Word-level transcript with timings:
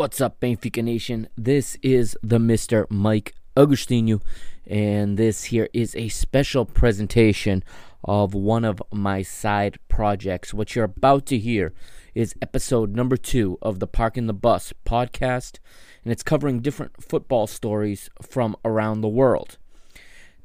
What's 0.00 0.22
up, 0.22 0.40
Benfica 0.40 0.82
Nation? 0.82 1.28
This 1.36 1.76
is 1.82 2.16
the 2.22 2.38
Mr. 2.38 2.90
Mike 2.90 3.34
Agostinho, 3.54 4.22
and 4.66 5.18
this 5.18 5.44
here 5.44 5.68
is 5.74 5.94
a 5.94 6.08
special 6.08 6.64
presentation 6.64 7.62
of 8.02 8.32
one 8.32 8.64
of 8.64 8.82
my 8.90 9.20
side 9.20 9.78
projects. 9.88 10.54
What 10.54 10.74
you're 10.74 10.86
about 10.86 11.26
to 11.26 11.36
hear 11.36 11.74
is 12.14 12.34
episode 12.40 12.96
number 12.96 13.18
two 13.18 13.58
of 13.60 13.78
the 13.78 13.86
Parking 13.86 14.26
the 14.26 14.32
Bus 14.32 14.72
podcast, 14.86 15.58
and 16.02 16.10
it's 16.10 16.22
covering 16.22 16.60
different 16.60 17.04
football 17.04 17.46
stories 17.46 18.08
from 18.22 18.56
around 18.64 19.02
the 19.02 19.08
world. 19.08 19.58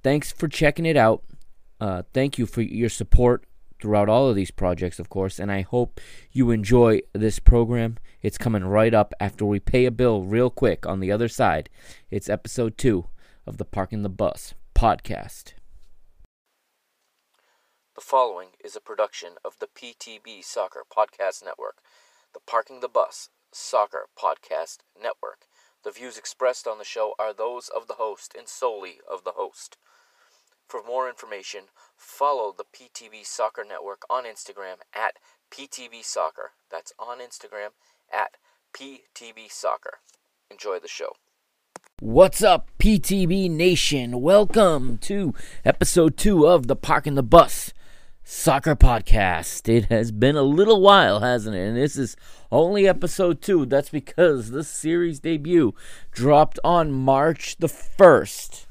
Thanks 0.03 0.33
for 0.33 0.49
checking 0.49 0.85
it 0.85 0.97
out. 0.97 1.23
Uh, 1.79 2.03
thank 2.13 2.37
you 2.37 2.45
for 2.45 2.61
your 2.61 2.89
support 2.89 3.45
throughout 3.79 4.09
all 4.09 4.29
of 4.29 4.35
these 4.35 4.51
projects, 4.51 4.99
of 4.99 5.09
course, 5.09 5.39
and 5.39 5.51
I 5.51 5.61
hope 5.61 5.99
you 6.31 6.51
enjoy 6.51 7.01
this 7.13 7.39
program. 7.39 7.97
It's 8.21 8.37
coming 8.37 8.65
right 8.65 8.93
up 8.93 9.13
after 9.19 9.45
we 9.45 9.59
pay 9.59 9.85
a 9.85 9.91
bill 9.91 10.23
real 10.23 10.49
quick 10.49 10.85
on 10.85 10.99
the 10.99 11.11
other 11.11 11.27
side. 11.27 11.69
It's 12.09 12.29
episode 12.29 12.77
two 12.77 13.07
of 13.45 13.57
the 13.57 13.65
Parking 13.65 14.01
the 14.01 14.09
Bus 14.09 14.53
podcast. 14.73 15.53
The 17.95 18.01
following 18.01 18.49
is 18.61 18.75
a 18.75 18.81
production 18.81 19.35
of 19.45 19.59
the 19.59 19.67
PTB 19.67 20.43
Soccer 20.43 20.83
Podcast 20.91 21.45
Network, 21.45 21.77
the 22.33 22.41
Parking 22.45 22.81
the 22.81 22.89
Bus 22.89 23.29
Soccer 23.53 24.07
Podcast 24.19 24.79
Network. 25.01 25.45
The 25.85 25.91
views 25.91 26.17
expressed 26.17 26.67
on 26.67 26.77
the 26.77 26.83
show 26.83 27.13
are 27.17 27.31
those 27.31 27.69
of 27.69 27.87
the 27.87 27.93
host 27.93 28.33
and 28.37 28.49
solely 28.49 28.97
of 29.09 29.23
the 29.23 29.33
host. 29.33 29.77
For 30.67 30.81
more 30.83 31.07
information, 31.07 31.65
follow 31.95 32.51
the 32.51 32.63
PTB 32.63 33.23
Soccer 33.23 33.63
Network 33.63 34.01
on 34.09 34.23
Instagram 34.23 34.77
at 34.95 35.13
PTB 35.51 36.03
Soccer. 36.03 36.53
That's 36.71 36.91
on 36.97 37.19
Instagram 37.19 37.69
at 38.11 38.31
PTB 38.73 39.51
Soccer. 39.51 39.99
Enjoy 40.49 40.79
the 40.79 40.87
show. 40.87 41.17
What's 41.99 42.41
up, 42.41 42.71
PTB 42.79 43.51
Nation? 43.51 44.21
Welcome 44.21 44.97
to 45.03 45.35
episode 45.63 46.17
two 46.17 46.47
of 46.47 46.65
the 46.65 46.75
Parking 46.75 47.13
the 47.13 47.21
Bus 47.21 47.71
Soccer 48.23 48.75
Podcast. 48.75 49.69
It 49.69 49.85
has 49.85 50.11
been 50.11 50.35
a 50.35 50.41
little 50.41 50.81
while, 50.81 51.19
hasn't 51.19 51.55
it? 51.55 51.61
And 51.61 51.77
this 51.77 51.95
is 51.95 52.17
only 52.51 52.87
episode 52.87 53.39
two. 53.39 53.67
That's 53.67 53.89
because 53.89 54.49
the 54.49 54.63
series 54.63 55.19
debut 55.19 55.75
dropped 56.11 56.57
on 56.63 56.91
March 56.91 57.57
the 57.57 57.67
1st 57.67 58.64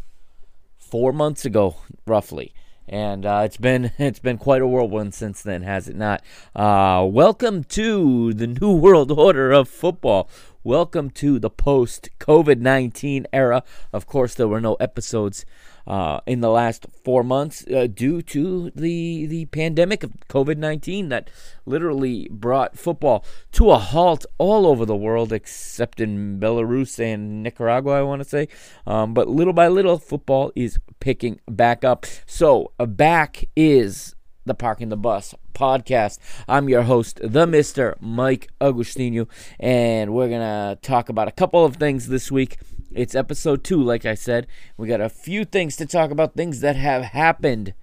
four 0.90 1.12
months 1.12 1.44
ago, 1.44 1.76
roughly. 2.06 2.52
And 2.86 3.24
uh, 3.24 3.42
it's 3.44 3.56
been 3.56 3.92
it's 3.98 4.18
been 4.18 4.38
quite 4.38 4.62
a 4.62 4.66
whirlwind 4.66 5.14
since 5.14 5.42
then, 5.42 5.62
has 5.62 5.88
it 5.88 5.96
not? 5.96 6.22
Uh, 6.54 7.06
welcome 7.10 7.64
to 7.64 8.32
the 8.34 8.46
new 8.46 8.72
world 8.76 9.10
order 9.10 9.52
of 9.52 9.68
football. 9.68 10.28
Welcome 10.66 11.10
to 11.10 11.38
the 11.38 11.50
post 11.50 12.08
COVID 12.18 12.58
nineteen 12.58 13.26
era. 13.34 13.62
Of 13.92 14.06
course, 14.06 14.34
there 14.34 14.48
were 14.48 14.62
no 14.62 14.76
episodes 14.76 15.44
uh, 15.86 16.20
in 16.24 16.40
the 16.40 16.48
last 16.48 16.86
four 17.04 17.22
months 17.22 17.66
uh, 17.66 17.86
due 17.86 18.22
to 18.22 18.70
the 18.70 19.26
the 19.26 19.44
pandemic 19.44 20.02
of 20.02 20.14
COVID 20.30 20.56
nineteen 20.56 21.10
that 21.10 21.28
literally 21.66 22.28
brought 22.30 22.78
football 22.78 23.26
to 23.52 23.72
a 23.72 23.78
halt 23.78 24.24
all 24.38 24.66
over 24.66 24.86
the 24.86 24.96
world, 24.96 25.34
except 25.34 26.00
in 26.00 26.40
Belarus 26.40 26.98
and 26.98 27.42
Nicaragua. 27.42 27.98
I 27.98 28.02
want 28.02 28.22
to 28.22 28.28
say, 28.28 28.48
um, 28.86 29.12
but 29.12 29.28
little 29.28 29.52
by 29.52 29.68
little, 29.68 29.98
football 29.98 30.50
is 30.56 30.78
picking 30.98 31.40
back 31.46 31.84
up. 31.84 32.06
So 32.24 32.72
uh, 32.80 32.86
back 32.86 33.44
is 33.54 34.14
the 34.44 34.54
Parking 34.54 34.90
the 34.90 34.96
Bus 34.96 35.34
podcast. 35.54 36.18
I'm 36.46 36.68
your 36.68 36.82
host, 36.82 37.18
the 37.22 37.46
Mr. 37.46 37.94
Mike 38.00 38.50
Agostinho, 38.60 39.26
and 39.58 40.12
we're 40.12 40.28
going 40.28 40.40
to 40.40 40.78
talk 40.82 41.08
about 41.08 41.28
a 41.28 41.32
couple 41.32 41.64
of 41.64 41.76
things 41.76 42.08
this 42.08 42.30
week. 42.30 42.58
It's 42.92 43.14
episode 43.14 43.64
two, 43.64 43.82
like 43.82 44.04
I 44.04 44.14
said. 44.14 44.46
We 44.76 44.86
got 44.86 45.00
a 45.00 45.08
few 45.08 45.44
things 45.44 45.76
to 45.76 45.86
talk 45.86 46.10
about, 46.10 46.34
things 46.34 46.60
that 46.60 46.76
have 46.76 47.04
happened 47.04 47.74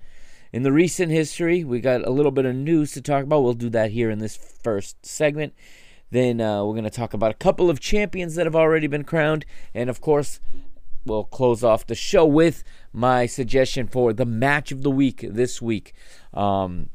in 0.53 0.63
the 0.63 0.71
recent 0.71 1.11
history. 1.11 1.63
We 1.63 1.79
got 1.79 2.05
a 2.05 2.11
little 2.11 2.31
bit 2.31 2.45
of 2.45 2.55
news 2.55 2.91
to 2.93 3.01
talk 3.01 3.23
about. 3.23 3.41
We'll 3.41 3.53
do 3.53 3.69
that 3.71 3.91
here 3.91 4.11
in 4.11 4.19
this 4.19 4.37
first 4.37 5.05
segment. 5.05 5.53
Then 6.11 6.41
uh, 6.41 6.63
we're 6.63 6.73
going 6.73 6.83
to 6.83 6.89
talk 6.89 7.13
about 7.13 7.31
a 7.31 7.35
couple 7.35 7.69
of 7.69 7.79
champions 7.79 8.35
that 8.35 8.45
have 8.45 8.55
already 8.55 8.87
been 8.87 9.03
crowned. 9.03 9.45
And 9.73 9.89
of 9.89 9.99
course, 10.01 10.39
we'll 11.05 11.23
close 11.23 11.63
off 11.63 11.87
the 11.87 11.95
show 11.95 12.25
with 12.25 12.63
my 12.93 13.25
suggestion 13.25 13.87
for 13.87 14.13
the 14.13 14.25
match 14.25 14.71
of 14.71 14.83
the 14.83 14.91
week 14.91 15.25
this 15.29 15.61
week. 15.61 15.93
Um, 16.33 16.89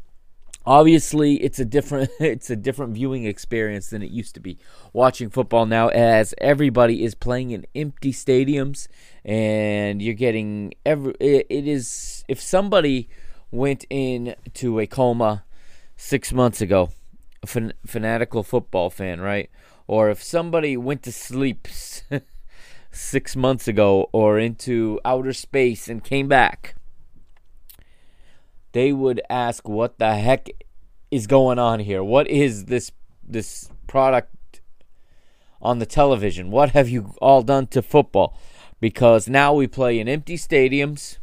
obviously 0.67 1.35
it's 1.37 1.59
a 1.59 1.65
different 1.65 2.11
it's 2.21 2.51
a 2.51 2.57
different 2.57 2.93
viewing 2.93 3.25
experience 3.25 3.91
than 3.91 4.03
it 4.03 4.11
used 4.11 4.35
to 4.35 4.41
be 4.41 4.59
watching 4.93 5.31
football 5.31 5.65
now 5.65 5.89
as 5.89 6.35
everybody 6.39 7.05
is 7.05 7.15
playing 7.15 7.53
in 7.53 7.65
empty 7.75 8.13
stadiums 8.13 8.89
and 9.25 10.03
you're 10.03 10.15
getting 10.15 10.75
every 10.85 11.15
it, 11.21 11.47
it 11.49 11.69
is 11.69 12.25
if 12.29 12.41
somebody 12.41 13.09
went 13.51 13.85
into 13.89 14.81
a 14.81 14.87
coma 14.87 15.45
6 15.97 16.33
months 16.33 16.61
ago 16.61 16.91
a 17.43 17.47
fan, 17.47 17.73
fanatical 17.87 18.43
football 18.43 18.91
fan 18.91 19.21
right 19.21 19.49
or 19.87 20.11
if 20.11 20.21
somebody 20.21 20.77
went 20.77 21.03
to 21.05 21.13
sleep 21.13 21.69
6 22.97 23.37
months 23.37 23.69
ago 23.69 24.09
or 24.13 24.39
into 24.39 25.01
outer 25.05 25.33
space 25.33 25.89
and 25.89 26.03
came 26.03 26.29
back 26.29 26.77
they 28.77 28.93
would 28.93 29.23
ask 29.31 29.67
what 29.67 29.99
the 29.99 30.17
heck 30.17 30.51
is 31.11 31.27
going 31.27 31.59
on 31.59 31.81
here? 31.81 32.05
What 32.05 32.29
is 32.29 32.67
this 32.67 32.93
this 33.27 33.71
product 33.87 34.61
on 35.63 35.79
the 35.79 35.87
television? 35.87 36.51
What 36.51 36.73
have 36.73 36.87
you 36.87 37.15
all 37.23 37.41
done 37.41 37.69
to 37.69 37.81
football? 37.81 38.37
Because 38.79 39.31
now 39.31 39.55
we 39.55 39.67
play 39.67 39.99
in 39.99 40.09
empty 40.09 40.37
stadiums. 40.37 41.17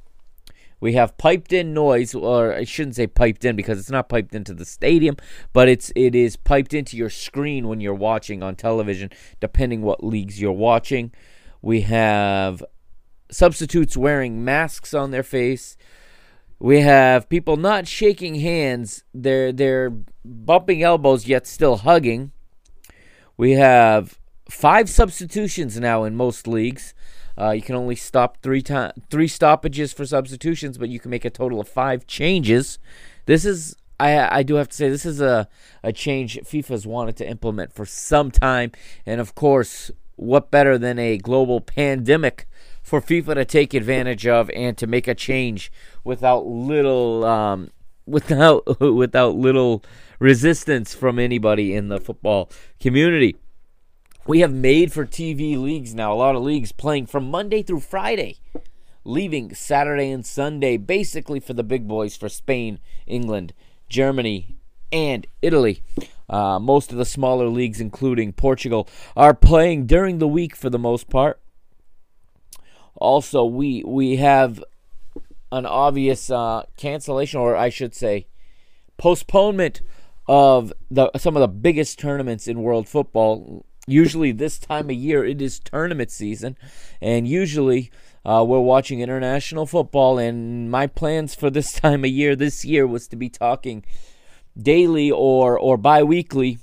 We 0.80 0.94
have 0.94 1.16
piped 1.20 1.54
in 1.54 1.76
noise, 1.76 2.16
or 2.16 2.56
I 2.56 2.64
shouldn't 2.64 2.96
say 2.96 3.06
piped 3.06 3.46
in 3.46 3.56
because 3.56 3.78
it's 3.78 3.92
not 3.92 4.10
piped 4.10 4.34
into 4.34 4.56
the 4.56 4.66
stadium, 4.66 5.16
but 5.54 5.70
it's 5.70 5.94
it 5.96 6.16
is 6.16 6.36
piped 6.36 6.74
into 6.74 6.98
your 6.98 7.12
screen 7.12 7.68
when 7.68 7.80
you're 7.80 7.94
watching 7.94 8.42
on 8.42 8.56
television, 8.56 9.12
depending 9.40 9.84
what 9.84 10.04
leagues 10.04 10.42
you're 10.42 10.52
watching. 10.52 11.12
We 11.64 11.82
have 11.82 12.62
substitutes 13.32 13.96
wearing 13.96 14.44
masks 14.44 14.94
on 14.94 15.12
their 15.12 15.24
face. 15.24 15.78
We 16.60 16.82
have 16.82 17.30
people 17.30 17.56
not 17.56 17.88
shaking 17.88 18.36
hands. 18.36 19.06
They're 19.14 19.54
they're 19.54 19.90
bumping 20.26 20.84
elbows 20.84 21.26
yet 21.26 21.48
still 21.48 21.78
hugging. 21.78 22.34
We 23.38 23.54
have 23.54 24.20
five 24.50 24.90
substitutions 24.90 25.80
now 25.80 26.04
in 26.04 26.16
most 26.16 26.48
leagues. 26.48 26.94
Uh, 27.38 27.52
you 27.52 27.62
can 27.62 27.76
only 27.76 27.96
stop 27.96 28.38
three 28.42 28.62
time 28.62 28.92
three 29.10 29.30
stoppages 29.30 29.94
for 29.94 30.06
substitutions, 30.06 30.78
but 30.78 30.90
you 30.90 31.00
can 31.00 31.10
make 31.12 31.26
a 31.26 31.30
total 31.30 31.62
of 31.62 31.70
five 31.70 32.06
changes. 32.06 32.78
This 33.26 33.46
is 33.46 33.78
I 34.02 34.40
I 34.40 34.44
do 34.44 34.56
have 34.56 34.68
to 34.68 34.76
say 34.76 34.90
this 34.90 35.06
is 35.06 35.22
a 35.22 35.48
a 35.82 35.94
change 35.94 36.38
FIFA's 36.44 36.86
wanted 36.86 37.16
to 37.18 37.28
implement 37.28 37.72
for 37.72 37.86
some 37.86 38.32
time, 38.32 38.74
and 39.06 39.22
of 39.22 39.34
course, 39.34 39.92
what 40.16 40.52
better 40.52 40.78
than 40.78 41.00
a 41.00 41.18
global 41.18 41.62
pandemic 41.62 42.48
for 42.82 43.02
FIFA 43.02 43.36
to 43.36 43.46
take 43.46 43.74
advantage 43.74 44.28
of 44.28 44.50
and 44.52 44.78
to 44.78 44.86
make 44.86 45.08
a 45.08 45.16
change 45.16 45.72
without 46.04 46.46
little 46.46 47.24
um, 47.24 47.70
without 48.06 48.80
without 48.80 49.36
little 49.36 49.84
resistance 50.20 50.94
from 50.94 51.20
anybody 51.20 51.74
in 51.74 51.88
the 51.88 52.00
football 52.00 52.50
community. 52.80 53.36
We 54.26 54.40
have 54.40 54.54
made 54.54 54.94
for 54.94 55.06
TV 55.06 55.62
leagues 55.62 55.94
now. 55.94 56.14
A 56.14 56.16
lot 56.16 56.36
of 56.36 56.44
leagues 56.44 56.72
playing 56.72 57.08
from 57.08 57.30
Monday 57.30 57.62
through 57.62 57.82
Friday, 57.82 58.38
leaving 59.04 59.54
Saturday 59.54 60.10
and 60.12 60.26
Sunday 60.26 60.78
basically 60.78 61.42
for 61.42 61.54
the 61.54 61.64
big 61.64 61.88
boys 61.88 62.16
for 62.16 62.30
Spain, 62.30 62.80
England, 63.06 63.54
Germany, 63.90 64.56
and 64.94 65.28
Italy. 65.42 65.82
Uh, 66.30 66.60
most 66.60 66.92
of 66.92 66.98
the 66.98 67.06
smaller 67.06 67.48
leagues, 67.48 67.82
including 67.82 68.34
Portugal, 68.34 68.88
are 69.16 69.34
playing 69.34 69.86
during 69.86 70.20
the 70.20 70.28
week 70.28 70.56
for 70.56 70.70
the 70.70 70.80
most 70.80 71.10
part. 71.10 71.40
Also, 72.96 73.44
we 73.44 73.84
we 73.86 74.18
have 74.18 74.64
an 75.52 75.66
obvious 75.66 76.30
uh, 76.30 76.64
cancellation, 76.78 77.40
or 77.40 77.56
I 77.56 77.70
should 77.70 77.94
say, 77.94 78.28
postponement 78.98 79.82
of 80.28 80.72
the 80.90 81.12
some 81.18 81.36
of 81.36 81.42
the 81.42 81.48
biggest 81.48 82.00
tournaments 82.00 82.48
in 82.48 82.62
world 82.62 82.88
football. 82.88 83.66
Usually, 83.86 84.32
this 84.32 84.58
time 84.58 84.90
of 84.90 84.96
year, 84.96 85.26
it 85.26 85.42
is 85.42 85.60
tournament 85.60 86.10
season, 86.10 86.58
and 87.02 87.28
usually 87.28 87.92
uh, 88.26 88.44
we're 88.48 88.60
watching 88.60 89.02
international 89.02 89.66
football. 89.66 90.18
And 90.18 90.72
my 90.72 90.88
plans 90.88 91.36
for 91.36 91.50
this 91.50 91.74
time 91.82 92.06
of 92.06 92.10
year, 92.10 92.36
this 92.36 92.64
year, 92.64 92.88
was 92.88 93.08
to 93.10 93.16
be 93.16 93.30
talking 93.30 93.84
daily 94.58 95.12
or 95.12 95.58
or 95.58 95.78
biweekly 95.78 96.60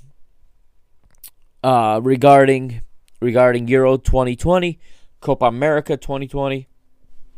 uh, 1.63 1.99
regarding 2.03 2.81
regarding 3.19 3.67
Euro 3.67 3.97
2020 3.97 4.79
Copa 5.19 5.45
America 5.45 5.97
2020. 5.97 6.67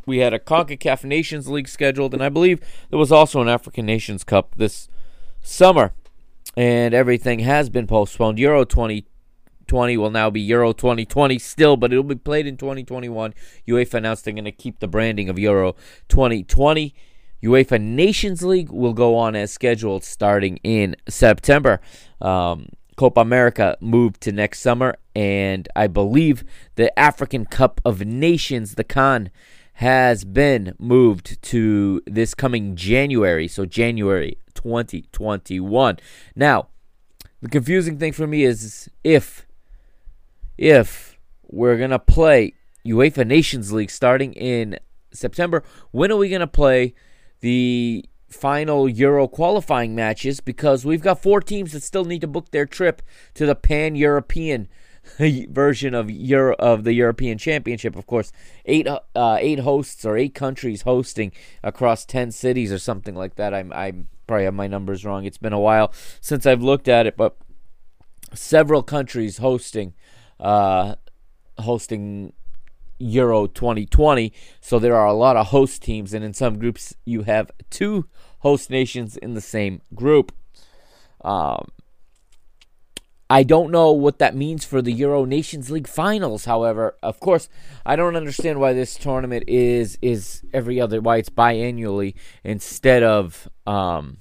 We 0.05 0.17
had 0.17 0.33
a 0.33 0.39
CONCACAF 0.39 1.05
Nations 1.05 1.47
League 1.47 1.69
scheduled, 1.69 2.13
and 2.13 2.21
I 2.21 2.27
believe 2.27 2.59
there 2.89 2.99
was 2.99 3.11
also 3.11 3.41
an 3.41 3.47
African 3.47 3.85
Nations 3.85 4.25
Cup 4.25 4.55
this 4.57 4.89
summer. 5.41 5.93
And 6.55 6.93
everything 6.93 7.39
has 7.39 7.69
been 7.69 7.87
postponed. 7.87 8.37
Euro 8.37 8.63
2020 8.63 9.07
2020 9.67 9.97
will 9.97 10.11
now 10.11 10.29
be 10.29 10.41
Euro 10.41 10.73
2020 10.73 11.39
still, 11.39 11.77
but 11.77 11.91
it'll 11.91 12.03
be 12.03 12.15
played 12.15 12.45
in 12.45 12.57
2021. 12.57 13.33
UEFA 13.67 13.93
announced 13.95 14.25
they're 14.25 14.33
going 14.33 14.45
to 14.45 14.51
keep 14.51 14.79
the 14.79 14.87
branding 14.87 15.29
of 15.29 15.39
Euro 15.39 15.75
2020. 16.09 16.93
UEFA 17.43 17.79
Nations 17.79 18.41
League 18.41 18.69
will 18.69 18.93
go 18.93 19.15
on 19.17 19.35
as 19.35 19.51
scheduled 19.51 20.03
starting 20.03 20.57
in 20.57 20.95
September. 21.09 21.81
Um, 22.21 22.69
Copa 22.95 23.21
America 23.21 23.77
moved 23.81 24.21
to 24.21 24.31
next 24.31 24.61
summer, 24.61 24.95
and 25.15 25.67
I 25.75 25.87
believe 25.87 26.43
the 26.75 26.97
African 26.97 27.45
Cup 27.45 27.81
of 27.83 28.05
Nations, 28.05 28.75
the 28.75 28.83
CON, 28.83 29.29
has 29.77 30.23
been 30.23 30.75
moved 30.79 31.41
to 31.41 32.01
this 32.05 32.33
coming 32.33 32.75
January, 32.75 33.47
so 33.47 33.65
January 33.65 34.37
2021. 34.53 35.97
Now, 36.35 36.67
the 37.41 37.49
confusing 37.49 37.97
thing 37.97 38.13
for 38.13 38.27
me 38.27 38.43
is 38.43 38.89
if 39.03 39.45
if 40.57 41.17
we're 41.47 41.77
going 41.77 41.89
to 41.89 41.99
play 41.99 42.53
UEFA 42.85 43.25
Nations 43.25 43.73
League 43.73 43.89
starting 43.89 44.33
in 44.33 44.79
September, 45.11 45.63
when 45.91 46.11
are 46.11 46.17
we 46.17 46.29
going 46.29 46.39
to 46.39 46.47
play 46.47 46.93
the 47.43 48.05
final 48.29 48.87
Euro 48.87 49.27
qualifying 49.27 49.93
matches 49.93 50.39
because 50.39 50.85
we've 50.85 51.01
got 51.01 51.21
four 51.21 51.41
teams 51.41 51.73
that 51.73 51.83
still 51.83 52.05
need 52.05 52.21
to 52.21 52.27
book 52.27 52.51
their 52.51 52.65
trip 52.65 53.01
to 53.33 53.45
the 53.45 53.53
Pan 53.53 53.95
European 53.95 54.69
version 55.49 55.93
of 55.93 56.09
Euro 56.09 56.55
of 56.55 56.85
the 56.85 56.93
European 56.93 57.37
Championship. 57.37 57.97
Of 57.97 58.07
course, 58.07 58.31
eight 58.63 58.87
uh, 58.87 59.37
eight 59.41 59.59
hosts 59.59 60.05
or 60.05 60.17
eight 60.17 60.33
countries 60.33 60.83
hosting 60.83 61.33
across 61.61 62.05
ten 62.05 62.31
cities 62.31 62.71
or 62.71 62.79
something 62.79 63.13
like 63.13 63.35
that. 63.35 63.53
I'm 63.53 63.73
I 63.73 63.91
probably 64.25 64.45
have 64.45 64.53
my 64.53 64.67
numbers 64.67 65.03
wrong. 65.03 65.25
It's 65.25 65.37
been 65.37 65.51
a 65.51 65.59
while 65.59 65.91
since 66.21 66.45
I've 66.45 66.63
looked 66.63 66.87
at 66.87 67.05
it, 67.05 67.17
but 67.17 67.35
several 68.33 68.83
countries 68.83 69.39
hosting 69.39 69.95
uh, 70.39 70.95
hosting 71.59 72.31
Euro 73.03 73.47
2020. 73.47 74.33
So 74.61 74.79
there 74.79 74.95
are 74.95 75.05
a 75.05 75.13
lot 75.13 75.37
of 75.37 75.47
host 75.47 75.81
teams, 75.81 76.13
and 76.13 76.23
in 76.23 76.33
some 76.33 76.57
groups, 76.59 76.95
you 77.05 77.23
have 77.23 77.51
two 77.69 78.07
host 78.39 78.69
nations 78.69 79.17
in 79.17 79.33
the 79.33 79.41
same 79.41 79.81
group. 79.93 80.31
Um, 81.23 81.69
I 83.29 83.41
don't 83.41 83.71
know 83.71 83.91
what 83.91 84.19
that 84.19 84.35
means 84.35 84.63
for 84.63 84.81
the 84.81 84.91
Euro 84.91 85.25
Nations 85.25 85.71
League 85.71 85.87
finals. 85.87 86.45
However, 86.45 86.95
of 87.01 87.19
course, 87.19 87.49
I 87.85 87.95
don't 87.95 88.15
understand 88.15 88.59
why 88.59 88.73
this 88.73 88.95
tournament 88.95 89.45
is 89.47 89.97
is 90.01 90.43
every 90.53 90.79
other 90.79 91.01
why 91.01 91.17
it's 91.17 91.29
biannually 91.29 92.13
instead 92.43 93.01
of 93.01 93.49
um 93.65 94.17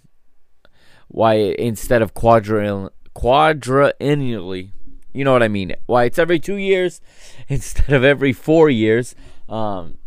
why 1.08 1.34
instead 1.34 2.00
of 2.00 2.14
quadri 2.14 2.88
quadriennially 3.14 4.70
you 5.12 5.24
know 5.24 5.32
what 5.32 5.42
I 5.42 5.48
mean? 5.48 5.74
Why 5.86 6.04
it's 6.04 6.18
every 6.18 6.40
two 6.40 6.56
years 6.56 7.00
instead 7.48 7.92
of 7.92 8.04
every 8.04 8.32
four 8.32 8.70
years. 8.70 9.14
Um, 9.48 9.98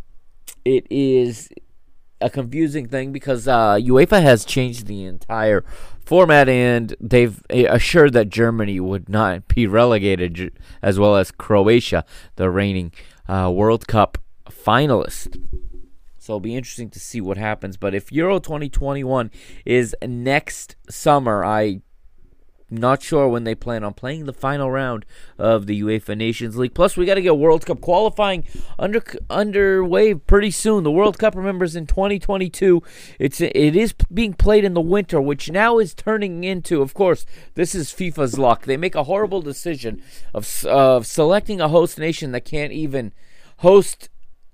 it 0.63 0.87
is 0.89 1.49
a 2.21 2.29
confusing 2.29 2.87
thing 2.87 3.11
because 3.11 3.47
uh, 3.47 3.75
UEFA 3.75 4.21
has 4.21 4.45
changed 4.45 4.87
the 4.87 5.03
entire 5.03 5.63
format 6.05 6.49
and 6.49 6.95
they've 6.99 7.41
assured 7.49 8.13
that 8.13 8.29
Germany 8.29 8.79
would 8.79 9.09
not 9.09 9.47
be 9.55 9.67
relegated, 9.67 10.51
as 10.81 10.97
well 10.97 11.15
as 11.15 11.31
Croatia, 11.31 12.05
the 12.35 12.49
reigning 12.49 12.91
uh, 13.27 13.51
World 13.53 13.87
Cup 13.87 14.17
finalist. 14.49 15.39
So 16.17 16.33
it'll 16.33 16.39
be 16.39 16.55
interesting 16.55 16.89
to 16.89 16.99
see 16.99 17.21
what 17.21 17.37
happens. 17.37 17.77
But 17.77 17.93
if 17.93 18.11
Euro 18.11 18.39
2021 18.39 19.29
is 19.63 19.95
next 20.01 20.75
summer, 20.89 21.45
I 21.45 21.81
not 22.69 23.03
sure 23.03 23.27
when 23.27 23.43
they 23.43 23.55
plan 23.55 23.83
on 23.83 23.93
playing 23.93 24.25
the 24.25 24.33
final 24.33 24.71
round 24.71 25.05
of 25.37 25.67
the 25.67 25.81
UEFA 25.81 26.17
Nations 26.17 26.57
League. 26.57 26.73
Plus, 26.73 26.97
we 26.97 27.05
got 27.05 27.15
to 27.15 27.21
get 27.21 27.37
World 27.37 27.65
Cup 27.65 27.81
qualifying 27.81 28.43
under 28.79 29.03
underway 29.29 30.13
pretty 30.15 30.51
soon. 30.51 30.83
The 30.83 30.91
World 30.91 31.19
Cup, 31.19 31.35
remembers, 31.35 31.75
in 31.75 31.85
2022. 31.85 32.81
It's 33.19 33.39
it 33.39 33.75
is 33.75 33.93
being 34.13 34.33
played 34.33 34.63
in 34.63 34.73
the 34.73 34.81
winter, 34.81 35.21
which 35.21 35.51
now 35.51 35.77
is 35.77 35.93
turning 35.93 36.43
into, 36.43 36.81
of 36.81 36.93
course, 36.93 37.25
this 37.53 37.75
is 37.75 37.91
FIFA's 37.91 38.39
luck. 38.39 38.65
They 38.65 38.77
make 38.77 38.95
a 38.95 39.03
horrible 39.03 39.41
decision 39.41 40.01
of 40.33 40.65
of 40.65 41.05
selecting 41.05 41.61
a 41.61 41.69
host 41.69 41.99
nation 41.99 42.31
that 42.31 42.45
can't 42.45 42.71
even 42.71 43.13
host 43.57 44.09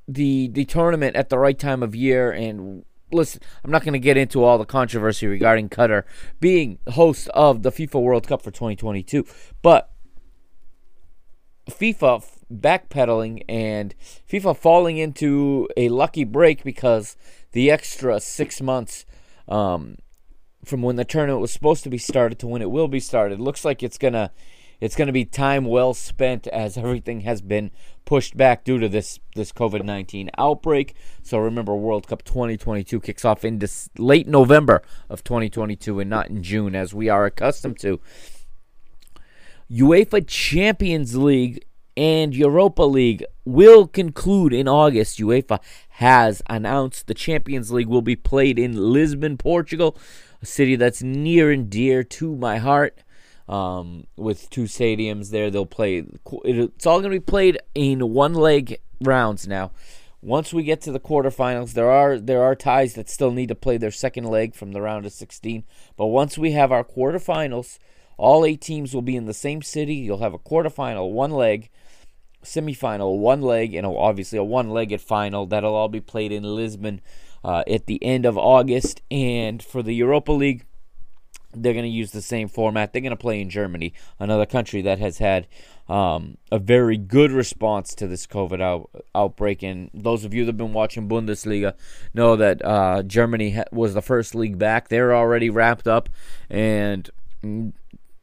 the 0.08 0.50
the 0.50 0.66
tournament 0.66 1.16
at 1.16 1.30
the 1.30 1.40
right 1.40 1.58
time 1.58 1.82
of 1.82 1.96
year 1.96 2.32
and 2.32 2.84
listen, 3.12 3.42
I'm 3.64 3.72
not 3.72 3.84
going 3.84 3.94
to 3.94 4.00
get 4.00 4.18
into 4.18 4.44
all 4.44 4.58
the 4.58 4.66
controversy 4.66 5.28
regarding 5.28 5.70
Qatar 5.70 6.04
being 6.40 6.80
host 6.90 7.28
of 7.30 7.64
the 7.64 7.72
FIFA 7.72 8.02
World 8.02 8.28
Cup 8.28 8.42
for 8.42 8.52
2022, 8.52 9.26
but 9.62 9.92
FIFA 11.70 12.26
backpedaling 12.52 13.44
and 13.48 13.96
FIFA 14.30 14.58
falling 14.58 14.98
into 14.98 15.70
a 15.78 15.90
lucky 15.90 16.24
break 16.24 16.64
because 16.64 17.16
the 17.52 17.72
extra 17.72 18.20
six 18.20 18.62
months 18.62 19.06
um, 19.48 19.98
from 20.66 20.82
when 20.82 20.96
the 20.96 21.06
tournament 21.06 21.42
was 21.42 21.52
supposed 21.52 21.84
to 21.84 21.90
be 21.90 21.98
started 21.98 22.40
to 22.40 22.48
when 22.48 22.62
it 22.62 22.72
will 22.72 22.88
be 22.88 23.00
started. 23.00 23.40
Looks 23.40 23.66
like 23.66 23.84
it's 23.84 23.98
gonna 23.98 24.32
it's 24.82 24.96
going 24.96 25.08
to 25.08 25.14
be 25.14 25.24
time 25.24 25.66
well 25.66 25.94
spent 25.94 26.48
as 26.48 26.76
everything 26.76 27.22
has 27.22 27.42
been 27.42 27.70
pushed 28.04 28.36
back 28.36 28.64
due 28.64 28.80
to 28.80 28.90
this 28.90 29.20
this 29.36 29.52
COVID 29.52 29.86
nineteen 29.86 30.32
outbreak. 30.38 30.96
So 31.22 31.38
remember, 31.38 31.76
World 31.76 32.08
Cup 32.08 32.24
2022 32.24 33.00
kicks 33.00 33.24
off 33.24 33.46
in 33.46 33.60
this 33.60 33.90
late 33.98 34.28
November 34.28 34.82
of 35.08 35.24
2022 35.24 36.00
and 36.00 36.10
not 36.10 36.30
in 36.30 36.42
June, 36.42 36.76
as 36.76 36.94
we 36.94 37.08
are 37.08 37.26
accustomed 37.26 37.80
to. 37.80 38.02
UEFA 39.72 40.28
Champions 40.28 41.16
League 41.16 41.64
and 41.96 42.36
Europa 42.36 42.84
League 42.84 43.24
will 43.46 43.88
conclude 43.88 44.52
in 44.52 44.68
August. 44.68 45.20
UEFA 45.20 45.60
has 45.90 46.42
announced 46.50 47.06
the 47.06 47.14
Champions 47.14 47.72
League 47.72 47.88
will 47.88 48.02
be 48.02 48.16
played 48.16 48.58
in 48.58 48.92
Lisbon, 48.92 49.38
Portugal, 49.38 49.96
a 50.42 50.46
city 50.46 50.76
that's 50.76 51.04
near 51.04 51.52
and 51.52 51.70
dear 51.70 52.04
to 52.04 52.36
my 52.36 52.58
heart 52.58 52.98
um, 53.48 54.06
with 54.16 54.50
two 54.50 54.64
stadiums 54.64 55.32
there. 55.32 55.50
They'll 55.50 55.66
play. 55.66 56.04
It's 56.46 56.86
all 56.86 57.00
going 57.00 57.12
to 57.12 57.20
be 57.20 57.26
played 57.26 57.60
in 57.76 58.14
one 58.14 58.34
leg 58.34 58.80
rounds 59.02 59.48
now. 59.48 59.72
Once 60.24 60.54
we 60.54 60.62
get 60.62 60.82
to 60.82 60.92
the 60.92 61.00
quarterfinals, 61.00 61.74
there 61.74 61.90
are 61.90 62.20
there 62.20 62.44
are 62.44 62.56
ties 62.56 62.94
that 62.94 63.10
still 63.10 63.32
need 63.32 63.48
to 63.48 63.56
play 63.56 63.78
their 63.78 63.92
second 63.92 64.26
leg 64.26 64.54
from 64.54 64.72
the 64.72 64.82
round 64.82 65.06
of 65.06 65.12
16. 65.12 65.64
But 65.98 66.08
once 66.08 66.38
we 66.38 66.52
have 66.52 66.72
our 66.72 66.84
quarterfinals, 66.84 67.80
all 68.18 68.46
eight 68.46 68.62
teams 68.62 68.94
will 68.94 69.02
be 69.02 69.16
in 69.16 69.26
the 69.26 69.34
same 69.34 69.64
city. 69.64 69.96
You'll 69.96 70.20
have 70.20 70.36
a 70.36 70.40
quarterfinal, 70.40 71.12
one 71.12 71.32
leg, 71.32 71.72
semifinal, 72.44 73.18
one 73.18 73.42
leg, 73.42 73.74
and 73.74 73.86
obviously 73.86 74.38
a 74.38 74.44
one-legged 74.44 75.02
final. 75.02 75.48
That'll 75.48 75.74
all 75.74 75.90
be 75.90 76.02
played 76.02 76.32
in 76.32 76.44
Lisbon 76.44 77.02
uh, 77.44 77.64
at 77.68 77.88
the 77.88 78.04
end 78.04 78.26
of 78.26 78.38
August. 78.38 79.02
And 79.10 79.64
for 79.64 79.82
the 79.82 79.96
Europa 79.96 80.32
League, 80.32 80.66
they're 81.54 81.74
going 81.74 81.86
to 81.86 81.90
use 81.90 82.12
the 82.12 82.22
same 82.22 82.48
format. 82.48 82.94
They're 82.94 83.02
going 83.02 83.12
to 83.12 83.18
play 83.18 83.42
in 83.42 83.50
Germany, 83.50 83.94
another 84.20 84.46
country 84.46 84.82
that 84.82 85.00
has 85.00 85.18
had 85.18 85.48
um, 85.90 86.38
a 86.52 86.60
very 86.60 86.98
good 86.98 87.32
response 87.32 87.94
to 87.96 88.08
this 88.08 88.26
COVID 88.26 88.62
out, 88.62 88.90
outbreak. 89.14 89.64
And 89.64 89.90
those 89.94 90.24
of 90.24 90.34
you 90.34 90.46
that 90.46 90.50
have 90.50 90.58
been 90.58 90.74
watching 90.74 91.10
Bundesliga 91.10 91.74
know 92.14 92.36
that 92.36 92.64
uh, 92.64 93.04
Germany 93.04 93.52
ha- 93.52 93.64
was 93.72 93.94
the 93.94 94.02
first 94.02 94.34
league 94.34 94.58
back. 94.58 94.88
They're 94.88 95.16
already 95.16 95.50
wrapped 95.50 95.88
up, 95.88 96.10
and 96.50 97.10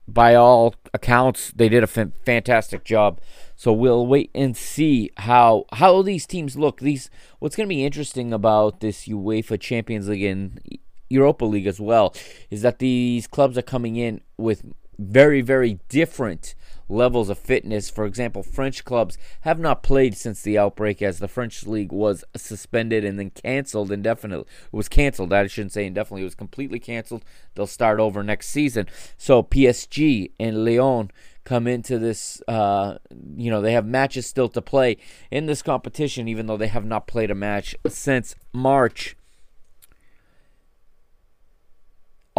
by 0.08 0.34
all 0.34 0.74
accounts, 0.94 1.52
they 1.54 1.68
did 1.68 1.82
a 1.82 1.90
f- 1.94 2.12
fantastic 2.24 2.84
job. 2.84 3.20
So 3.54 3.72
we'll 3.72 4.06
wait 4.06 4.30
and 4.34 4.56
see 4.56 5.10
how 5.18 5.66
how 5.72 6.00
these 6.02 6.26
teams 6.26 6.56
look. 6.56 6.80
These 6.80 7.10
what's 7.38 7.56
going 7.56 7.68
to 7.68 7.74
be 7.74 7.84
interesting 7.84 8.32
about 8.32 8.80
this 8.80 9.06
UEFA 9.06 9.60
Champions 9.60 10.08
League 10.08 10.22
and 10.22 10.60
Europa 11.08 11.44
League 11.44 11.66
as 11.66 11.80
well, 11.80 12.14
is 12.50 12.62
that 12.62 12.78
these 12.78 13.26
clubs 13.26 13.56
are 13.58 13.62
coming 13.62 13.96
in 13.96 14.20
with 14.36 14.62
very, 14.98 15.40
very 15.40 15.78
different 15.88 16.54
levels 16.88 17.28
of 17.28 17.38
fitness. 17.38 17.90
For 17.90 18.04
example, 18.04 18.42
French 18.42 18.84
clubs 18.84 19.18
have 19.42 19.58
not 19.58 19.82
played 19.82 20.16
since 20.16 20.42
the 20.42 20.58
outbreak, 20.58 21.02
as 21.02 21.18
the 21.18 21.28
French 21.28 21.66
league 21.66 21.92
was 21.92 22.24
suspended 22.36 23.04
and 23.04 23.18
then 23.18 23.30
canceled 23.30 23.92
indefinitely. 23.92 24.46
It 24.66 24.76
was 24.76 24.88
canceled. 24.88 25.32
I 25.32 25.46
shouldn't 25.46 25.72
say 25.72 25.86
indefinitely. 25.86 26.22
It 26.22 26.24
was 26.24 26.34
completely 26.34 26.80
canceled. 26.80 27.24
They'll 27.54 27.66
start 27.66 28.00
over 28.00 28.22
next 28.22 28.48
season. 28.48 28.86
So 29.16 29.42
PSG 29.42 30.32
and 30.40 30.64
Lyon 30.64 31.10
come 31.44 31.66
into 31.66 31.98
this. 31.98 32.42
Uh, 32.48 32.98
you 33.36 33.50
know, 33.50 33.60
they 33.60 33.72
have 33.72 33.86
matches 33.86 34.26
still 34.26 34.48
to 34.50 34.62
play 34.62 34.96
in 35.30 35.46
this 35.46 35.62
competition, 35.62 36.28
even 36.28 36.46
though 36.46 36.56
they 36.56 36.68
have 36.68 36.84
not 36.84 37.06
played 37.06 37.30
a 37.30 37.34
match 37.34 37.76
since 37.86 38.34
March. 38.52 39.16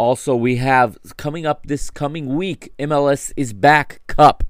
Also, 0.00 0.34
we 0.34 0.56
have 0.56 0.96
coming 1.18 1.44
up 1.44 1.66
this 1.66 1.90
coming 1.90 2.34
week 2.34 2.72
MLS 2.78 3.34
is 3.36 3.52
back 3.52 4.00
Cup. 4.06 4.42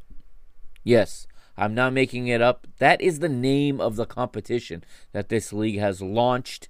Yes, 0.84 1.26
I'm 1.56 1.74
not 1.74 1.92
making 1.92 2.28
it 2.28 2.40
up. 2.40 2.68
That 2.78 3.00
is 3.00 3.18
the 3.18 3.28
name 3.28 3.80
of 3.80 3.96
the 3.96 4.06
competition 4.06 4.84
that 5.10 5.28
this 5.28 5.52
league 5.52 5.80
has 5.80 6.00
launched 6.00 6.68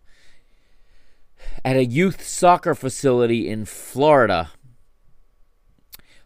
at 1.62 1.76
a 1.76 1.84
youth 1.84 2.26
soccer 2.26 2.74
facility 2.74 3.50
in 3.50 3.66
Florida. 3.66 4.50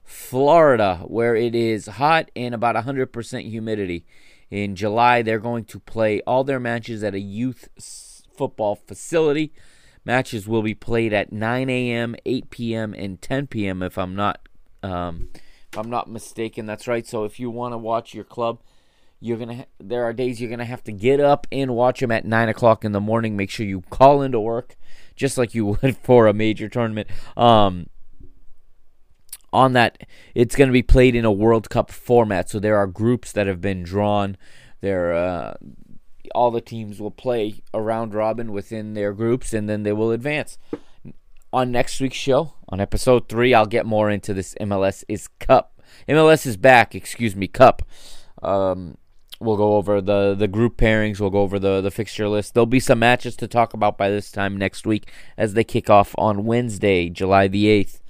Florida, 0.04 0.98
where 1.08 1.34
it 1.34 1.56
is 1.56 1.86
hot 1.86 2.30
and 2.36 2.54
about 2.54 2.76
100% 2.76 3.50
humidity. 3.50 4.06
In 4.48 4.76
July, 4.76 5.22
they're 5.22 5.40
going 5.40 5.64
to 5.64 5.80
play 5.80 6.20
all 6.20 6.44
their 6.44 6.60
matches 6.60 7.02
at 7.02 7.16
a 7.16 7.20
youth 7.20 7.68
football 8.32 8.76
facility. 8.76 9.52
Matches 10.04 10.46
will 10.46 10.62
be 10.62 10.74
played 10.74 11.12
at 11.12 11.32
9 11.32 11.70
a.m., 11.70 12.14
8 12.26 12.50
p.m., 12.50 12.94
and 12.94 13.20
10 13.20 13.46
p.m. 13.46 13.82
If 13.82 13.96
I'm 13.96 14.14
not, 14.14 14.48
um, 14.82 15.30
if 15.72 15.78
I'm 15.78 15.90
not 15.90 16.10
mistaken, 16.10 16.66
that's 16.66 16.86
right. 16.86 17.06
So 17.06 17.24
if 17.24 17.40
you 17.40 17.50
want 17.50 17.72
to 17.72 17.78
watch 17.78 18.14
your 18.14 18.24
club, 18.24 18.60
you're 19.20 19.38
gonna. 19.38 19.56
Ha- 19.56 19.64
there 19.80 20.04
are 20.04 20.12
days 20.12 20.40
you're 20.40 20.50
gonna 20.50 20.66
have 20.66 20.84
to 20.84 20.92
get 20.92 21.20
up 21.20 21.46
and 21.50 21.74
watch 21.74 22.00
them 22.00 22.10
at 22.10 22.26
nine 22.26 22.50
o'clock 22.50 22.84
in 22.84 22.92
the 22.92 23.00
morning. 23.00 23.36
Make 23.36 23.50
sure 23.50 23.64
you 23.64 23.80
call 23.88 24.20
into 24.20 24.38
work, 24.38 24.76
just 25.16 25.38
like 25.38 25.54
you 25.54 25.64
would 25.82 25.96
for 25.96 26.26
a 26.26 26.34
major 26.34 26.68
tournament. 26.68 27.08
Um, 27.36 27.86
on 29.54 29.72
that, 29.72 30.02
it's 30.34 30.56
going 30.56 30.68
to 30.68 30.72
be 30.72 30.82
played 30.82 31.14
in 31.14 31.24
a 31.24 31.32
World 31.32 31.70
Cup 31.70 31.90
format. 31.90 32.50
So 32.50 32.58
there 32.58 32.76
are 32.76 32.88
groups 32.88 33.32
that 33.32 33.46
have 33.46 33.60
been 33.60 33.84
drawn. 33.84 34.36
There, 34.80 35.14
uh, 35.14 35.54
all 36.34 36.50
the 36.50 36.60
teams 36.60 37.00
will 37.00 37.10
play 37.10 37.62
around 37.72 38.14
robin 38.14 38.52
within 38.52 38.94
their 38.94 39.12
groups, 39.12 39.52
and 39.52 39.68
then 39.68 39.82
they 39.82 39.92
will 39.92 40.10
advance. 40.10 40.58
On 41.52 41.70
next 41.70 42.00
week's 42.00 42.16
show, 42.16 42.54
on 42.68 42.80
episode 42.80 43.28
three, 43.28 43.54
I'll 43.54 43.66
get 43.66 43.86
more 43.86 44.10
into 44.10 44.34
this 44.34 44.54
MLS 44.60 45.04
is 45.08 45.28
Cup. 45.38 45.80
MLS 46.08 46.46
is 46.46 46.56
back, 46.56 46.94
excuse 46.94 47.36
me, 47.36 47.46
Cup. 47.46 47.82
Um, 48.42 48.98
we'll 49.40 49.56
go 49.56 49.76
over 49.76 50.00
the 50.00 50.34
the 50.34 50.48
group 50.48 50.76
pairings. 50.76 51.20
We'll 51.20 51.30
go 51.30 51.42
over 51.42 51.58
the 51.58 51.80
the 51.80 51.92
fixture 51.92 52.28
list. 52.28 52.54
There'll 52.54 52.66
be 52.66 52.80
some 52.80 52.98
matches 52.98 53.36
to 53.36 53.46
talk 53.46 53.72
about 53.72 53.96
by 53.96 54.10
this 54.10 54.32
time 54.32 54.56
next 54.56 54.86
week 54.86 55.08
as 55.36 55.54
they 55.54 55.64
kick 55.64 55.88
off 55.88 56.14
on 56.18 56.44
Wednesday, 56.44 57.08
July 57.08 57.46
the 57.46 57.68
eighth 57.68 58.02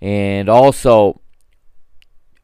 and 0.00 0.48
also 0.48 1.20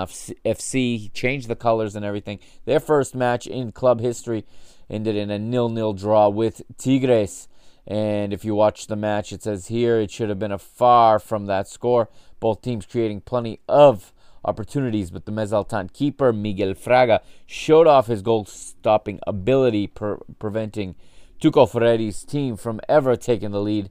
FC. 0.44 0.74
He 0.98 1.10
changed 1.14 1.48
the 1.48 1.56
colors 1.56 1.96
and 1.96 2.04
everything. 2.04 2.40
Their 2.66 2.82
first 2.82 3.16
match 3.16 3.48
in 3.48 3.72
club 3.72 4.02
history 4.02 4.44
ended 4.90 5.16
in 5.16 5.32
a 5.32 5.40
nil-nil 5.40 5.94
draw 5.94 6.28
with 6.28 6.64
Tigres. 6.78 7.48
And 7.88 8.34
if 8.34 8.44
you 8.44 8.56
watch 8.56 8.88
the 8.88 8.98
match, 8.98 9.32
it 9.32 9.42
says 9.42 9.68
here 9.68 10.02
it 10.02 10.12
should 10.12 10.28
have 10.28 10.38
been 10.38 10.52
a 10.52 10.58
far 10.58 11.18
from 11.18 11.46
that 11.46 11.70
score. 11.70 12.10
Both 12.42 12.62
teams 12.62 12.86
creating 12.86 13.22
plenty 13.22 13.62
of 13.70 14.12
opportunities, 14.44 15.12
but 15.12 15.26
the 15.26 15.32
Mezaltan 15.32 15.94
keeper 15.94 16.34
Miguel 16.34 16.74
Fraga 16.74 17.22
showed 17.46 17.88
off 17.88 18.08
his 18.08 18.22
goal-stopping 18.22 19.22
ability, 19.26 19.88
per- 19.88 20.20
preventing 20.40 20.96
Tuco 21.40 22.28
team 22.28 22.58
from 22.58 22.82
ever 22.90 23.16
taking 23.16 23.52
the 23.52 23.62
lead. 23.62 23.90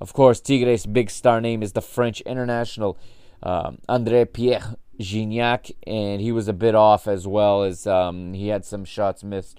Of 0.00 0.14
course, 0.14 0.40
Tigres' 0.40 0.86
big 0.86 1.10
star 1.10 1.40
name 1.40 1.62
is 1.62 1.72
the 1.72 1.82
French 1.82 2.22
international 2.22 2.98
um, 3.42 3.78
André 3.88 4.30
Pierre 4.32 4.76
Gignac, 4.98 5.70
and 5.86 6.20
he 6.20 6.32
was 6.32 6.48
a 6.48 6.52
bit 6.54 6.74
off 6.74 7.06
as 7.06 7.26
well 7.26 7.62
as 7.62 7.86
um, 7.86 8.32
he 8.32 8.48
had 8.48 8.64
some 8.64 8.84
shots 8.84 9.22
missed. 9.22 9.58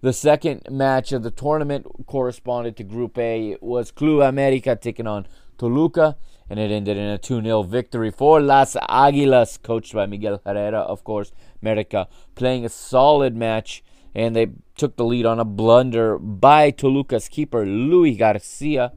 The 0.00 0.12
second 0.12 0.62
match 0.70 1.12
of 1.12 1.22
the 1.22 1.30
tournament 1.30 1.86
corresponded 2.06 2.76
to 2.76 2.84
Group 2.84 3.18
A. 3.18 3.52
It 3.52 3.62
was 3.62 3.90
Club 3.90 4.22
America 4.22 4.76
taking 4.76 5.06
on 5.06 5.26
Toluca, 5.58 6.16
and 6.48 6.58
it 6.58 6.70
ended 6.70 6.96
in 6.96 7.08
a 7.08 7.18
2 7.18 7.42
0 7.42 7.62
victory 7.62 8.10
for 8.10 8.40
Las 8.40 8.76
Aguilas, 8.88 9.62
coached 9.62 9.92
by 9.94 10.06
Miguel 10.06 10.40
Herrera, 10.44 10.80
of 10.80 11.04
course. 11.04 11.32
America 11.62 12.08
playing 12.34 12.64
a 12.64 12.68
solid 12.68 13.36
match, 13.36 13.84
and 14.14 14.34
they 14.34 14.48
took 14.76 14.96
the 14.96 15.04
lead 15.04 15.26
on 15.26 15.38
a 15.38 15.44
blunder 15.44 16.18
by 16.18 16.70
Toluca's 16.70 17.28
keeper, 17.28 17.64
Luis 17.64 18.18
Garcia 18.18 18.92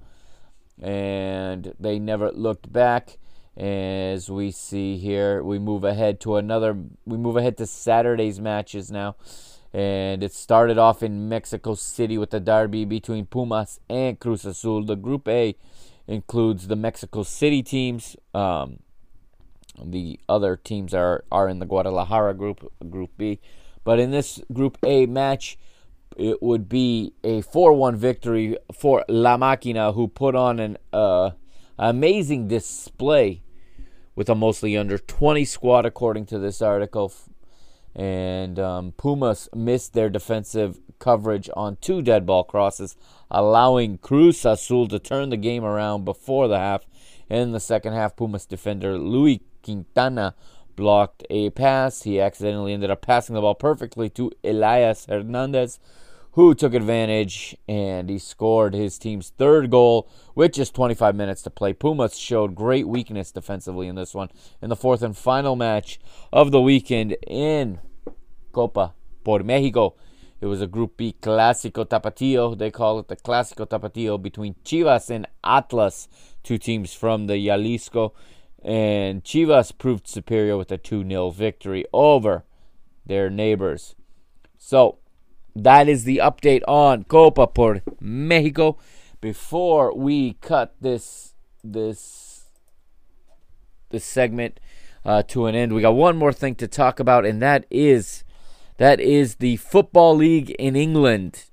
and 0.81 1.73
they 1.79 1.99
never 1.99 2.31
looked 2.31 2.71
back. 2.71 3.17
As 3.57 4.29
we 4.29 4.51
see 4.51 4.97
here, 4.97 5.41
we 5.41 5.59
move 5.59 5.85
ahead 5.85 6.19
to 6.21 6.35
another. 6.35 6.77
We 7.05 7.17
move 7.17 7.37
ahead 7.37 7.57
to 7.57 7.65
Saturday's 7.65 8.41
matches 8.41 8.91
now, 8.91 9.15
and 9.71 10.21
it 10.23 10.33
started 10.33 10.77
off 10.77 11.01
in 11.01 11.29
Mexico 11.29 11.73
City 11.75 12.17
with 12.17 12.31
the 12.31 12.41
derby 12.41 12.83
between 12.83 13.25
Pumas 13.25 13.79
and 13.89 14.19
Cruz 14.19 14.43
Azul. 14.43 14.83
The 14.83 14.97
Group 14.97 15.29
A 15.29 15.55
includes 16.05 16.67
the 16.67 16.75
Mexico 16.75 17.23
City 17.23 17.63
teams. 17.63 18.17
Um, 18.33 18.79
the 19.81 20.19
other 20.27 20.57
teams 20.57 20.93
are 20.93 21.23
are 21.31 21.47
in 21.47 21.59
the 21.59 21.65
Guadalajara 21.65 22.33
group, 22.33 22.71
Group 22.89 23.11
B. 23.17 23.39
But 23.85 23.99
in 23.99 24.11
this 24.11 24.41
Group 24.51 24.77
A 24.83 25.05
match, 25.05 25.57
it 26.17 26.41
would 26.41 26.69
be 26.69 27.13
a 27.23 27.41
4-1 27.41 27.95
victory 27.95 28.57
for 28.73 29.03
La 29.07 29.37
Máquina, 29.37 29.93
who 29.93 30.07
put 30.07 30.35
on 30.35 30.59
an 30.59 30.77
uh, 30.93 31.31
amazing 31.77 32.47
display 32.47 33.41
with 34.15 34.29
a 34.29 34.35
mostly 34.35 34.77
under 34.77 34.97
20 34.97 35.43
squad, 35.45 35.85
according 35.85 36.25
to 36.27 36.39
this 36.39 36.61
article. 36.61 37.13
And 37.93 38.59
um, 38.59 38.93
Pumas 38.93 39.49
missed 39.53 39.93
their 39.93 40.09
defensive 40.09 40.79
coverage 40.99 41.49
on 41.55 41.77
two 41.81 42.01
dead 42.01 42.25
ball 42.25 42.43
crosses, 42.43 42.95
allowing 43.29 43.97
Cruz 43.97 44.45
Azul 44.45 44.87
to 44.87 44.99
turn 44.99 45.29
the 45.29 45.37
game 45.37 45.63
around 45.63 46.05
before 46.05 46.47
the 46.47 46.59
half. 46.59 46.85
In 47.29 47.51
the 47.51 47.59
second 47.59 47.93
half, 47.93 48.15
Pumas 48.15 48.45
defender 48.45 48.97
Luis 48.97 49.39
Quintana 49.63 50.35
blocked 50.75 51.23
a 51.29 51.49
pass. 51.51 52.03
He 52.03 52.19
accidentally 52.19 52.73
ended 52.73 52.91
up 52.91 53.01
passing 53.01 53.35
the 53.35 53.41
ball 53.41 53.55
perfectly 53.55 54.09
to 54.11 54.31
Elias 54.43 55.05
Hernandez, 55.07 55.79
who 56.33 56.53
took 56.53 56.73
advantage 56.73 57.55
and 57.67 58.09
he 58.09 58.19
scored 58.19 58.73
his 58.73 58.97
team's 58.97 59.29
third 59.29 59.71
goal 59.71 60.09
with 60.35 60.53
just 60.53 60.75
25 60.75 61.15
minutes 61.15 61.41
to 61.43 61.49
play. 61.49 61.73
Pumas 61.73 62.17
showed 62.17 62.55
great 62.55 62.87
weakness 62.87 63.31
defensively 63.31 63.87
in 63.87 63.95
this 63.95 64.13
one. 64.13 64.29
In 64.61 64.69
the 64.69 64.75
fourth 64.75 65.01
and 65.01 65.15
final 65.15 65.55
match 65.55 65.99
of 66.33 66.51
the 66.51 66.61
weekend 66.61 67.15
in 67.25 67.79
Copa 68.51 68.93
por 69.23 69.43
Mexico, 69.43 69.95
it 70.41 70.47
was 70.47 70.61
a 70.61 70.67
Group 70.67 70.97
B 70.97 71.15
Clásico 71.21 71.87
Tapatío. 71.87 72.57
They 72.57 72.69
call 72.69 72.99
it 72.99 73.07
the 73.07 73.15
Clásico 73.15 73.65
Tapatío 73.65 74.21
between 74.21 74.55
Chivas 74.65 75.09
and 75.09 75.25
Atlas, 75.43 76.09
two 76.43 76.57
teams 76.57 76.93
from 76.93 77.27
the 77.27 77.37
Jalisco. 77.43 78.13
And 78.65 79.23
Chivas 79.23 79.77
proved 79.77 80.07
superior 80.07 80.57
with 80.57 80.71
a 80.71 80.77
2 80.77 81.07
0 81.07 81.29
victory 81.29 81.85
over 81.93 82.43
their 83.05 83.29
neighbors. 83.29 83.95
So, 84.57 84.97
that 85.55 85.87
is 85.87 86.03
the 86.03 86.17
update 86.17 86.63
on 86.67 87.03
Copa 87.03 87.47
por 87.47 87.81
Mexico. 88.01 88.77
Before 89.21 89.95
we 89.95 90.33
cut 90.33 90.75
this 90.81 91.33
this 91.63 92.45
this 93.91 94.03
segment, 94.03 94.59
uh, 95.05 95.23
to 95.23 95.45
an 95.45 95.55
end. 95.55 95.73
We 95.73 95.81
got 95.81 95.95
one 95.95 96.17
more 96.17 96.33
thing 96.33 96.55
to 96.55 96.67
talk 96.67 96.99
about, 96.99 97.25
and 97.25 97.41
that 97.41 97.65
is 97.69 98.23
that 98.77 98.99
is 98.99 99.35
the 99.35 99.57
football 99.57 100.15
league 100.15 100.49
in 100.51 100.75
England, 100.75 101.45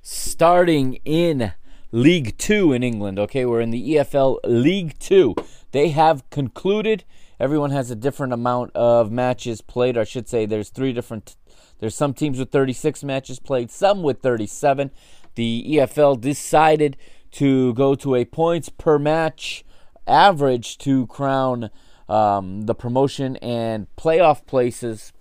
starting 0.00 0.94
in 1.04 1.52
League 1.90 2.38
Two 2.38 2.72
in 2.72 2.82
England. 2.82 3.18
Okay, 3.18 3.44
we're 3.44 3.60
in 3.60 3.70
the 3.70 3.96
EFL 3.96 4.38
League 4.44 4.98
Two. 4.98 5.34
They 5.74 5.88
have 5.88 6.30
concluded. 6.30 7.02
Everyone 7.40 7.72
has 7.72 7.90
a 7.90 7.96
different 7.96 8.32
amount 8.32 8.70
of 8.76 9.10
matches 9.10 9.60
played. 9.60 9.96
Or 9.96 10.02
I 10.02 10.04
should 10.04 10.28
say, 10.28 10.46
there's 10.46 10.70
three 10.70 10.92
different. 10.92 11.34
There's 11.80 11.96
some 11.96 12.14
teams 12.14 12.38
with 12.38 12.52
36 12.52 13.02
matches 13.02 13.40
played, 13.40 13.72
some 13.72 14.04
with 14.04 14.22
37. 14.22 14.92
The 15.34 15.66
EFL 15.68 16.20
decided 16.20 16.96
to 17.32 17.74
go 17.74 17.96
to 17.96 18.14
a 18.14 18.24
points 18.24 18.68
per 18.68 19.00
match 19.00 19.64
average 20.06 20.78
to 20.78 21.08
crown 21.08 21.70
um, 22.08 22.66
the 22.66 22.74
promotion 22.76 23.34
and 23.38 23.88
playoff 23.96 24.46
places 24.46 25.12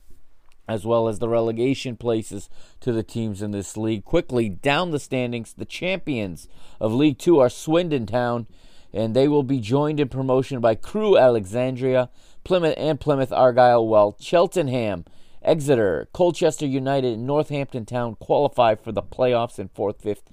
as 0.68 0.86
well 0.86 1.08
as 1.08 1.18
the 1.18 1.30
relegation 1.30 1.98
places 1.98 2.48
to 2.80 2.92
the 2.92 3.02
teams 3.02 3.42
in 3.42 3.50
this 3.50 3.76
league. 3.76 4.06
Quickly 4.06 4.50
down 4.50 4.92
the 4.92 5.00
standings, 5.00 5.54
the 5.54 5.66
champions 5.66 6.48
of 6.80 6.94
League 6.94 7.18
Two 7.18 7.40
are 7.40 7.50
Swindon 7.50 8.06
Town, 8.06 8.46
and 8.94 9.16
they 9.16 9.28
will 9.28 9.44
be 9.44 9.60
joined 9.60 10.00
in 10.00 10.08
promotion 10.08 10.60
by 10.60 10.76
Crewe 10.76 11.18
Alexandra, 11.18 12.10
Plymouth 12.44 12.76
and 12.78 13.00
Plymouth 13.00 13.32
Argyle, 13.32 13.88
while 13.88 14.16
Cheltenham, 14.20 15.06
Exeter, 15.42 16.08
Colchester 16.14 16.66
United, 16.66 17.14
and 17.14 17.26
Northampton 17.26 17.86
Town 17.86 18.16
qualify 18.16 18.76
for 18.76 18.92
the 18.92 19.02
playoffs 19.02 19.58
in 19.58 19.70
fourth, 19.70 20.02
fifth, 20.02 20.24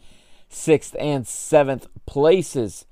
sixth, 0.49 0.95
and 0.99 1.27
seventh 1.27 1.89
places. 2.07 2.85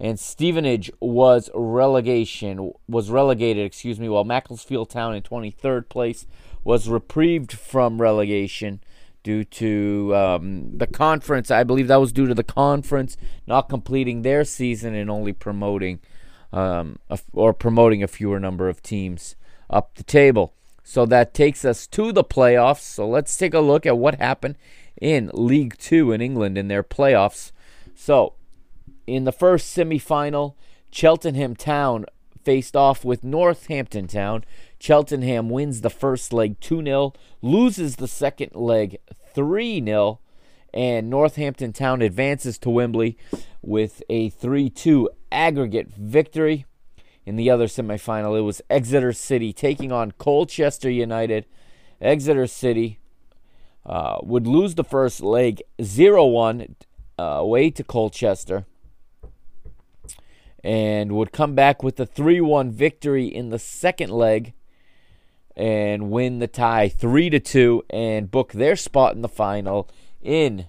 And 0.00 0.18
Stevenage 0.18 0.90
was 1.00 1.48
relegation 1.54 2.72
was 2.88 3.10
relegated, 3.10 3.64
excuse 3.64 4.00
me, 4.00 4.08
while 4.08 4.24
Macclesfield 4.24 4.90
Town 4.90 5.14
in 5.14 5.22
23rd 5.22 5.88
place 5.88 6.26
was 6.64 6.88
reprieved 6.88 7.52
from 7.52 8.00
relegation 8.00 8.80
due 9.22 9.44
to 9.44 10.14
um, 10.14 10.78
the 10.78 10.86
conference. 10.86 11.50
I 11.50 11.64
believe 11.64 11.88
that 11.88 12.00
was 12.00 12.12
due 12.12 12.26
to 12.26 12.34
the 12.34 12.44
conference 12.44 13.16
not 13.46 13.68
completing 13.68 14.22
their 14.22 14.44
season 14.44 14.94
and 14.94 15.10
only 15.10 15.32
promoting 15.32 16.00
um, 16.52 16.98
a, 17.08 17.18
or 17.32 17.52
promoting 17.52 18.02
a 18.02 18.08
fewer 18.08 18.38
number 18.38 18.68
of 18.68 18.82
teams 18.82 19.36
up 19.70 19.94
the 19.94 20.02
table. 20.02 20.54
So 20.84 21.06
that 21.06 21.34
takes 21.34 21.64
us 21.64 21.86
to 21.88 22.12
the 22.12 22.24
playoffs. 22.24 22.80
So 22.80 23.08
let's 23.08 23.36
take 23.36 23.54
a 23.54 23.60
look 23.60 23.86
at 23.86 23.98
what 23.98 24.16
happened 24.16 24.56
in 25.00 25.30
League 25.32 25.78
Two 25.78 26.12
in 26.12 26.20
England 26.20 26.58
in 26.58 26.68
their 26.68 26.82
playoffs. 26.82 27.52
So 27.94 28.34
in 29.06 29.24
the 29.24 29.32
first 29.32 29.74
semifinal, 29.76 30.54
Cheltenham 30.90 31.56
Town 31.56 32.04
faced 32.44 32.76
off 32.76 33.04
with 33.04 33.24
Northampton 33.24 34.08
Town. 34.08 34.44
Cheltenham 34.82 35.48
wins 35.48 35.82
the 35.82 35.90
first 35.90 36.32
leg 36.32 36.58
2 36.58 36.82
0, 36.82 37.12
loses 37.40 37.96
the 37.96 38.08
second 38.08 38.56
leg 38.56 38.98
3 39.32 39.80
0, 39.84 40.18
and 40.74 41.08
Northampton 41.08 41.72
Town 41.72 42.02
advances 42.02 42.58
to 42.58 42.68
Wembley 42.68 43.16
with 43.62 44.02
a 44.10 44.30
3 44.30 44.68
2 44.68 45.08
aggregate 45.30 45.88
victory. 45.88 46.66
In 47.24 47.36
the 47.36 47.48
other 47.48 47.68
semifinal, 47.68 48.36
it 48.36 48.40
was 48.40 48.60
Exeter 48.68 49.12
City 49.12 49.52
taking 49.52 49.92
on 49.92 50.14
Colchester 50.18 50.90
United. 50.90 51.46
Exeter 52.00 52.48
City 52.48 52.98
uh, 53.86 54.18
would 54.24 54.48
lose 54.48 54.74
the 54.74 54.82
first 54.82 55.20
leg 55.20 55.62
0 55.80 56.24
1 56.26 56.74
uh, 57.20 57.22
away 57.22 57.70
to 57.70 57.84
Colchester 57.84 58.66
and 60.64 61.12
would 61.12 61.30
come 61.30 61.54
back 61.54 61.84
with 61.84 62.00
a 62.00 62.06
3 62.06 62.40
1 62.40 62.72
victory 62.72 63.26
in 63.26 63.50
the 63.50 63.60
second 63.60 64.10
leg 64.10 64.54
and 65.56 66.10
win 66.10 66.38
the 66.38 66.46
tie 66.46 66.88
3 66.88 67.30
to 67.30 67.40
2 67.40 67.84
and 67.90 68.30
book 68.30 68.52
their 68.52 68.76
spot 68.76 69.14
in 69.14 69.22
the 69.22 69.28
final 69.28 69.88
in 70.22 70.66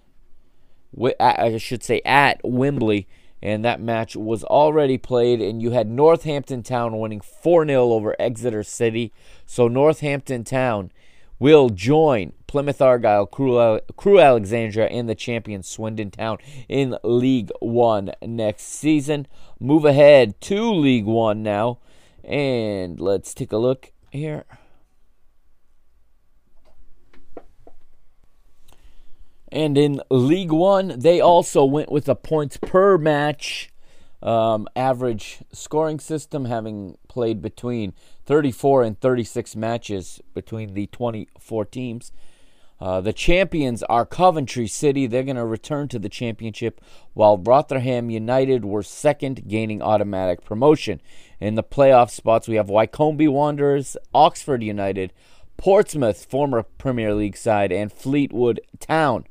I 1.20 1.58
should 1.58 1.84
say 1.84 2.02
at 2.06 2.40
Wembley 2.44 3.08
and 3.42 3.66
that 3.66 3.82
match 3.82 4.16
was 4.16 4.44
already 4.44 4.98
played 4.98 5.42
and 5.42 5.62
you 5.62 5.72
had 5.72 5.90
Northampton 5.90 6.64
Town 6.64 7.00
winning 7.00 7.22
4-0 7.22 7.72
over 7.72 8.16
Exeter 8.20 8.64
City 8.64 9.12
so 9.46 9.68
Northampton 9.68 10.44
Town 10.44 10.92
will 11.40 11.70
join 11.70 12.32
Plymouth 12.48 12.82
Argyle, 12.82 13.26
Crewe, 13.26 14.20
Alexandra, 14.20 14.86
and 14.86 15.10
the 15.10 15.16
champion 15.16 15.64
Swindon 15.64 16.12
Town 16.12 16.38
in 16.70 16.96
League 17.04 17.52
One 17.60 18.12
next 18.22 18.64
season. 18.64 19.28
Move 19.60 19.86
ahead 19.86 20.40
to 20.42 20.72
League 20.72 21.06
One 21.06 21.42
now, 21.44 21.80
and 22.24 23.00
let's 23.00 23.34
take 23.34 23.52
a 23.52 23.58
look 23.58 23.92
here. 24.12 24.46
And 29.54 29.78
in 29.78 30.02
League 30.10 30.52
One, 30.52 30.98
they 30.98 31.22
also 31.22 31.64
went 31.64 31.92
with 31.92 32.10
a 32.10 32.16
points 32.16 32.58
per 32.58 32.98
match 32.98 33.70
um, 34.20 34.68
average 34.76 35.44
scoring 35.52 36.00
system, 36.00 36.46
having 36.46 36.98
played 37.08 37.40
between 37.40 37.94
34 38.26 38.82
and 38.82 39.00
36 39.00 39.56
matches 39.56 40.20
between 40.34 40.74
the 40.74 40.88
24 40.88 41.66
teams. 41.66 42.12
Uh, 42.82 43.00
the 43.00 43.14
champions 43.14 43.84
are 43.84 44.08
Coventry 44.08 44.66
City. 44.66 45.06
They're 45.06 45.22
going 45.22 45.36
to 45.36 45.46
return 45.46 45.88
to 45.90 46.00
the 46.00 46.10
championship, 46.10 46.82
while 47.14 47.38
Rotherham 47.38 48.10
United 48.10 48.66
were 48.66 48.82
second, 48.82 49.48
gaining 49.48 49.84
automatic 49.84 50.44
promotion. 50.44 51.00
In 51.40 51.54
the 51.54 51.64
playoff 51.64 52.10
spots, 52.10 52.48
we 52.48 52.56
have 52.56 52.70
Wycombe 52.70 53.32
Wanderers, 53.32 53.98
Oxford 54.16 54.64
United, 54.64 55.14
Portsmouth, 55.58 56.26
former 56.26 56.64
Premier 56.64 57.14
League 57.14 57.38
side, 57.38 57.72
and 57.72 57.94
Fleetwood 57.94 58.60
Town 58.80 59.26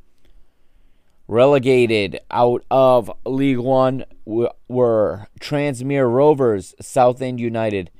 relegated 1.28 2.20
out 2.30 2.64
of 2.70 3.10
League 3.24 3.58
One 3.58 4.04
were 4.24 5.26
Tranmere 5.40 6.12
Rovers, 6.12 6.74
Southend 6.80 7.40
United, 7.40 7.90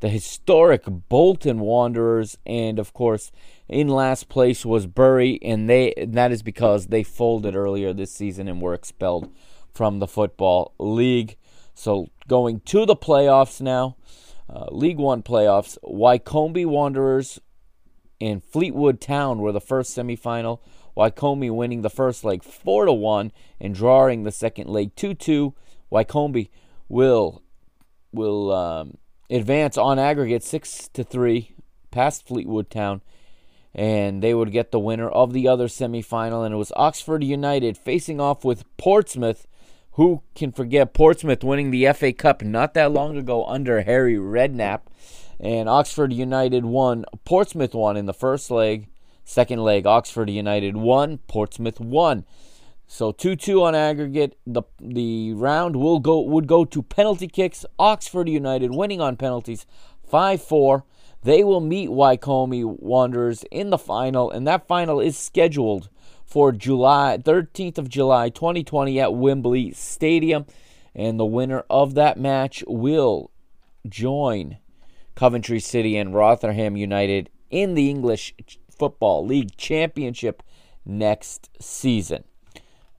the 0.00 0.08
historic 0.08 0.82
Bolton 0.86 1.60
Wanderers, 1.60 2.36
and 2.44 2.78
of 2.78 2.92
course, 2.92 3.32
in 3.68 3.88
last 3.88 4.28
place 4.28 4.64
was 4.66 4.86
Bury, 4.86 5.38
and 5.42 5.68
they 5.68 5.94
and 5.94 6.14
that 6.14 6.32
is 6.32 6.42
because 6.42 6.88
they 6.88 7.02
folded 7.02 7.56
earlier 7.56 7.92
this 7.92 8.12
season 8.12 8.48
and 8.48 8.60
were 8.60 8.74
expelled 8.74 9.32
from 9.72 9.98
the 9.98 10.06
football 10.06 10.74
league. 10.78 11.36
So 11.74 12.08
going 12.28 12.60
to 12.60 12.86
the 12.86 12.96
playoffs 12.96 13.60
now, 13.60 13.96
uh, 14.48 14.66
League 14.70 14.98
One 14.98 15.22
playoffs. 15.22 15.78
Wycombe 15.82 16.68
Wanderers 16.68 17.40
and 18.20 18.44
Fleetwood 18.44 19.00
Town 19.00 19.38
were 19.38 19.52
the 19.52 19.60
first 19.60 19.96
semifinal. 19.96 20.60
Wycombe 20.94 21.54
winning 21.54 21.82
the 21.82 21.90
first 21.90 22.24
leg 22.24 22.42
4 22.42 22.86
to 22.86 22.92
1 22.92 23.32
and 23.60 23.74
drawing 23.74 24.22
the 24.22 24.32
second 24.32 24.68
leg 24.68 24.94
2 24.96 25.14
2. 25.14 25.54
Wycombe 25.90 26.46
will 26.88 27.42
will 28.12 28.52
um, 28.52 28.96
advance 29.30 29.76
on 29.76 29.98
aggregate 29.98 30.44
6 30.44 30.88
to 30.88 31.02
3 31.02 31.50
past 31.90 32.26
Fleetwood 32.26 32.70
Town 32.70 33.00
and 33.74 34.22
they 34.22 34.32
would 34.32 34.52
get 34.52 34.70
the 34.70 34.78
winner 34.78 35.08
of 35.08 35.32
the 35.32 35.48
other 35.48 35.66
semifinal. 35.66 36.44
And 36.44 36.54
it 36.54 36.58
was 36.58 36.72
Oxford 36.76 37.24
United 37.24 37.76
facing 37.76 38.20
off 38.20 38.44
with 38.44 38.64
Portsmouth. 38.76 39.46
Who 39.92 40.22
can 40.34 40.52
forget 40.52 40.94
Portsmouth 40.94 41.44
winning 41.44 41.70
the 41.70 41.92
FA 41.92 42.12
Cup 42.12 42.42
not 42.42 42.74
that 42.74 42.92
long 42.92 43.16
ago 43.16 43.44
under 43.46 43.82
Harry 43.82 44.16
Redknapp? 44.16 44.82
And 45.40 45.68
Oxford 45.68 46.12
United 46.12 46.64
won 46.64 47.04
Portsmouth 47.24 47.74
won 47.74 47.96
in 47.96 48.06
the 48.06 48.14
first 48.14 48.50
leg 48.50 48.88
Second 49.24 49.62
leg, 49.62 49.86
Oxford 49.86 50.28
United 50.28 50.76
1, 50.76 51.18
Portsmouth 51.26 51.80
1. 51.80 52.24
So 52.86 53.12
2-2 53.12 53.62
on 53.62 53.74
aggregate. 53.74 54.36
The 54.46 54.62
the 54.78 55.32
round 55.32 55.76
will 55.76 55.98
go 55.98 56.20
would 56.20 56.46
go 56.46 56.64
to 56.66 56.82
penalty 56.82 57.26
kicks. 57.26 57.64
Oxford 57.78 58.28
United 58.28 58.72
winning 58.72 59.00
on 59.00 59.16
penalties 59.16 59.66
5-4. 60.12 60.82
They 61.22 61.42
will 61.42 61.60
meet 61.60 61.90
Wycombe 61.90 62.76
Wanderers 62.78 63.44
in 63.50 63.70
the 63.70 63.78
final 63.78 64.30
and 64.30 64.46
that 64.46 64.68
final 64.68 65.00
is 65.00 65.16
scheduled 65.16 65.88
for 66.26 66.52
July 66.52 67.18
13th 67.20 67.78
of 67.78 67.88
July 67.88 68.28
2020 68.28 69.00
at 69.00 69.14
Wembley 69.14 69.72
Stadium 69.72 70.44
and 70.94 71.18
the 71.18 71.24
winner 71.24 71.64
of 71.70 71.94
that 71.94 72.18
match 72.18 72.62
will 72.66 73.30
join 73.88 74.58
Coventry 75.14 75.60
City 75.60 75.96
and 75.96 76.14
Rotherham 76.14 76.76
United 76.76 77.30
in 77.50 77.74
the 77.74 77.88
English 77.88 78.34
Football 78.84 79.24
League 79.24 79.56
Championship 79.56 80.42
next 80.84 81.48
season. 81.58 82.22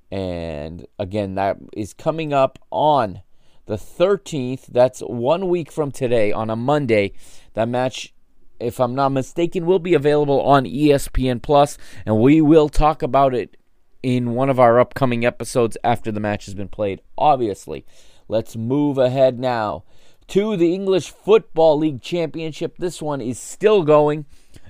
And 0.09 0.87
again, 0.97 1.35
that 1.35 1.57
is 1.73 1.93
coming 1.93 2.33
up 2.33 2.57
on 2.71 3.21
the 3.67 3.75
13th. 3.75 4.65
That's 4.65 5.01
one 5.01 5.47
week 5.47 5.71
from 5.71 5.91
today 5.91 6.31
on 6.31 6.49
a 6.49 6.55
Monday. 6.55 7.11
That 7.53 7.69
match, 7.69 8.15
if 8.59 8.79
I'm 8.79 8.95
not 8.95 9.09
mistaken, 9.09 9.67
will 9.67 9.77
be 9.77 9.93
available 9.93 10.41
on 10.41 10.65
ESPN 10.65 11.39
Plus, 11.39 11.77
and 12.03 12.19
we 12.19 12.41
will 12.41 12.67
talk 12.67 13.03
about 13.03 13.35
it 13.35 13.55
in 14.01 14.33
one 14.33 14.49
of 14.49 14.59
our 14.59 14.79
upcoming 14.79 15.23
episodes 15.23 15.77
after 15.83 16.11
the 16.11 16.19
match 16.19 16.45
has 16.45 16.55
been 16.55 16.67
played, 16.67 16.99
obviously. 17.15 17.85
Let's 18.27 18.55
move 18.55 18.97
ahead 18.97 19.39
now 19.39 19.83
to 20.29 20.57
the 20.57 20.73
English 20.73 21.11
Football 21.11 21.77
League 21.77 22.01
Championship. 22.01 22.77
This 22.79 23.03
one 23.03 23.21
is 23.21 23.37
still 23.37 23.83
going. 23.83 24.25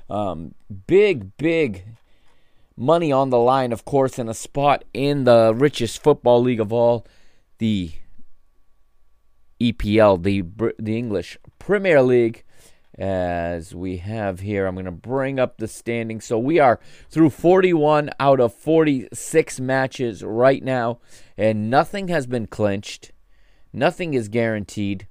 Um, 0.09 0.53
big, 0.87 1.35
big 1.37 1.83
money 2.77 3.11
on 3.11 3.29
the 3.29 3.39
line, 3.39 3.71
of 3.71 3.85
course, 3.85 4.19
and 4.19 4.29
a 4.29 4.33
spot 4.33 4.83
in 4.93 5.23
the 5.23 5.53
richest 5.55 6.03
football 6.03 6.41
league 6.41 6.59
of 6.59 6.71
all, 6.71 7.05
the 7.57 7.91
EPL, 9.59 10.21
the 10.21 10.43
the 10.77 10.97
English 10.97 11.37
Premier 11.59 12.01
League. 12.01 12.43
As 12.97 13.75
we 13.75 13.97
have 13.97 14.39
here, 14.39 14.65
I'm 14.65 14.75
going 14.75 14.85
to 14.85 14.91
bring 14.91 15.37
up 15.37 15.57
the 15.57 15.67
standings. 15.67 16.23
So 16.23 16.39
we 16.39 16.59
are 16.59 16.79
through 17.09 17.31
41 17.31 18.09
out 18.21 18.39
of 18.39 18.53
46 18.53 19.59
matches 19.59 20.23
right 20.23 20.63
now, 20.63 20.99
and 21.37 21.69
nothing 21.69 22.07
has 22.07 22.25
been 22.25 22.47
clinched. 22.47 23.11
Nothing 23.73 24.13
is 24.13 24.29
guaranteed. 24.29 25.07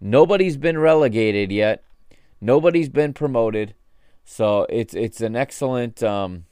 Nobody's 0.00 0.56
been 0.56 0.78
relegated 0.78 1.50
yet. 1.50 1.82
Nobody's 2.40 2.88
been 2.88 3.12
promoted. 3.12 3.74
So 4.24 4.66
it's 4.68 4.94
it's 4.94 5.20
an 5.20 5.36
excellent 5.36 6.02
um, 6.02 6.46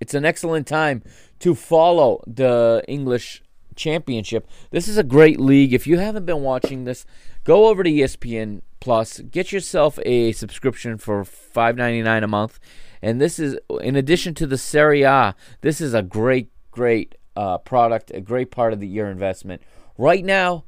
it's 0.00 0.14
an 0.14 0.24
excellent 0.24 0.66
time 0.66 1.02
to 1.40 1.54
follow 1.54 2.22
the 2.26 2.82
English 2.88 3.42
Championship. 3.76 4.48
This 4.70 4.88
is 4.88 4.96
a 4.96 5.02
great 5.02 5.38
league. 5.38 5.72
If 5.72 5.86
you 5.86 5.98
haven't 5.98 6.26
been 6.26 6.42
watching 6.42 6.84
this, 6.84 7.04
go 7.44 7.66
over 7.66 7.82
to 7.82 7.90
ESPN 7.90 8.62
Plus, 8.84 9.20
get 9.20 9.50
yourself 9.50 9.98
a 10.04 10.32
subscription 10.32 10.98
for 10.98 11.24
$5.99 11.24 12.22
a 12.22 12.28
month. 12.28 12.60
And 13.00 13.18
this 13.18 13.38
is, 13.38 13.58
in 13.80 13.96
addition 13.96 14.34
to 14.34 14.46
the 14.46 14.58
Serie 14.58 15.04
A, 15.04 15.34
this 15.62 15.80
is 15.80 15.94
a 15.94 16.02
great, 16.02 16.50
great 16.70 17.14
uh, 17.34 17.56
product, 17.58 18.10
a 18.12 18.20
great 18.20 18.50
part 18.50 18.74
of 18.74 18.80
the 18.80 18.86
year 18.86 19.10
investment. 19.10 19.62
Right 19.96 20.22
now, 20.22 20.64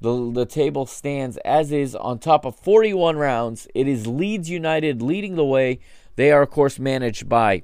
the, 0.00 0.30
the 0.32 0.46
table 0.46 0.86
stands 0.86 1.36
as 1.38 1.72
is 1.72 1.94
on 1.94 2.18
top 2.18 2.44
of 2.44 2.56
41 2.56 3.16
rounds. 3.16 3.68
It 3.74 3.88
is 3.88 4.06
Leeds 4.06 4.50
United 4.50 5.00
leading 5.00 5.36
the 5.36 5.44
way. 5.44 5.80
They 6.16 6.30
are, 6.30 6.42
of 6.42 6.50
course, 6.50 6.78
managed 6.78 7.28
by 7.28 7.62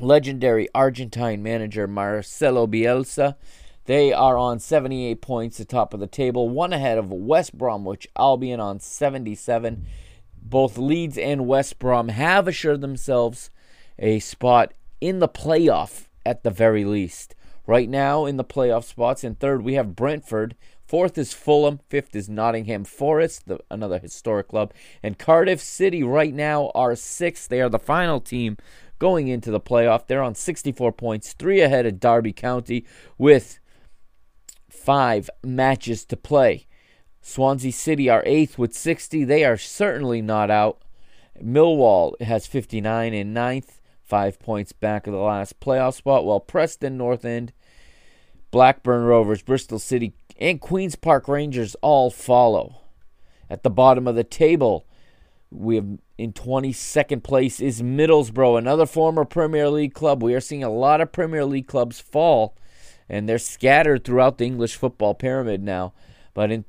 legendary 0.00 0.68
Argentine 0.74 1.42
manager 1.42 1.86
Marcelo 1.86 2.66
Bielsa. 2.66 3.36
They 3.84 4.12
are 4.12 4.36
on 4.36 4.58
78 4.58 5.22
points, 5.22 5.60
atop 5.60 5.94
of 5.94 6.00
the 6.00 6.06
table, 6.06 6.48
one 6.48 6.72
ahead 6.72 6.98
of 6.98 7.10
West 7.10 7.56
Bromwich 7.56 8.06
Albion 8.18 8.60
on 8.60 8.80
77. 8.80 9.86
Both 10.42 10.78
Leeds 10.78 11.16
and 11.18 11.46
West 11.46 11.78
Brom 11.78 12.08
have 12.08 12.46
assured 12.46 12.80
themselves 12.80 13.50
a 13.98 14.18
spot 14.18 14.74
in 15.00 15.18
the 15.18 15.28
playoff 15.28 16.08
at 16.24 16.42
the 16.42 16.50
very 16.50 16.84
least. 16.84 17.34
Right 17.66 17.88
now, 17.88 18.24
in 18.24 18.36
the 18.36 18.44
playoff 18.44 18.84
spots, 18.84 19.24
in 19.24 19.34
third, 19.34 19.62
we 19.62 19.74
have 19.74 19.96
Brentford. 19.96 20.54
Fourth 20.88 21.18
is 21.18 21.34
Fulham. 21.34 21.80
Fifth 21.90 22.16
is 22.16 22.30
Nottingham 22.30 22.82
Forest, 22.84 23.46
the, 23.46 23.58
another 23.70 23.98
historic 23.98 24.48
club. 24.48 24.72
And 25.02 25.18
Cardiff 25.18 25.60
City 25.60 26.02
right 26.02 26.32
now 26.32 26.72
are 26.74 26.96
sixth. 26.96 27.50
They 27.50 27.60
are 27.60 27.68
the 27.68 27.78
final 27.78 28.22
team 28.22 28.56
going 28.98 29.28
into 29.28 29.50
the 29.50 29.60
playoff. 29.60 30.06
They're 30.06 30.22
on 30.22 30.34
64 30.34 30.92
points, 30.92 31.34
three 31.34 31.60
ahead 31.60 31.84
of 31.84 32.00
Derby 32.00 32.32
County, 32.32 32.86
with 33.18 33.58
five 34.70 35.28
matches 35.44 36.06
to 36.06 36.16
play. 36.16 36.66
Swansea 37.20 37.70
City 37.70 38.08
are 38.08 38.22
eighth 38.24 38.56
with 38.56 38.72
60. 38.72 39.24
They 39.24 39.44
are 39.44 39.58
certainly 39.58 40.22
not 40.22 40.50
out. 40.50 40.80
Millwall 41.38 42.18
has 42.22 42.46
59 42.46 43.12
in 43.12 43.34
ninth, 43.34 43.82
five 44.02 44.40
points 44.40 44.72
back 44.72 45.06
of 45.06 45.12
the 45.12 45.18
last 45.18 45.60
playoff 45.60 45.96
spot, 45.96 46.24
while 46.24 46.40
Preston 46.40 46.96
North 46.96 47.26
End, 47.26 47.52
Blackburn 48.50 49.04
Rovers, 49.04 49.42
Bristol 49.42 49.78
City, 49.78 50.14
and 50.38 50.60
Queen's 50.60 50.96
Park 50.96 51.28
Rangers 51.28 51.76
all 51.82 52.10
follow. 52.10 52.80
At 53.50 53.62
the 53.62 53.70
bottom 53.70 54.06
of 54.06 54.14
the 54.14 54.24
table, 54.24 54.86
we 55.50 55.76
have 55.76 55.98
in 56.16 56.32
22nd 56.32 57.22
place 57.22 57.60
is 57.60 57.80
Middlesbrough, 57.80 58.58
another 58.58 58.86
former 58.86 59.24
Premier 59.24 59.70
League 59.70 59.94
club. 59.94 60.22
We 60.22 60.34
are 60.34 60.40
seeing 60.40 60.64
a 60.64 60.70
lot 60.70 61.00
of 61.00 61.12
Premier 61.12 61.44
League 61.44 61.66
clubs 61.66 62.00
fall 62.00 62.56
and 63.08 63.28
they're 63.28 63.38
scattered 63.38 64.04
throughout 64.04 64.38
the 64.38 64.44
English 64.44 64.76
football 64.76 65.14
pyramid 65.14 65.62
now. 65.62 65.94
But 66.34 66.50
in 66.50 66.64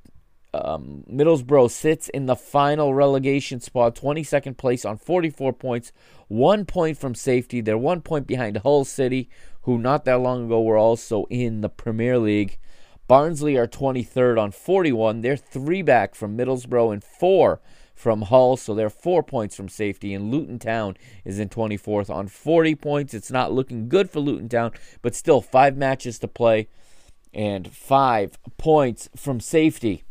um, 0.53 1.03
Middlesbrough 1.11 1.69
sits 1.69 2.09
in 2.09 2.25
the 2.25 2.35
final 2.35 2.93
relegation 2.93 3.59
spot, 3.59 3.95
22nd 3.95 4.57
place 4.57 4.85
on 4.85 4.97
44 4.97 5.53
points, 5.53 5.91
one 6.27 6.65
point 6.65 6.97
from 6.97 7.13
safety. 7.13 7.61
They're 7.61 7.77
one 7.77 8.01
point 8.01 8.25
behind 8.25 8.57
Hull 8.57 8.85
City, 8.85 9.29
who 9.63 9.77
not 9.77 10.05
that 10.05 10.21
long 10.21 10.45
ago 10.45 10.61
were 10.61 10.77
also 10.77 11.25
in 11.29 11.61
the 11.61 11.69
Premier 11.69 12.17
League. 12.17 12.57
Barnsley 13.09 13.57
are 13.57 13.65
23rd 13.65 14.39
on 14.39 14.51
41. 14.51 15.21
They're 15.21 15.35
three 15.35 15.81
back 15.81 16.13
from 16.13 16.37
Middlesbrough 16.37 16.93
and 16.93 17.03
four 17.03 17.59
from 17.95 18.21
Hull, 18.21 18.55
so 18.55 18.75
they're 18.75 18.91
four 18.91 19.23
points 19.23 19.55
from 19.55 19.67
safety. 19.67 20.13
And 20.13 20.29
Luton 20.29 20.59
Town 20.59 20.95
is 21.25 21.39
in 21.39 21.49
24th 21.49 22.11
on 22.11 22.27
40 22.27 22.75
points. 22.75 23.15
It's 23.15 23.31
not 23.31 23.51
looking 23.51 23.89
good 23.89 24.11
for 24.11 24.19
Luton 24.19 24.47
Town, 24.47 24.73
but 25.01 25.15
still 25.15 25.41
five 25.41 25.75
matches 25.75 26.19
to 26.19 26.27
play 26.27 26.67
and 27.33 27.73
five 27.73 28.37
points 28.59 29.09
from 29.15 29.39
safety. 29.39 30.03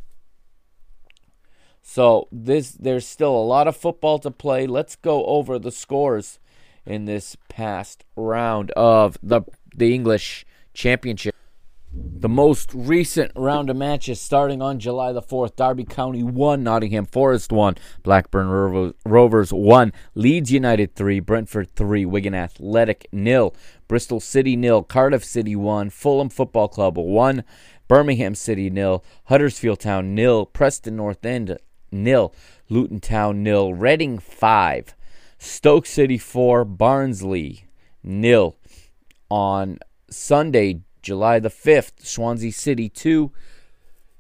So 1.81 2.27
this 2.33 2.73
there's 2.73 3.07
still 3.07 3.35
a 3.35 3.47
lot 3.47 3.69
of 3.69 3.77
football 3.77 4.19
to 4.19 4.33
play. 4.33 4.67
Let's 4.67 4.97
go 4.97 5.25
over 5.27 5.57
the 5.61 5.71
scores 5.71 6.41
in 6.85 7.05
this 7.05 7.37
past 7.49 8.05
round 8.17 8.73
of 8.73 9.17
the 9.23 9.43
the 9.73 9.95
English 9.95 10.45
Championship. 10.75 11.37
The 11.91 12.29
most 12.29 12.75
recent 12.75 13.33
round 13.35 13.71
of 13.71 13.77
matches 13.77 14.21
starting 14.21 14.61
on 14.61 14.79
July 14.79 15.13
the 15.13 15.23
4th, 15.23 15.57
Derby 15.57 15.85
County 15.85 16.23
1, 16.23 16.63
Nottingham 16.63 17.07
Forest 17.07 17.51
1, 17.51 17.77
Blackburn 18.03 18.93
Rovers 19.07 19.53
1, 19.53 19.93
Leeds 20.15 20.53
United 20.53 20.95
3, 20.95 21.21
Brentford 21.21 21.75
3, 21.75 22.05
Wigan 22.05 22.35
Athletic 22.35 23.09
nil, 23.11 23.55
Bristol 23.87 24.21
City 24.21 24.55
nil, 24.55 24.83
Cardiff 24.83 25.25
City 25.25 25.57
1, 25.57 25.89
Fulham 25.89 26.29
Football 26.29 26.69
Club 26.69 26.99
1, 26.99 27.43
Birmingham 27.87 28.35
City 28.35 28.69
nil, 28.69 29.03
Huddersfield 29.25 29.81
Town 29.81 30.15
nil, 30.15 30.45
Preston 30.45 30.97
North 30.97 31.25
End 31.25 31.57
nil, 31.91 32.35
Luton 32.69 33.01
Town 33.01 33.43
nil, 33.43 33.73
Reading 33.73 34.19
5, 34.19 34.95
Stoke 35.39 35.87
City 35.87 36.19
4, 36.19 36.67
Barnsley 36.67 37.65
nil. 38.03 38.57
On 39.31 39.79
Sunday, 40.11 40.81
July 41.09 41.39
the 41.39 41.49
5th, 41.49 42.05
Swansea 42.05 42.53
City 42.53 42.91
2, 42.91 43.33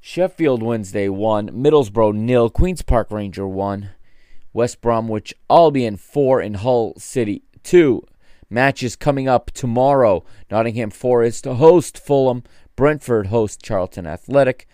Sheffield 0.00 0.62
Wednesday 0.62 1.06
1, 1.06 1.50
Middlesbrough 1.50 2.14
nil, 2.14 2.48
Queen's 2.48 2.80
Park 2.80 3.10
Ranger 3.10 3.46
1, 3.46 3.90
West 4.54 4.80
Bromwich 4.80 5.34
Albion 5.50 5.98
4, 5.98 6.40
and 6.40 6.56
Hull 6.56 6.94
City 6.96 7.42
2. 7.62 8.02
Matches 8.48 8.96
coming 8.96 9.28
up 9.28 9.50
tomorrow. 9.50 10.24
Nottingham 10.50 10.88
Forest 10.88 11.44
host 11.44 11.98
Fulham, 11.98 12.42
Brentford 12.74 13.26
host 13.26 13.62
Charlton 13.62 14.06
Athletic, 14.06 14.66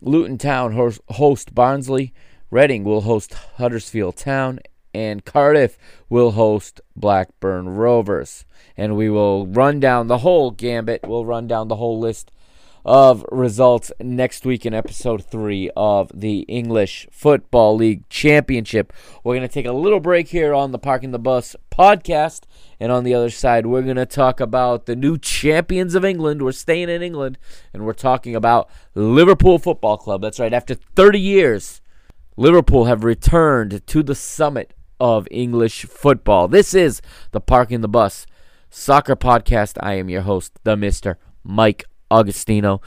Luton 0.00 0.38
Town 0.38 0.72
host 0.72 1.54
Barnsley, 1.54 2.14
Reading 2.50 2.82
will 2.82 3.02
host 3.02 3.34
Huddersfield 3.58 4.16
Town, 4.16 4.58
and 4.94 5.26
Cardiff 5.26 5.76
will 6.08 6.30
host 6.30 6.80
Blackburn 6.96 7.68
Rovers. 7.68 8.46
And 8.76 8.96
we 8.96 9.10
will 9.10 9.46
run 9.46 9.80
down 9.80 10.08
the 10.08 10.18
whole 10.18 10.50
gambit. 10.50 11.02
We'll 11.06 11.26
run 11.26 11.46
down 11.46 11.68
the 11.68 11.76
whole 11.76 11.98
list 11.98 12.30
of 12.84 13.24
results 13.30 13.92
next 14.00 14.44
week 14.44 14.66
in 14.66 14.74
episode 14.74 15.24
three 15.24 15.70
of 15.76 16.10
the 16.12 16.40
English 16.40 17.06
Football 17.12 17.76
League 17.76 18.08
Championship. 18.08 18.92
We're 19.22 19.36
going 19.36 19.46
to 19.46 19.52
take 19.52 19.66
a 19.66 19.72
little 19.72 20.00
break 20.00 20.28
here 20.28 20.52
on 20.52 20.72
the 20.72 20.78
Parking 20.78 21.12
the 21.12 21.18
Bus 21.18 21.54
podcast. 21.70 22.42
And 22.80 22.90
on 22.90 23.04
the 23.04 23.14
other 23.14 23.30
side, 23.30 23.66
we're 23.66 23.82
going 23.82 23.96
to 23.96 24.06
talk 24.06 24.40
about 24.40 24.86
the 24.86 24.96
new 24.96 25.16
champions 25.16 25.94
of 25.94 26.04
England. 26.04 26.42
We're 26.42 26.52
staying 26.52 26.88
in 26.88 27.02
England 27.02 27.38
and 27.72 27.86
we're 27.86 27.92
talking 27.92 28.34
about 28.34 28.68
Liverpool 28.94 29.58
Football 29.58 29.98
Club. 29.98 30.22
That's 30.22 30.40
right. 30.40 30.52
After 30.52 30.74
30 30.74 31.20
years, 31.20 31.80
Liverpool 32.36 32.86
have 32.86 33.04
returned 33.04 33.86
to 33.86 34.02
the 34.02 34.16
summit 34.16 34.74
of 34.98 35.28
English 35.30 35.84
football. 35.84 36.48
This 36.48 36.74
is 36.74 37.00
the 37.30 37.40
Parking 37.40 37.80
the 37.80 37.88
Bus 37.88 38.26
Soccer 38.74 39.14
Podcast. 39.14 39.76
I 39.80 39.94
am 39.94 40.08
your 40.08 40.22
host, 40.22 40.58
the 40.64 40.76
Mr. 40.76 41.16
Mike 41.44 41.84
Agostinho. 42.10 42.80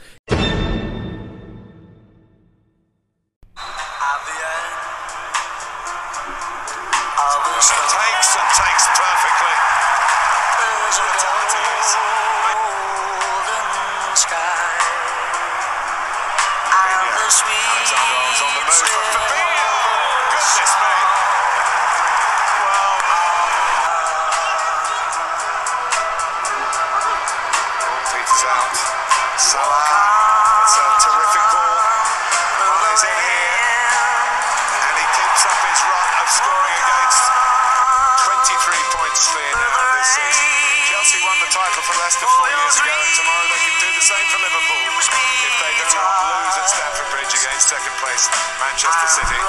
Manchester 48.76 49.24
City. 49.24 49.45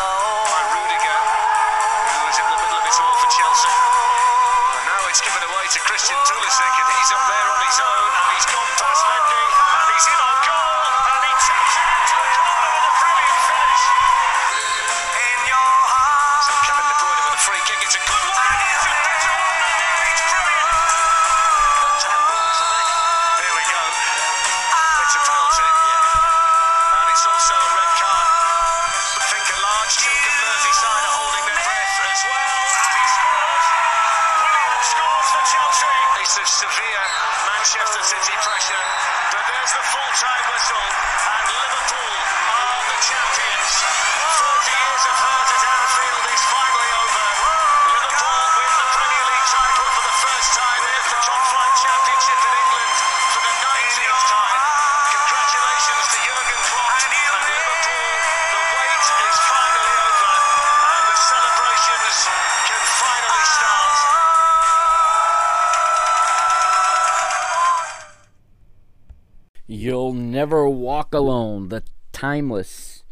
Never 70.38 70.70
Walk 70.70 71.16
Alone, 71.16 71.70
the 71.70 71.82
timeless 72.12 73.04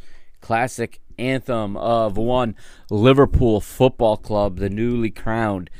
classic 0.42 1.02
anthem 1.18 1.76
of 1.76 2.18
one 2.18 2.56
Liverpool 2.92 3.62
Football 3.62 4.18
Club, 4.18 4.60
the 4.60 4.70
newly 4.70 5.10
crowned 5.10 5.72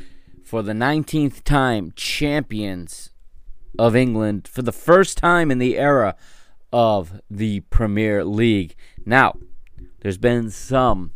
for 0.44 0.64
the 0.64 0.74
19th 0.74 1.44
time 1.44 1.94
champions 1.96 3.12
of 3.78 3.96
England 3.96 4.48
for 4.48 4.64
the 4.64 4.72
first 4.72 5.20
time 5.20 5.52
in 5.52 5.60
the 5.60 5.78
era 5.78 6.16
of 6.74 7.22
the 7.30 7.60
Premier 7.60 8.26
League. 8.26 8.76
Now, 9.06 9.38
there's 10.00 10.18
been 10.18 10.50
some 10.50 11.12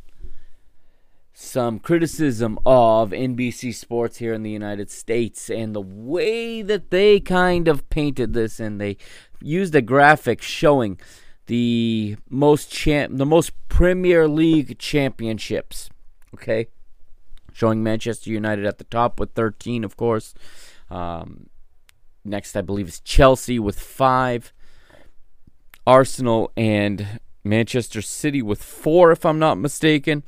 some 1.33 1.79
criticism 1.79 2.59
of 2.65 3.11
NBC 3.11 3.73
Sports 3.73 4.17
here 4.17 4.33
in 4.33 4.43
the 4.43 4.51
United 4.51 4.91
States 4.91 5.49
and 5.49 5.73
the 5.73 5.81
way 5.81 6.61
that 6.61 6.91
they 6.91 7.21
kind 7.21 7.69
of 7.69 7.89
painted 7.89 8.33
this 8.33 8.59
and 8.59 8.79
they 8.79 8.97
used 9.41 9.75
a 9.75 9.81
graphic 9.81 10.41
showing 10.41 10.99
the 11.47 12.15
most 12.29 12.71
champ 12.71 13.17
the 13.17 13.25
most 13.25 13.51
Premier 13.69 14.27
League 14.27 14.77
championships. 14.77 15.89
Okay? 16.33 16.67
Showing 17.53 17.81
Manchester 17.83 18.29
United 18.29 18.65
at 18.65 18.77
the 18.77 18.83
top 18.85 19.19
with 19.19 19.31
13, 19.31 19.83
of 19.83 19.97
course. 19.97 20.33
Um, 20.89 21.49
next, 22.23 22.55
I 22.55 22.61
believe, 22.61 22.87
is 22.87 22.99
Chelsea 22.99 23.59
with 23.59 23.79
five. 23.79 24.53
Arsenal 25.87 26.51
and 26.55 27.19
Manchester 27.43 28.03
City 28.03 28.43
with 28.43 28.61
four, 28.61 29.11
if 29.11 29.25
I'm 29.25 29.39
not 29.39 29.57
mistaken. 29.57 30.23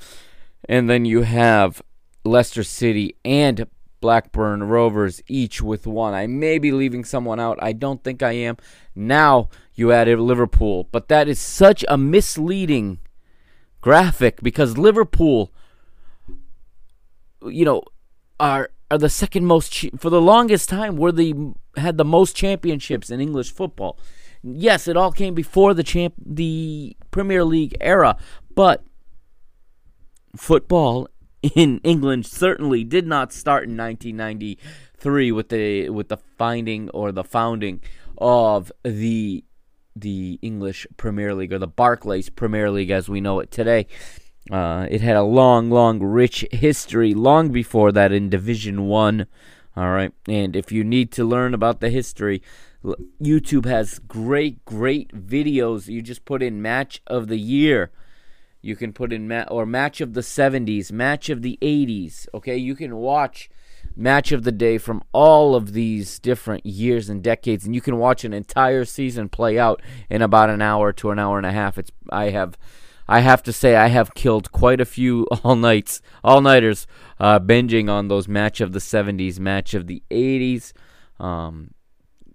And 0.68 0.90
then 0.90 1.06
you 1.06 1.22
have 1.22 1.84
Leicester 2.26 2.64
City 2.64 3.16
and 3.24 3.68
Blackburn 4.02 4.64
Rovers 4.64 5.22
each 5.28 5.62
with 5.62 5.88
one. 5.88 6.14
I 6.14 6.28
may 6.28 6.58
be 6.58 6.72
leaving 6.72 7.06
someone 7.06 7.40
out. 7.40 7.58
I 7.62 7.72
don't 7.72 8.04
think 8.04 8.22
I 8.22 8.34
am. 8.34 8.58
Now 8.96 9.50
you 9.74 9.92
added 9.92 10.20
Liverpool, 10.20 10.90
but 10.92 11.08
that 11.08 11.28
is 11.28 11.40
such 11.40 11.86
a 11.88 11.98
misleading 11.98 13.00
graphic 13.80 14.42
because 14.42 14.78
Liverpool, 14.78 15.54
you 17.46 17.64
know, 17.64 17.84
are 18.40 18.72
are 18.90 18.98
the 18.98 19.10
second 19.10 19.46
most 19.46 19.72
ch- 19.72 19.92
for 19.98 20.10
the 20.10 20.22
longest 20.22 20.68
time 20.68 20.98
were 20.98 21.14
the 21.14 21.54
had 21.78 21.98
the 21.98 22.04
most 22.04 22.36
championships 22.36 23.10
in 23.10 23.22
English 23.22 23.52
football. 23.52 23.98
Yes, 24.44 24.88
it 24.88 24.98
all 24.98 25.12
came 25.12 25.34
before 25.34 25.74
the 25.74 25.84
champ 25.84 26.16
the 26.18 26.98
Premier 27.12 27.46
League 27.46 27.78
era, 27.80 28.18
but 28.54 28.84
football 30.36 31.08
in 31.56 31.80
England 31.84 32.26
certainly 32.26 32.84
did 32.84 33.08
not 33.08 33.34
start 33.34 33.64
in 33.64 33.78
1993 33.78 35.32
with 35.32 35.50
the 35.50 35.90
with 35.90 36.10
the 36.10 36.18
finding 36.18 36.90
or 36.90 37.12
the 37.12 37.24
founding 37.24 37.82
of 38.18 38.72
the 38.84 39.44
the 39.96 40.40
English 40.42 40.88
Premier 40.98 41.34
League 41.34 41.52
or 41.52 41.60
the 41.60 41.68
Barclays 41.68 42.30
Premier 42.30 42.72
League 42.72 42.92
as 42.92 43.10
we 43.10 43.22
know 43.22 43.40
it 43.40 43.52
today. 43.52 43.88
Uh, 44.50 44.88
it 44.90 45.02
had 45.02 45.16
a 45.16 45.24
long, 45.24 45.70
long, 45.70 46.02
rich 46.02 46.46
history 46.52 47.14
long 47.14 47.52
before 47.52 47.92
that 47.92 48.12
in 48.12 48.30
Division 48.30 48.88
One. 48.88 49.28
All 49.76 49.92
right, 49.92 50.12
and 50.28 50.56
if 50.56 50.72
you 50.72 50.84
need 50.84 51.12
to 51.14 51.24
learn 51.24 51.54
about 51.54 51.80
the 51.80 51.90
history, 51.90 52.42
YouTube 53.22 53.66
has 53.66 54.00
great, 54.00 54.66
great 54.66 55.14
videos. 55.14 55.88
You 55.88 56.02
just 56.02 56.26
put 56.26 56.44
in 56.44 56.62
match 56.62 57.02
of 57.08 57.28
the 57.28 57.38
year. 57.38 57.92
You 58.62 58.76
can 58.76 58.94
put 58.94 59.12
in 59.12 59.28
ma- 59.28 59.46
or 59.50 59.66
match 59.66 60.02
of 60.02 60.14
the 60.14 60.22
70s, 60.22 60.92
match 60.92 61.30
of 61.30 61.42
the 61.42 61.58
80s. 61.62 62.28
Okay, 62.34 62.58
you 62.58 62.76
can 62.76 62.96
watch 62.98 63.50
match 63.96 64.32
of 64.32 64.44
the 64.44 64.52
day 64.52 64.78
from 64.78 65.02
all 65.12 65.56
of 65.56 65.74
these 65.74 66.20
different 66.20 66.66
years 66.66 67.10
and 67.10 67.24
decades, 67.24 67.66
and 67.66 67.74
you 67.74 67.82
can 67.82 67.98
watch 67.98 68.24
an 68.24 68.34
entire 68.34 68.86
season 68.86 69.30
play 69.30 69.58
out 69.58 69.82
in 70.10 70.22
about 70.22 70.50
an 70.50 70.62
hour 70.62 70.94
to 70.94 71.10
an 71.10 71.20
hour 71.20 71.38
and 71.38 71.46
a 71.46 71.52
half. 71.52 71.78
It's 71.78 71.92
I 72.10 72.30
have. 72.30 72.58
I 73.08 73.20
have 73.20 73.44
to 73.44 73.52
say, 73.52 73.76
I 73.76 73.88
have 73.88 74.14
killed 74.14 74.54
quite 74.54 74.80
a 74.80 74.86
few 74.86 75.28
all 75.44 75.58
nights, 75.58 76.02
all 76.24 76.40
nighters, 76.40 76.88
uh, 77.20 77.40
binging 77.40 77.90
on 77.90 78.08
those 78.08 78.30
match 78.30 78.62
of 78.62 78.72
the 78.72 78.80
70s, 78.80 79.38
match 79.38 79.74
of 79.74 79.88
the 79.88 80.02
80s. 80.10 80.72
Um, 81.20 81.72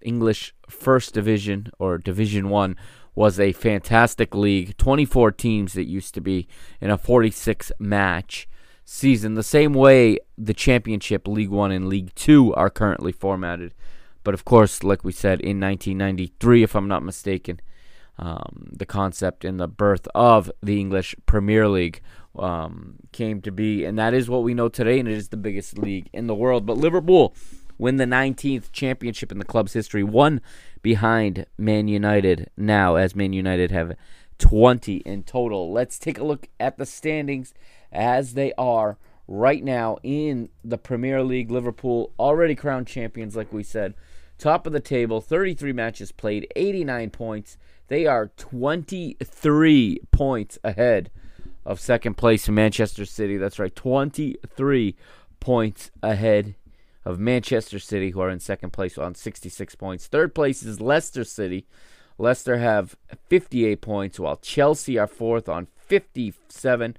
English 0.03 0.55
First 0.69 1.15
Division 1.15 1.71
or 1.79 1.99
Division 1.99 2.49
One 2.49 2.77
was 3.17 3.41
a 3.41 3.53
fantastic 3.53 4.35
league. 4.35 4.77
24 4.77 5.33
teams 5.33 5.73
that 5.73 5.89
used 5.89 6.15
to 6.15 6.21
be 6.21 6.47
in 6.81 6.91
a 6.91 6.99
46 6.99 7.73
match 7.81 8.47
season, 8.85 9.35
the 9.35 9.43
same 9.43 9.73
way 9.73 10.19
the 10.39 10.55
Championship, 10.55 11.27
League 11.27 11.51
One, 11.51 11.73
and 11.73 11.89
League 11.89 12.15
Two 12.15 12.55
are 12.55 12.71
currently 12.71 13.11
formatted. 13.11 13.75
But 14.23 14.35
of 14.35 14.45
course, 14.45 14.85
like 14.85 15.03
we 15.03 15.13
said, 15.13 15.41
in 15.41 15.59
1993, 15.59 16.63
if 16.63 16.77
I'm 16.77 16.89
not 16.89 17.03
mistaken, 17.03 17.61
um, 18.19 18.69
the 18.71 18.87
concept 18.87 19.45
and 19.45 19.59
the 19.59 19.69
birth 19.69 20.07
of 20.15 20.51
the 20.63 20.79
English 20.79 21.15
Premier 21.27 21.69
League 21.69 22.01
um, 22.39 22.97
came 23.13 23.41
to 23.43 23.51
be, 23.51 23.85
and 23.85 23.99
that 23.99 24.15
is 24.15 24.29
what 24.29 24.43
we 24.43 24.53
know 24.53 24.69
today, 24.69 24.99
and 25.01 25.09
it 25.09 25.17
is 25.17 25.31
the 25.31 25.37
biggest 25.37 25.79
league 25.79 26.09
in 26.13 26.27
the 26.27 26.35
world. 26.35 26.67
But 26.67 26.77
Liverpool 26.77 27.35
win 27.79 27.97
the 27.97 28.05
19th 28.05 28.73
championship 28.73 29.33
in 29.33 29.39
the 29.39 29.45
club's 29.45 29.73
history, 29.73 30.03
one 30.03 30.41
behind 30.83 31.47
Man 31.59 31.89
United 31.89 32.51
now, 32.57 32.97
as 32.97 33.17
Man 33.17 33.33
United 33.33 33.71
have 33.71 33.97
20 34.39 34.97
in 34.99 35.23
total. 35.23 35.73
Let's 35.73 35.99
take 35.99 36.19
a 36.19 36.25
look 36.25 36.49
at 36.61 36.79
the 36.79 36.87
standings 36.87 37.55
as 37.93 38.35
they 38.35 38.53
are 38.59 38.99
right 39.29 39.65
now 39.65 39.99
in 40.03 40.51
the 40.65 40.79
Premier 40.79 41.23
League. 41.23 41.51
Liverpool 41.51 42.13
already 42.19 42.55
crowned 42.55 42.87
champions, 42.87 43.37
like 43.37 43.53
we 43.53 43.63
said. 43.63 43.95
Top 44.39 44.67
of 44.67 44.73
the 44.73 44.81
table, 44.81 45.21
33 45.21 45.73
matches 45.73 46.13
played, 46.13 46.47
89 46.55 47.11
points. 47.11 47.57
They 47.89 48.07
are 48.07 48.29
23 48.37 50.01
points 50.11 50.59
ahead 50.63 51.11
of 51.65 51.81
second 51.81 52.15
place 52.15 52.47
in 52.47 52.55
Manchester 52.55 53.07
City. 53.07 53.39
That's 53.39 53.59
right, 53.59 53.75
23 53.75 54.97
points 55.41 55.91
ahead 56.03 56.55
of 57.07 57.21
Manchester 57.21 57.79
City, 57.79 58.11
who 58.11 58.21
are 58.21 58.29
in 58.29 58.41
second 58.41 58.73
place 58.73 58.99
on 58.99 59.15
66 59.15 59.77
points. 59.77 60.09
Third 60.09 60.35
place 60.35 60.65
is 60.65 60.81
Leicester 60.81 61.23
City. 61.23 61.65
Leicester 62.19 62.59
have 62.59 62.97
58 63.29 63.81
points, 63.81 64.19
while 64.19 64.37
Chelsea 64.37 64.99
are 64.99 65.07
fourth 65.07 65.49
on 65.49 65.69
57. 65.77 66.97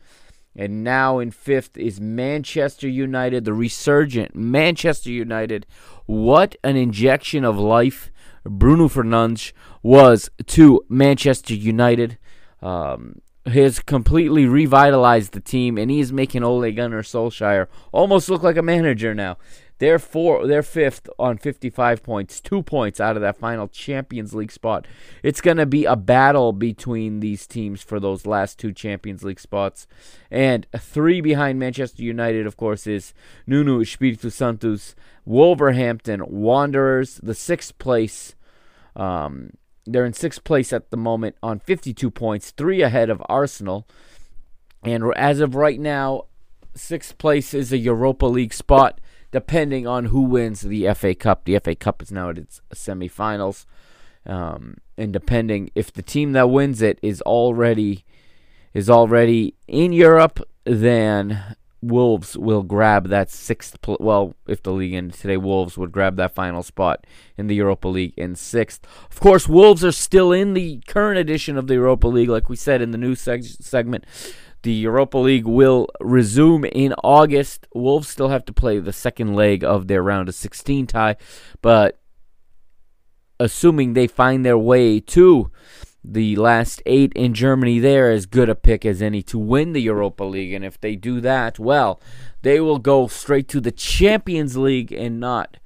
And 0.56 0.84
now 0.84 1.20
in 1.20 1.32
fifth 1.32 1.78
is 1.78 2.00
Manchester 2.00 2.88
United, 2.88 3.44
the 3.44 3.54
resurgent 3.54 4.34
Manchester 4.34 5.12
United. 5.12 5.66
What 6.06 6.56
an 6.64 6.78
injection 6.78 7.44
of 7.44 7.60
life 7.60 8.10
Bruno 8.46 8.88
Fernandes 8.88 9.52
was 9.84 10.32
to 10.48 10.86
Manchester 10.88 11.54
United. 11.54 12.18
Um, 12.62 13.22
has 13.46 13.80
completely 13.80 14.46
revitalized 14.46 15.32
the 15.32 15.40
team, 15.40 15.78
and 15.78 15.90
he 15.90 16.00
is 16.00 16.12
making 16.12 16.44
Ole 16.44 16.70
Gunnar 16.72 17.02
Solskjaer 17.02 17.68
almost 17.94 18.30
look 18.30 18.44
like 18.44 18.58
a 18.58 18.62
manager 18.62 19.14
now. 19.14 19.38
They're 19.80 20.00
four, 20.00 20.48
they're 20.48 20.64
fifth 20.64 21.08
on 21.20 21.38
55 21.38 22.02
points, 22.02 22.42
two 22.42 22.64
points 22.64 23.00
out 23.00 23.16
of 23.16 23.22
that 23.22 23.38
final 23.38 23.68
Champions 23.68 24.34
League 24.34 24.52
spot. 24.52 24.88
It's 25.22 25.42
going 25.42 25.58
to 25.58 25.66
be 25.66 25.86
a 25.86 25.96
battle 25.96 26.52
between 26.52 27.20
these 27.20 27.46
teams 27.46 27.84
for 27.84 28.00
those 28.00 28.26
last 28.26 28.58
two 28.58 28.74
Champions 28.74 29.24
League 29.24 29.40
spots. 29.40 29.88
And 30.32 30.66
three 30.76 31.22
behind 31.22 31.60
Manchester 31.60 32.02
United, 32.02 32.48
of 32.48 32.58
course, 32.58 32.88
is 32.88 33.14
Nuno 33.46 33.80
Espirito 33.82 34.30
Santos, 34.30 34.96
Wolverhampton 35.26 36.24
Wanderers, 36.28 37.20
the 37.22 37.36
sixth 37.36 37.78
place. 37.78 38.36
Um, 38.96 39.52
they're 39.86 40.06
in 40.06 40.14
sixth 40.14 40.44
place 40.44 40.74
at 40.74 40.90
the 40.90 40.98
moment 40.98 41.36
on 41.44 41.60
52 41.60 42.10
points, 42.12 42.52
three 42.52 42.82
ahead 42.82 43.10
of 43.10 43.22
Arsenal. 43.30 43.88
And 44.84 45.12
as 45.16 45.40
of 45.40 45.56
right 45.56 45.80
now, 45.80 46.24
sixth 46.76 47.18
place 47.18 47.54
is 47.54 47.72
a 47.72 47.78
Europa 47.78 48.26
League 48.26 48.54
spot, 48.54 49.00
depending 49.32 49.88
on 49.88 50.06
who 50.06 50.22
wins 50.22 50.62
the 50.62 50.92
FA 50.94 51.16
Cup. 51.16 51.46
The 51.46 51.60
FA 51.60 51.76
Cup 51.76 52.02
is 52.02 52.12
now 52.12 52.30
at 52.30 52.38
its 52.38 52.62
semifinals. 52.74 53.66
Um, 54.26 54.78
and 54.98 55.14
depending 55.14 55.72
if 55.74 55.94
the 55.94 56.02
team 56.02 56.34
that 56.34 56.50
wins 56.50 56.82
it 56.82 57.00
is 57.02 57.22
already 57.22 58.04
is 58.74 58.90
already 58.90 59.56
in 59.68 59.94
Europe, 59.94 60.42
then 60.66 61.56
Wolves 61.82 62.38
will 62.38 62.64
grab 62.64 63.08
that 63.10 63.30
sixth. 63.30 63.80
Pl- 63.82 63.98
well, 64.00 64.36
if 64.48 64.64
the 64.64 64.72
league 64.72 64.94
ended 64.94 65.20
today, 65.20 65.38
Wolves 65.38 65.78
would 65.78 65.92
grab 65.92 66.16
that 66.18 66.34
final 66.34 66.64
spot 66.64 67.06
in 67.38 67.48
the 67.48 67.56
Europa 67.56 67.88
League 67.88 68.14
in 68.18 68.36
sixth. 68.36 68.86
Of 69.12 69.20
course, 69.20 69.48
Wolves 69.48 69.86
are 69.86 69.92
still 69.92 70.32
in 70.32 70.54
the 70.54 70.82
current 70.88 71.20
edition 71.20 71.58
of 71.58 71.68
the 71.68 71.76
Europa 71.76 72.08
League, 72.08 72.30
like 72.30 72.50
we 72.50 72.56
said 72.56 72.82
in 72.82 72.92
the 72.92 72.98
news 72.98 73.22
seg- 73.22 73.64
segment. 73.64 74.06
The 74.68 74.74
Europa 74.74 75.18
League 75.18 75.46
will 75.46 75.88
resume 76.02 76.66
in 76.66 76.94
August. 77.02 77.68
Wolves 77.74 78.10
still 78.10 78.28
have 78.28 78.44
to 78.44 78.52
play 78.52 78.80
the 78.80 78.92
second 78.92 79.34
leg 79.34 79.64
of 79.64 79.88
their 79.88 80.04
round 80.04 80.28
of 80.28 80.36
16 80.36 80.88
tie, 80.88 81.16
but 81.62 82.02
assuming 83.40 83.94
they 83.94 84.08
find 84.08 84.46
their 84.46 84.58
way 84.58 85.00
to 85.00 85.50
the 86.04 86.36
last 86.36 86.82
eight 86.86 87.14
in 87.14 87.34
Germany 87.34 87.80
they're 87.80 88.12
as 88.12 88.26
good 88.26 88.50
a 88.50 88.56
pick 88.56 88.86
as 88.86 89.02
any 89.02 89.22
to 89.22 89.40
win 89.40 89.72
the 89.72 89.82
Europa 89.82 90.26
League. 90.26 90.52
And 90.52 90.66
if 90.66 90.78
they 90.78 90.98
do 90.98 91.22
that, 91.22 91.58
well, 91.58 92.02
they 92.42 92.60
will 92.60 92.80
go 92.80 93.08
straight 93.08 93.48
to 93.48 93.62
the 93.62 93.72
Champions 93.72 94.58
League 94.58 94.92
and 94.92 95.18
not 95.18 95.60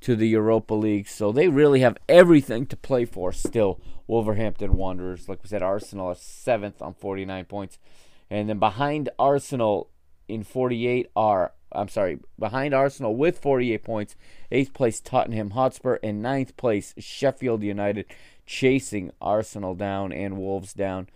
to 0.00 0.16
the 0.16 0.26
Europa 0.26 0.74
League. 0.74 1.06
So 1.06 1.30
they 1.30 1.46
really 1.46 1.78
have 1.78 1.96
everything 2.08 2.66
to 2.66 2.76
play 2.76 3.04
for 3.04 3.32
still. 3.32 3.80
Wolverhampton 4.08 4.74
Wanderers, 4.74 5.28
like 5.28 5.44
we 5.44 5.48
said, 5.48 5.62
Arsenal 5.62 6.08
are 6.08 6.16
seventh 6.16 6.82
on 6.82 6.94
49 6.94 7.44
points. 7.44 7.78
And 8.30 8.48
then 8.48 8.58
behind 8.58 9.08
Arsenal 9.18 9.90
in 10.28 10.44
48 10.44 11.10
are, 11.16 11.52
I'm 11.72 11.88
sorry, 11.88 12.18
behind 12.38 12.74
Arsenal 12.74 13.16
with 13.16 13.38
48 13.38 13.82
points, 13.82 14.16
eighth 14.50 14.74
place 14.74 15.00
Tottenham 15.00 15.50
Hotspur, 15.50 15.98
and 16.02 16.22
ninth 16.22 16.56
place 16.56 16.94
Sheffield 16.98 17.62
United 17.62 18.06
chasing 18.46 19.12
Arsenal 19.20 19.74
down 19.74 20.12
and 20.12 20.38
Wolves 20.38 20.72
down. 20.72 21.08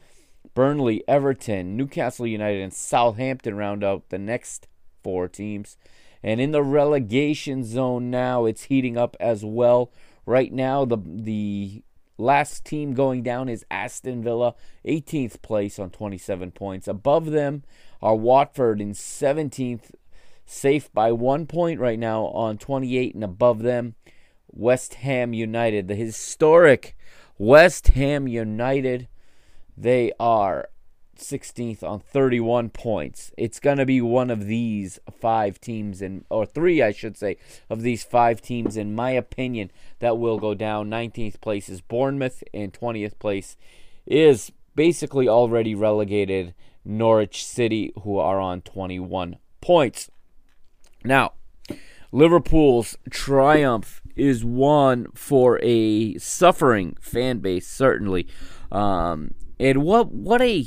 Burnley, 0.54 1.02
Everton, 1.08 1.76
Newcastle 1.76 2.26
United, 2.26 2.60
and 2.60 2.74
Southampton 2.74 3.56
round 3.56 3.82
out 3.82 4.08
the 4.10 4.18
next 4.18 4.68
four 5.02 5.28
teams. 5.28 5.76
And 6.22 6.40
in 6.40 6.52
the 6.52 6.62
relegation 6.62 7.64
zone 7.64 8.10
now, 8.10 8.44
it's 8.44 8.64
heating 8.64 8.96
up 8.96 9.16
as 9.18 9.44
well. 9.44 9.90
Right 10.26 10.52
now, 10.52 10.84
the 10.84 10.98
the 11.04 11.82
last 12.18 12.64
team 12.64 12.94
going 12.94 13.22
down 13.22 13.48
is 13.48 13.64
Aston 13.70 14.22
Villa, 14.22 14.54
18th 14.86 15.42
place 15.42 15.78
on 15.78 15.90
27 15.90 16.50
points. 16.52 16.88
Above 16.88 17.26
them 17.26 17.62
are 18.00 18.14
Watford 18.14 18.80
in 18.80 18.92
17th, 18.92 19.92
safe 20.44 20.92
by 20.92 21.12
one 21.12 21.46
point 21.46 21.80
right 21.80 21.98
now 21.98 22.24
on 22.26 22.58
28, 22.58 23.14
and 23.14 23.24
above 23.24 23.60
them, 23.60 23.94
West 24.50 24.94
Ham 24.94 25.32
United, 25.32 25.88
the 25.88 25.94
historic 25.94 26.96
West 27.38 27.88
Ham 27.88 28.28
United, 28.28 29.08
they 29.76 30.12
are 30.20 30.68
16th 31.16 31.82
on 31.82 32.00
31 32.00 32.70
points. 32.70 33.32
It's 33.36 33.60
going 33.60 33.78
to 33.78 33.86
be 33.86 34.00
one 34.00 34.30
of 34.30 34.46
these 34.46 34.98
five 35.20 35.60
teams, 35.60 36.02
in, 36.02 36.24
or 36.28 36.46
three, 36.46 36.82
I 36.82 36.92
should 36.92 37.16
say, 37.16 37.36
of 37.70 37.82
these 37.82 38.04
five 38.04 38.40
teams, 38.40 38.76
in 38.76 38.94
my 38.94 39.10
opinion, 39.10 39.70
that 40.00 40.18
will 40.18 40.38
go 40.38 40.54
down. 40.54 40.90
19th 40.90 41.40
place 41.40 41.68
is 41.68 41.80
Bournemouth, 41.80 42.42
and 42.52 42.72
20th 42.72 43.18
place 43.18 43.56
is 44.06 44.52
basically 44.74 45.28
already 45.28 45.74
relegated 45.74 46.54
Norwich 46.84 47.44
City, 47.44 47.92
who 48.02 48.18
are 48.18 48.40
on 48.40 48.62
21 48.62 49.36
points. 49.60 50.10
Now, 51.04 51.32
Liverpool's 52.12 52.96
triumph 53.10 54.02
is 54.16 54.44
one 54.44 55.06
for 55.14 55.58
a 55.62 56.18
suffering 56.18 56.96
fan 57.00 57.38
base, 57.38 57.66
certainly. 57.66 58.28
Um, 58.70 59.34
and 59.58 59.82
what 59.82 60.12
what 60.12 60.42
a 60.42 60.66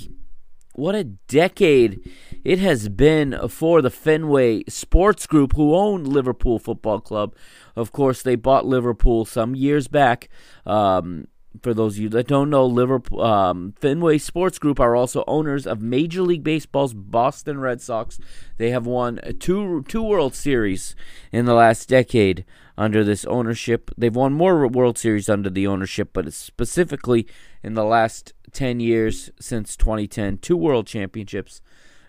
what 0.75 0.95
a 0.95 1.03
decade 1.03 2.11
it 2.43 2.59
has 2.59 2.89
been 2.89 3.47
for 3.49 3.81
the 3.81 3.89
Fenway 3.89 4.63
Sports 4.67 5.25
Group, 5.25 5.53
who 5.55 5.75
own 5.75 6.03
Liverpool 6.03 6.59
Football 6.59 6.99
Club. 6.99 7.35
Of 7.75 7.91
course, 7.91 8.21
they 8.21 8.35
bought 8.35 8.65
Liverpool 8.65 9.25
some 9.25 9.55
years 9.55 9.87
back. 9.87 10.29
Um, 10.65 11.27
for 11.61 11.73
those 11.73 11.95
of 11.95 12.03
you 12.03 12.09
that 12.09 12.27
don't 12.27 12.49
know, 12.49 12.65
Liverpool 12.65 13.21
um, 13.21 13.73
Fenway 13.79 14.17
Sports 14.17 14.59
Group 14.59 14.79
are 14.79 14.95
also 14.95 15.23
owners 15.27 15.65
of 15.65 15.81
Major 15.81 16.21
League 16.21 16.43
Baseball's 16.43 16.93
Boston 16.93 17.59
Red 17.59 17.81
Sox. 17.81 18.19
They 18.57 18.71
have 18.71 18.85
won 18.85 19.19
two 19.39 19.83
two 19.87 20.03
World 20.03 20.35
Series 20.35 20.95
in 21.31 21.45
the 21.45 21.53
last 21.53 21.87
decade 21.87 22.45
under 22.77 23.03
this 23.03 23.25
ownership. 23.25 23.91
They've 23.97 24.15
won 24.15 24.33
more 24.33 24.67
World 24.67 24.97
Series 24.97 25.29
under 25.29 25.49
the 25.49 25.67
ownership, 25.67 26.09
but 26.13 26.33
specifically 26.33 27.27
in 27.65 27.73
the 27.73 27.83
last 27.83 28.33
10 28.53 28.79
years 28.79 29.31
since 29.39 29.75
2010, 29.75 30.37
two 30.37 30.55
World 30.55 30.85
Championships. 30.85 31.61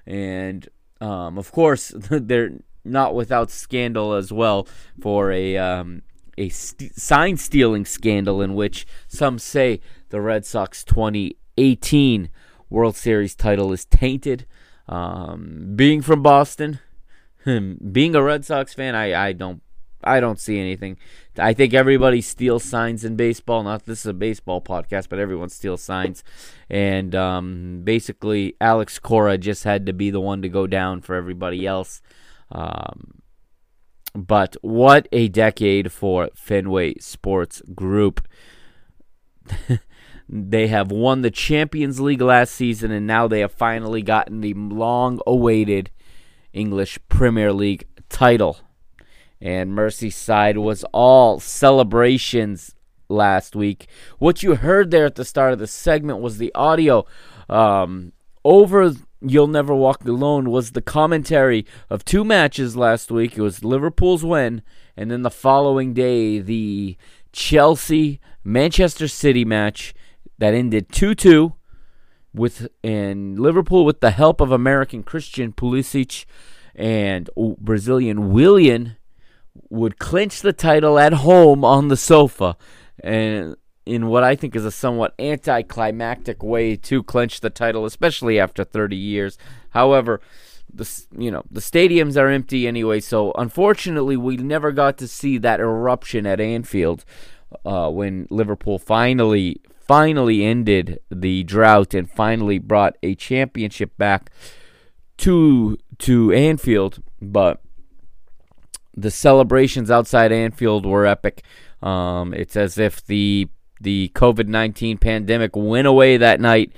And 0.06 0.68
um, 1.00 1.38
of 1.38 1.50
course, 1.50 1.92
they're 1.96 2.52
not 2.84 3.14
without 3.14 3.50
scandal 3.50 4.12
as 4.12 4.30
well 4.30 4.68
for 5.00 5.32
a 5.32 5.56
um, 5.56 6.02
a 6.36 6.50
st- 6.50 6.94
sign 6.94 7.38
stealing 7.38 7.86
scandal 7.86 8.42
in 8.42 8.54
which 8.54 8.86
some 9.08 9.38
say 9.38 9.80
the 10.10 10.20
Red 10.20 10.44
Sox 10.44 10.84
2018 10.84 12.28
World 12.68 12.96
Series 12.96 13.34
title 13.34 13.72
is 13.72 13.86
tainted. 13.86 14.46
Um, 14.88 15.72
being 15.74 16.02
from 16.02 16.22
Boston, 16.22 16.80
being 17.92 18.14
a 18.14 18.22
Red 18.22 18.44
Sox 18.44 18.74
fan, 18.74 18.94
I, 18.94 19.28
I 19.28 19.32
don't 19.32 19.62
I 20.04 20.20
don't 20.20 20.38
see 20.38 20.58
anything. 20.58 20.98
I 21.38 21.52
think 21.52 21.74
everybody 21.74 22.20
steals 22.20 22.64
signs 22.64 23.04
in 23.04 23.16
baseball. 23.16 23.62
Not 23.62 23.84
this 23.84 24.00
is 24.00 24.06
a 24.06 24.14
baseball 24.14 24.60
podcast, 24.60 25.08
but 25.08 25.18
everyone 25.18 25.48
steals 25.48 25.82
signs. 25.82 26.22
And 26.70 27.14
um, 27.14 27.80
basically, 27.84 28.54
Alex 28.60 28.98
Cora 28.98 29.36
just 29.38 29.64
had 29.64 29.86
to 29.86 29.92
be 29.92 30.10
the 30.10 30.20
one 30.20 30.42
to 30.42 30.48
go 30.48 30.66
down 30.66 31.00
for 31.00 31.14
everybody 31.14 31.66
else. 31.66 32.00
Um, 32.50 33.22
but 34.14 34.56
what 34.62 35.08
a 35.12 35.28
decade 35.28 35.92
for 35.92 36.30
Fenway 36.34 36.94
Sports 36.98 37.60
Group. 37.74 38.26
they 40.28 40.68
have 40.68 40.90
won 40.90 41.22
the 41.22 41.30
Champions 41.30 42.00
League 42.00 42.22
last 42.22 42.54
season, 42.54 42.90
and 42.90 43.06
now 43.06 43.28
they 43.28 43.40
have 43.40 43.52
finally 43.52 44.02
gotten 44.02 44.40
the 44.40 44.54
long 44.54 45.20
awaited 45.26 45.90
English 46.52 46.98
Premier 47.08 47.52
League 47.52 47.86
title. 48.08 48.58
And 49.40 49.72
Merseyside 49.72 50.56
was 50.56 50.84
all 50.92 51.40
celebrations 51.40 52.74
last 53.08 53.54
week. 53.54 53.86
What 54.18 54.42
you 54.42 54.56
heard 54.56 54.90
there 54.90 55.06
at 55.06 55.14
the 55.14 55.24
start 55.24 55.52
of 55.52 55.58
the 55.58 55.66
segment 55.66 56.20
was 56.20 56.38
the 56.38 56.54
audio. 56.54 57.04
Um, 57.48 58.12
over 58.44 58.94
You'll 59.20 59.46
Never 59.46 59.74
Walk 59.74 60.04
Alone 60.04 60.50
was 60.50 60.72
the 60.72 60.82
commentary 60.82 61.66
of 61.90 62.04
two 62.04 62.24
matches 62.24 62.76
last 62.76 63.10
week. 63.10 63.36
It 63.36 63.42
was 63.42 63.64
Liverpool's 63.64 64.24
win, 64.24 64.62
and 64.96 65.10
then 65.10 65.22
the 65.22 65.30
following 65.30 65.94
day, 65.94 66.38
the 66.38 66.96
Chelsea 67.32 68.20
Manchester 68.44 69.08
City 69.08 69.44
match 69.44 69.94
that 70.38 70.54
ended 70.54 70.92
2 70.92 71.14
2 71.14 71.54
with 72.34 72.68
and 72.84 73.38
Liverpool 73.38 73.84
with 73.84 74.00
the 74.00 74.10
help 74.10 74.40
of 74.40 74.52
American 74.52 75.02
Christian 75.02 75.52
Pulisic 75.52 76.26
and 76.74 77.30
Brazilian 77.58 78.32
Willian 78.32 78.95
would 79.70 79.98
clinch 79.98 80.42
the 80.42 80.52
title 80.52 80.98
at 80.98 81.12
home 81.12 81.64
on 81.64 81.88
the 81.88 81.96
sofa 81.96 82.56
and 83.02 83.56
in 83.84 84.08
what 84.08 84.24
I 84.24 84.34
think 84.34 84.56
is 84.56 84.64
a 84.64 84.70
somewhat 84.70 85.14
anticlimactic 85.18 86.42
way 86.42 86.74
to 86.76 87.02
clinch 87.04 87.40
the 87.40 87.50
title, 87.50 87.84
especially 87.84 88.38
after 88.38 88.64
30 88.64 88.96
years. 88.96 89.38
However, 89.70 90.20
the 90.72 90.90
you 91.16 91.30
know 91.30 91.44
the 91.50 91.60
stadiums 91.60 92.20
are 92.20 92.28
empty 92.28 92.66
anyway, 92.66 93.00
so 93.00 93.32
unfortunately 93.38 94.16
we 94.16 94.36
never 94.36 94.72
got 94.72 94.98
to 94.98 95.08
see 95.08 95.38
that 95.38 95.60
eruption 95.60 96.26
at 96.26 96.40
Anfield 96.40 97.04
uh, 97.64 97.88
when 97.88 98.26
Liverpool 98.30 98.78
finally 98.78 99.60
finally 99.86 100.44
ended 100.44 100.98
the 101.10 101.44
drought 101.44 101.94
and 101.94 102.10
finally 102.10 102.58
brought 102.58 102.96
a 103.02 103.14
championship 103.14 103.96
back 103.96 104.30
to 105.18 105.78
to 105.98 106.32
Anfield. 106.32 107.02
But 107.22 107.62
the 108.96 109.10
celebrations 109.10 109.90
outside 109.90 110.32
Anfield 110.32 110.86
were 110.86 111.06
epic. 111.06 111.44
Um, 111.82 112.32
it's 112.32 112.56
as 112.56 112.78
if 112.78 113.04
the 113.04 113.48
the 113.80 114.10
COVID 114.14 114.48
nineteen 114.48 114.98
pandemic 114.98 115.54
went 115.54 115.86
away 115.86 116.16
that 116.16 116.40
night, 116.40 116.72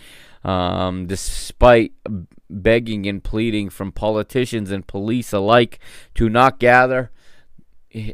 um, 0.44 1.06
despite 1.06 1.92
begging 2.50 3.06
and 3.06 3.22
pleading 3.22 3.70
from 3.70 3.92
politicians 3.92 4.70
and 4.70 4.86
police 4.86 5.32
alike 5.32 5.78
to 6.14 6.28
not 6.28 6.58
gather. 6.58 7.10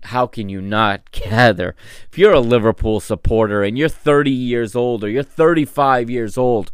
How 0.04 0.26
can 0.26 0.48
you 0.48 0.60
not 0.60 1.10
gather? 1.10 1.74
If 2.10 2.18
you're 2.18 2.32
a 2.32 2.40
Liverpool 2.40 3.00
supporter 3.00 3.62
and 3.62 3.76
you're 3.76 3.88
30 3.88 4.30
years 4.30 4.76
old 4.76 5.02
or 5.02 5.08
you're 5.08 5.22
35 5.22 6.08
years 6.10 6.38
old, 6.38 6.70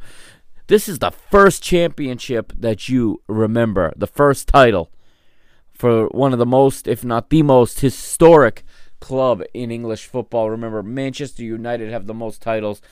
this 0.66 0.88
is 0.88 0.98
the 0.98 1.10
first 1.10 1.62
championship 1.62 2.52
that 2.56 2.88
you 2.88 3.22
remember, 3.26 3.92
the 3.96 4.06
first 4.06 4.48
title 4.48 4.90
for 5.80 6.08
one 6.08 6.34
of 6.34 6.38
the 6.38 6.44
most, 6.44 6.86
if 6.86 7.02
not 7.06 7.30
the 7.30 7.42
most, 7.42 7.80
historic 7.80 8.64
club 9.00 9.42
in 9.54 9.70
English 9.70 10.04
football. 10.04 10.50
Remember, 10.50 10.82
Manchester 10.82 11.42
United 11.42 11.90
have 11.90 12.06
the 12.06 12.12
most 12.12 12.42
titles, 12.42 12.82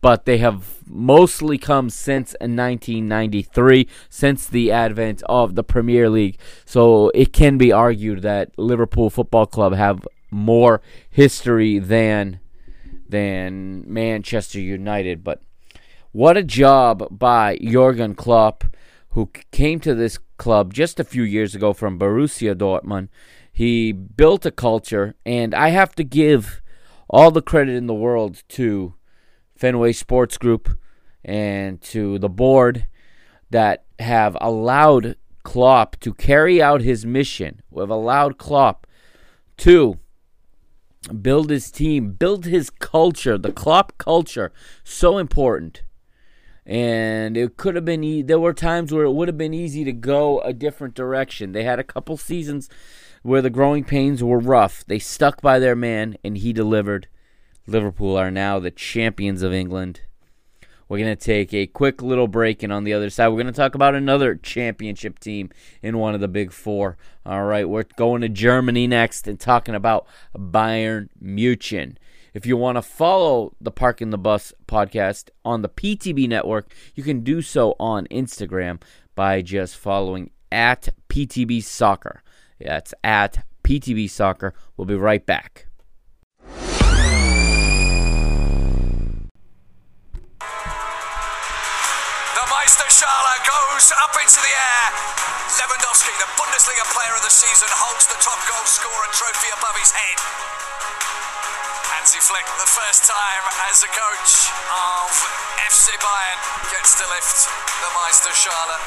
but 0.00 0.24
they 0.24 0.38
have 0.38 0.78
mostly 0.86 1.58
come 1.58 1.90
since 1.90 2.32
1993, 2.40 3.86
since 4.08 4.46
the 4.46 4.72
advent 4.72 5.22
of 5.24 5.56
the 5.56 5.62
Premier 5.62 6.08
League. 6.08 6.38
So 6.64 7.10
it 7.14 7.34
can 7.34 7.58
be 7.58 7.70
argued 7.70 8.22
that 8.22 8.58
Liverpool 8.58 9.10
Football 9.10 9.44
Club 9.44 9.74
have 9.74 10.08
more 10.30 10.80
history 11.10 11.78
than 11.78 12.40
than 13.06 13.84
Manchester 13.86 14.58
United. 14.58 15.22
But 15.22 15.42
what 16.12 16.38
a 16.38 16.42
job 16.42 17.08
by 17.10 17.58
Jurgen 17.62 18.14
Klopp 18.14 18.64
who 19.10 19.30
came 19.50 19.80
to 19.80 19.94
this 19.94 20.18
club 20.36 20.72
just 20.72 21.00
a 21.00 21.04
few 21.04 21.22
years 21.22 21.54
ago 21.54 21.72
from 21.72 21.98
Borussia 21.98 22.54
Dortmund. 22.54 23.08
He 23.52 23.92
built 23.92 24.46
a 24.46 24.50
culture, 24.50 25.14
and 25.26 25.54
I 25.54 25.70
have 25.70 25.94
to 25.96 26.04
give 26.04 26.60
all 27.08 27.30
the 27.30 27.42
credit 27.42 27.74
in 27.74 27.86
the 27.86 27.94
world 27.94 28.42
to 28.50 28.94
Fenway 29.56 29.92
Sports 29.92 30.38
Group 30.38 30.78
and 31.24 31.80
to 31.82 32.18
the 32.18 32.28
board 32.28 32.86
that 33.50 33.84
have 33.98 34.36
allowed 34.40 35.16
Klopp 35.42 35.98
to 36.00 36.14
carry 36.14 36.62
out 36.62 36.82
his 36.82 37.04
mission. 37.06 37.62
We 37.70 37.80
have 37.80 37.90
allowed 37.90 38.38
Klopp 38.38 38.86
to 39.58 39.98
build 41.22 41.50
his 41.50 41.70
team, 41.70 42.12
build 42.12 42.44
his 42.44 42.70
culture, 42.70 43.38
the 43.38 43.52
Klopp 43.52 43.96
culture, 43.98 44.52
so 44.84 45.18
important 45.18 45.82
and 46.68 47.34
it 47.38 47.56
could 47.56 47.74
have 47.76 47.86
been 47.86 48.04
e- 48.04 48.20
there 48.20 48.38
were 48.38 48.52
times 48.52 48.92
where 48.92 49.04
it 49.04 49.12
would 49.12 49.26
have 49.26 49.38
been 49.38 49.54
easy 49.54 49.84
to 49.84 49.92
go 49.92 50.40
a 50.42 50.52
different 50.52 50.94
direction. 50.94 51.52
They 51.52 51.64
had 51.64 51.78
a 51.78 51.84
couple 51.84 52.18
seasons 52.18 52.68
where 53.22 53.40
the 53.40 53.48
growing 53.48 53.84
pains 53.84 54.22
were 54.22 54.38
rough. 54.38 54.84
They 54.86 54.98
stuck 54.98 55.40
by 55.40 55.58
their 55.58 55.74
man 55.74 56.18
and 56.22 56.36
he 56.36 56.52
delivered. 56.52 57.08
Liverpool 57.66 58.18
are 58.18 58.30
now 58.30 58.58
the 58.58 58.70
champions 58.70 59.42
of 59.42 59.52
england. 59.52 60.02
We're 60.88 60.98
going 60.98 61.16
to 61.16 61.24
take 61.24 61.52
a 61.52 61.66
quick 61.66 62.02
little 62.02 62.28
break 62.28 62.62
and 62.62 62.72
on 62.72 62.84
the 62.84 62.92
other 62.92 63.08
side 63.08 63.28
we're 63.28 63.42
going 63.42 63.46
to 63.46 63.52
talk 63.52 63.74
about 63.74 63.94
another 63.94 64.34
championship 64.34 65.18
team 65.18 65.50
in 65.82 65.98
one 65.98 66.14
of 66.14 66.20
the 66.20 66.28
big 66.28 66.52
four. 66.52 66.98
All 67.24 67.44
right 67.44 67.68
we're 67.68 67.84
going 67.96 68.20
to 68.20 68.28
germany 68.28 68.86
next 68.86 69.26
and 69.26 69.40
talking 69.40 69.74
about 69.74 70.06
bayern 70.36 71.08
munich 71.18 71.98
if 72.38 72.46
you 72.46 72.56
want 72.56 72.76
to 72.76 72.82
follow 72.82 73.52
the 73.60 73.72
Parking 73.72 74.10
the 74.10 74.16
Bus 74.16 74.52
podcast 74.68 75.30
on 75.44 75.62
the 75.62 75.68
PTB 75.68 76.28
network, 76.28 76.72
you 76.94 77.02
can 77.02 77.24
do 77.24 77.42
so 77.42 77.74
on 77.80 78.06
Instagram 78.12 78.80
by 79.16 79.42
just 79.42 79.76
following 79.76 80.30
at 80.52 80.90
PTB 81.08 81.64
Soccer. 81.64 82.22
That's 82.60 82.94
at 83.02 83.44
PTB 83.64 84.08
Soccer. 84.08 84.54
We'll 84.76 84.86
be 84.86 84.94
right 84.94 85.26
back. 85.26 85.66
The 86.46 86.54
Meisterschale 92.46 93.34
goes 93.50 93.90
up 93.98 94.14
into 94.14 94.38
the 94.38 94.54
air. 94.54 94.94
Lewandowski, 95.58 96.14
the 96.22 96.30
Bundesliga 96.38 96.86
player 96.94 97.18
of 97.18 97.22
the 97.26 97.34
season, 97.34 97.66
holds 97.74 98.06
the 98.06 98.14
top 98.22 98.38
goal 98.46 98.62
scorer 98.62 99.10
trophy 99.10 99.50
above 99.58 99.74
his 99.74 99.90
head. 99.90 100.67
Hansi 102.08 102.24
Flick, 102.24 102.48
the 102.56 102.72
first 102.72 103.04
time 103.04 103.44
as 103.68 103.84
a 103.84 103.90
coach 103.92 104.32
of 104.72 105.12
FC 105.68 105.92
Bayern, 106.00 106.40
gets 106.72 106.96
to 106.96 107.04
lift 107.12 107.44
the 107.84 107.90
Meisterschale. 107.92 108.80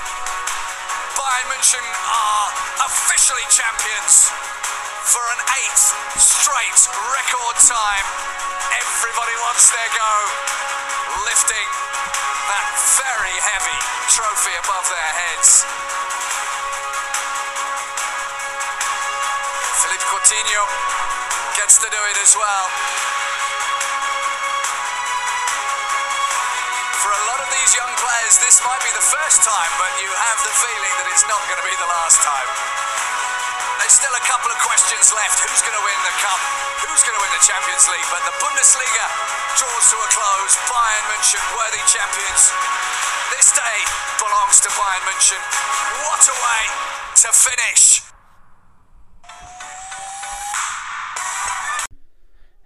Bayern 1.13 1.47
München 1.53 1.85
are 1.85 2.49
officially 2.81 3.45
champions 3.45 4.25
for 5.05 5.21
an 5.37 5.41
eighth 5.53 5.85
straight 6.17 6.81
record 7.13 7.61
time. 7.61 8.05
Everybody 8.89 9.37
wants 9.45 9.69
their 9.69 9.91
go, 9.93 10.13
lifting 11.29 11.69
that 12.49 12.65
very 13.05 13.37
heavy 13.37 13.79
trophy 14.09 14.57
above 14.65 14.89
their 14.89 15.11
heads. 15.13 15.61
Philippe 19.77 20.09
Coutinho 20.09 20.65
gets 21.57 21.77
to 21.83 21.87
do 21.89 22.01
it 22.11 22.17
as 22.21 22.35
well. 22.37 22.65
For 27.01 27.11
a 27.11 27.23
lot 27.33 27.41
of 27.41 27.49
these 27.49 27.73
young 27.73 27.91
players, 27.97 28.37
this 28.39 28.61
might 28.61 28.79
be 28.85 28.93
the 28.93 29.03
first 29.03 29.41
time, 29.41 29.71
but 29.81 29.91
you 29.99 30.07
have 30.07 30.39
the 30.45 30.53
feeling 30.53 30.93
that 31.01 31.07
it's 31.09 31.25
not 31.25 31.41
going 31.49 31.59
to 31.59 31.67
be 31.67 31.75
the 31.81 31.89
last 31.89 32.21
time. 32.21 32.49
There's 33.81 33.97
still 33.97 34.13
a 34.13 34.25
couple 34.29 34.53
of 34.53 34.59
questions 34.61 35.09
left. 35.09 35.41
Who's 35.41 35.65
going 35.65 35.73
to 35.73 35.81
win 35.81 35.99
the 36.05 36.15
cup? 36.21 36.37
Who's 36.85 37.01
going 37.01 37.17
to 37.17 37.23
win 37.25 37.33
the 37.33 37.41
Champions 37.41 37.89
League? 37.89 38.09
But 38.13 38.21
the 38.29 38.35
Bundesliga 38.37 39.05
draws 39.57 39.85
to 39.89 39.97
a 39.97 40.09
close. 40.13 40.53
Bayern 40.69 41.05
München, 41.09 41.41
worthy 41.57 41.81
champions. 41.89 42.53
This 43.33 43.49
day 43.57 43.77
belongs 44.21 44.61
to 44.61 44.69
Bayern 44.77 45.03
München. 45.09 45.41
What 46.05 46.21
a 46.21 46.35
way 46.37 46.63
to 47.25 47.29
finish! 47.33 48.10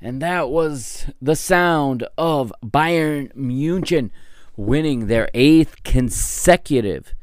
And 0.06 0.22
that 0.22 0.52
was 0.52 1.08
the 1.20 1.36
sound 1.36 2.08
of 2.16 2.54
Bayern 2.64 3.36
Munich 3.36 4.12
winning 4.56 5.08
their 5.08 5.32
eighth 5.34 5.84
consecutive 5.84 7.16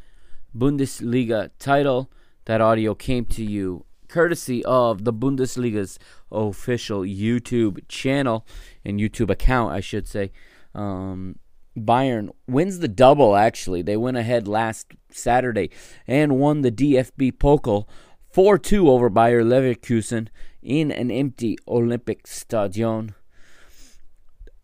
Bundesliga 0.53 1.51
title. 1.61 2.11
That 2.47 2.61
audio 2.61 2.97
came 2.97 3.25
to 3.27 3.45
you 3.45 3.85
courtesy 4.09 4.65
of 4.65 5.05
the 5.05 5.13
Bundesliga's 5.13 6.01
official 6.33 7.03
YouTube 7.03 7.87
channel 7.87 8.45
and 8.85 8.99
YouTube 8.99 9.31
account, 9.31 9.73
I 9.73 9.79
should 9.79 10.09
say. 10.09 10.33
Um, 10.75 11.39
Bayern 11.79 12.31
wins 12.49 12.81
the 12.81 12.89
double, 12.89 13.37
actually. 13.37 13.83
They 13.83 13.97
went 13.97 14.17
ahead 14.17 14.49
last 14.49 14.89
Saturday 15.09 15.71
and 16.09 16.41
won 16.41 16.63
the 16.63 16.73
DFB 16.73 17.35
Pokal 17.35 17.87
4 18.33 18.59
2 18.59 18.91
over 18.91 19.09
Bayer 19.09 19.45
Leverkusen 19.45 20.27
in 20.63 20.91
an 20.91 21.11
empty 21.11 21.59
Olympic 21.67 22.27
Stadion. 22.27 23.15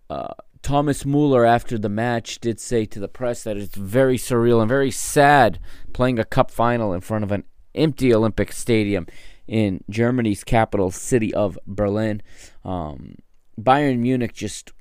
Uh, 0.09 0.35
Thomas 0.63 1.05
Muller, 1.05 1.45
after 1.45 1.79
the 1.79 1.89
match, 1.89 2.41
did 2.41 2.61
say 2.61 2.85
to 2.87 2.99
the 2.99 3.09
press 3.09 3.45
that 3.45 3.57
it's 3.57 3.77
very 3.77 4.19
surreal 4.19 4.61
and 4.61 4.69
very 4.69 4.91
sad 4.91 5.59
playing 5.93 6.19
a 6.19 6.25
cup 6.25 6.51
final 6.51 6.93
in 6.93 7.01
front 7.01 7.25
of 7.25 7.33
an 7.33 7.45
empty 7.75 8.13
Olympic 8.13 8.53
stadium 8.53 9.07
in 9.47 9.83
Germany's 9.89 10.45
capital 10.45 10.91
city 10.91 11.33
of 11.33 11.59
Berlin. 11.67 12.23
Um, 12.65 13.17
Bayern 13.61 13.99
Munich 13.99 14.35
just 14.35 14.73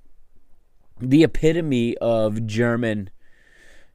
the 1.00 1.24
epitome 1.24 1.96
of 1.98 2.46
German 2.46 3.10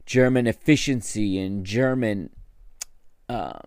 German 0.07 0.47
efficiency 0.47 1.39
and 1.39 1.65
German 1.65 2.31
um, 3.29 3.61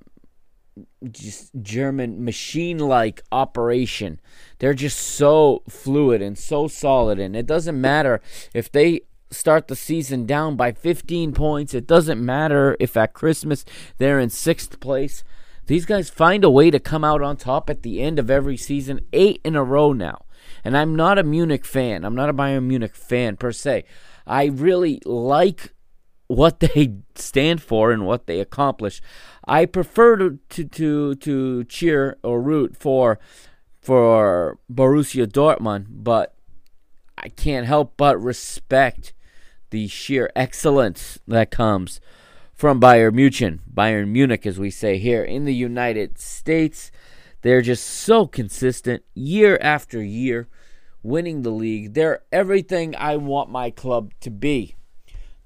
just 1.11 1.51
German 1.61 2.23
machine 2.23 2.77
like 2.79 3.23
operation. 3.31 4.19
They're 4.59 4.73
just 4.73 4.97
so 4.97 5.63
fluid 5.69 6.21
and 6.21 6.37
so 6.37 6.67
solid. 6.67 7.19
And 7.19 7.35
it 7.35 7.45
doesn't 7.45 7.79
matter 7.79 8.21
if 8.53 8.71
they 8.71 9.01
start 9.31 9.67
the 9.67 9.75
season 9.75 10.25
down 10.25 10.55
by 10.55 10.71
15 10.71 11.33
points. 11.33 11.73
It 11.73 11.87
doesn't 11.87 12.23
matter 12.23 12.75
if 12.79 12.95
at 12.97 13.13
Christmas 13.13 13.65
they're 13.97 14.19
in 14.19 14.29
sixth 14.29 14.79
place. 14.79 15.23
These 15.67 15.85
guys 15.85 16.09
find 16.09 16.43
a 16.43 16.49
way 16.49 16.69
to 16.69 16.79
come 16.79 17.03
out 17.03 17.21
on 17.21 17.37
top 17.37 17.69
at 17.69 17.81
the 17.81 18.01
end 18.01 18.19
of 18.19 18.29
every 18.29 18.57
season, 18.57 19.01
eight 19.13 19.41
in 19.43 19.55
a 19.55 19.63
row 19.63 19.93
now. 19.93 20.25
And 20.63 20.77
I'm 20.77 20.95
not 20.95 21.17
a 21.17 21.23
Munich 21.23 21.65
fan. 21.65 22.05
I'm 22.05 22.15
not 22.15 22.29
a 22.29 22.33
Bayern 22.33 22.65
Munich 22.65 22.95
fan 22.95 23.35
per 23.35 23.51
se. 23.51 23.85
I 24.27 24.45
really 24.45 25.01
like 25.05 25.73
what 26.27 26.59
they 26.61 26.95
stand 27.15 27.61
for 27.61 27.91
and 27.91 28.05
what 28.05 28.27
they 28.27 28.39
accomplish. 28.39 29.01
I 29.47 29.65
prefer 29.65 30.17
to, 30.49 30.63
to 30.63 31.15
to 31.15 31.63
cheer 31.65 32.17
or 32.23 32.41
root 32.41 32.75
for 32.77 33.19
for 33.81 34.57
Borussia 34.71 35.27
Dortmund, 35.27 35.85
but 35.89 36.35
I 37.17 37.29
can't 37.29 37.67
help 37.67 37.93
but 37.97 38.21
respect 38.21 39.13
the 39.69 39.87
sheer 39.87 40.31
excellence 40.35 41.19
that 41.27 41.51
comes 41.51 41.99
from 42.53 42.79
Bayern 42.79 43.13
Munich, 43.13 43.59
Bayern 43.71 44.07
Munich, 44.07 44.45
as 44.45 44.57
we 44.57 44.71
say 44.71 44.97
here 44.97 45.23
in 45.23 45.45
the 45.45 45.53
United 45.53 46.17
States. 46.17 46.91
They're 47.41 47.61
just 47.61 47.85
so 47.85 48.25
consistent 48.25 49.03
year 49.13 49.59
after 49.61 50.01
year, 50.01 50.47
winning 51.03 51.43
the 51.43 51.51
league. 51.51 51.93
They're 51.93 52.23
everything 52.31 52.95
I 52.95 53.17
want 53.17 53.51
my 53.51 53.69
club 53.69 54.13
to 54.21 54.31
be. 54.31 54.75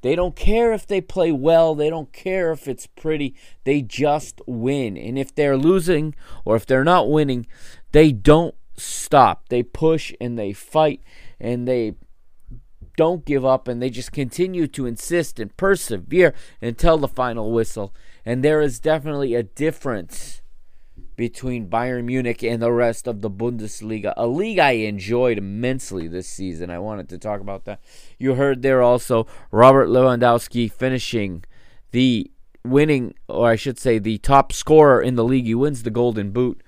They 0.01 0.15
don't 0.15 0.35
care 0.35 0.71
if 0.71 0.87
they 0.87 1.01
play 1.01 1.31
well, 1.31 1.75
they 1.75 1.89
don't 1.89 2.13
care 2.13 2.51
if 2.51 2.67
it's 2.67 2.87
pretty. 2.87 3.35
They 3.63 3.81
just 3.81 4.41
win. 4.47 4.97
And 4.97 5.19
if 5.19 5.35
they're 5.35 5.57
losing 5.57 6.15
or 6.45 6.55
if 6.55 6.65
they're 6.65 6.83
not 6.83 7.09
winning, 7.09 7.47
they 7.91 8.11
don't 8.11 8.55
stop. 8.77 9.49
They 9.49 9.63
push 9.63 10.13
and 10.21 10.39
they 10.39 10.53
fight 10.53 11.01
and 11.39 11.67
they 11.67 11.95
don't 12.95 13.25
give 13.25 13.45
up 13.45 13.67
and 13.67 13.81
they 13.81 13.89
just 13.89 14.11
continue 14.11 14.67
to 14.67 14.85
insist 14.85 15.39
and 15.39 15.55
persevere 15.55 16.33
until 16.61 16.97
the 16.97 17.07
final 17.07 17.51
whistle. 17.51 17.93
And 18.25 18.43
there 18.43 18.61
is 18.61 18.79
definitely 18.79 19.35
a 19.35 19.43
difference 19.43 20.38
between 21.19 21.67
Bayern 21.67 22.05
Munich 22.05 22.41
and 22.43 22.61
the 22.61 22.71
rest 22.71 23.05
of 23.05 23.19
the 23.19 23.29
Bundesliga, 23.29 24.13
a 24.15 24.25
league 24.25 24.57
I 24.57 24.71
enjoyed 24.71 25.37
immensely 25.37 26.07
this 26.07 26.29
season. 26.29 26.69
I 26.69 26.79
wanted 26.79 27.09
to 27.09 27.17
talk 27.17 27.41
about 27.41 27.65
that. 27.65 27.81
You 28.17 28.35
heard 28.35 28.61
there 28.61 28.81
also 28.81 29.27
Robert 29.51 29.89
Lewandowski 29.89 30.71
finishing 30.71 31.43
the 31.91 32.31
winning, 32.63 33.15
or 33.27 33.49
I 33.49 33.57
should 33.57 33.77
say, 33.77 33.99
the 33.99 34.17
top 34.19 34.53
scorer 34.53 35.01
in 35.01 35.15
the 35.15 35.25
league. 35.25 35.45
He 35.45 35.53
wins 35.53 35.83
the 35.83 35.89
Golden 35.91 36.31
Boot 36.31 36.63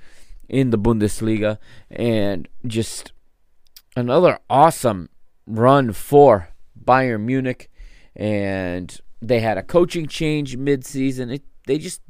in 0.50 0.72
the 0.72 0.78
Bundesliga, 0.78 1.58
and 1.90 2.50
just 2.68 3.14
another 3.96 4.38
awesome 4.50 5.08
run 5.48 5.94
for 5.94 6.50
Bayern 6.78 7.22
Munich. 7.22 7.72
And 8.18 9.00
they 9.22 9.40
had 9.40 9.58
a 9.58 9.64
coaching 9.64 10.08
change 10.08 10.58
mid-season. 10.58 11.30
It, 11.30 11.44
they 11.68 11.78
just 11.78 12.02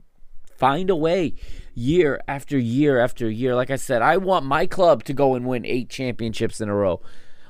find 0.58 0.90
a 0.90 0.96
way 0.96 1.36
year 1.74 2.22
after 2.28 2.58
year 2.58 3.00
after 3.00 3.30
year. 3.30 3.56
Like 3.56 3.70
I 3.70 3.76
said, 3.76 4.02
I 4.02 4.18
want 4.18 4.46
my 4.46 4.66
club 4.66 5.04
to 5.06 5.14
go 5.14 5.36
and 5.36 5.46
win 5.46 5.66
eight 5.66 5.90
championships 5.90 6.62
in 6.62 6.70
a 6.70 6.76
row. 6.76 7.02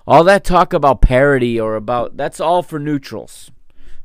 All 0.07 0.23
that 0.23 0.43
talk 0.43 0.73
about 0.73 1.01
parity 1.01 1.59
or 1.59 1.75
about 1.75 2.17
that's 2.17 2.39
all 2.39 2.63
for 2.63 2.79
neutrals. 2.79 3.51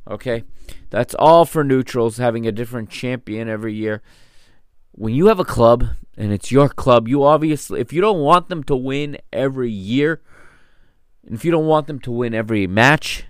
Okay? 0.09 0.43
That's 0.89 1.15
all 1.15 1.45
for 1.45 1.63
neutrals 1.63 2.17
having 2.17 2.47
a 2.47 2.51
different 2.51 2.89
champion 2.89 3.49
every 3.49 3.73
year. 3.73 4.01
When 4.91 5.13
you 5.13 5.27
have 5.27 5.39
a 5.39 5.45
club 5.45 5.85
and 6.17 6.31
it's 6.31 6.51
your 6.51 6.69
club, 6.69 7.07
you 7.07 7.23
obviously 7.23 7.79
if 7.79 7.93
you 7.93 8.01
don't 8.01 8.19
want 8.19 8.49
them 8.49 8.63
to 8.65 8.75
win 8.75 9.17
every 9.31 9.71
year, 9.71 10.21
and 11.25 11.35
if 11.35 11.43
you 11.43 11.51
don't 11.51 11.67
want 11.67 11.87
them 11.87 11.99
to 11.99 12.11
win 12.11 12.33
every 12.33 12.67
match, 12.67 13.25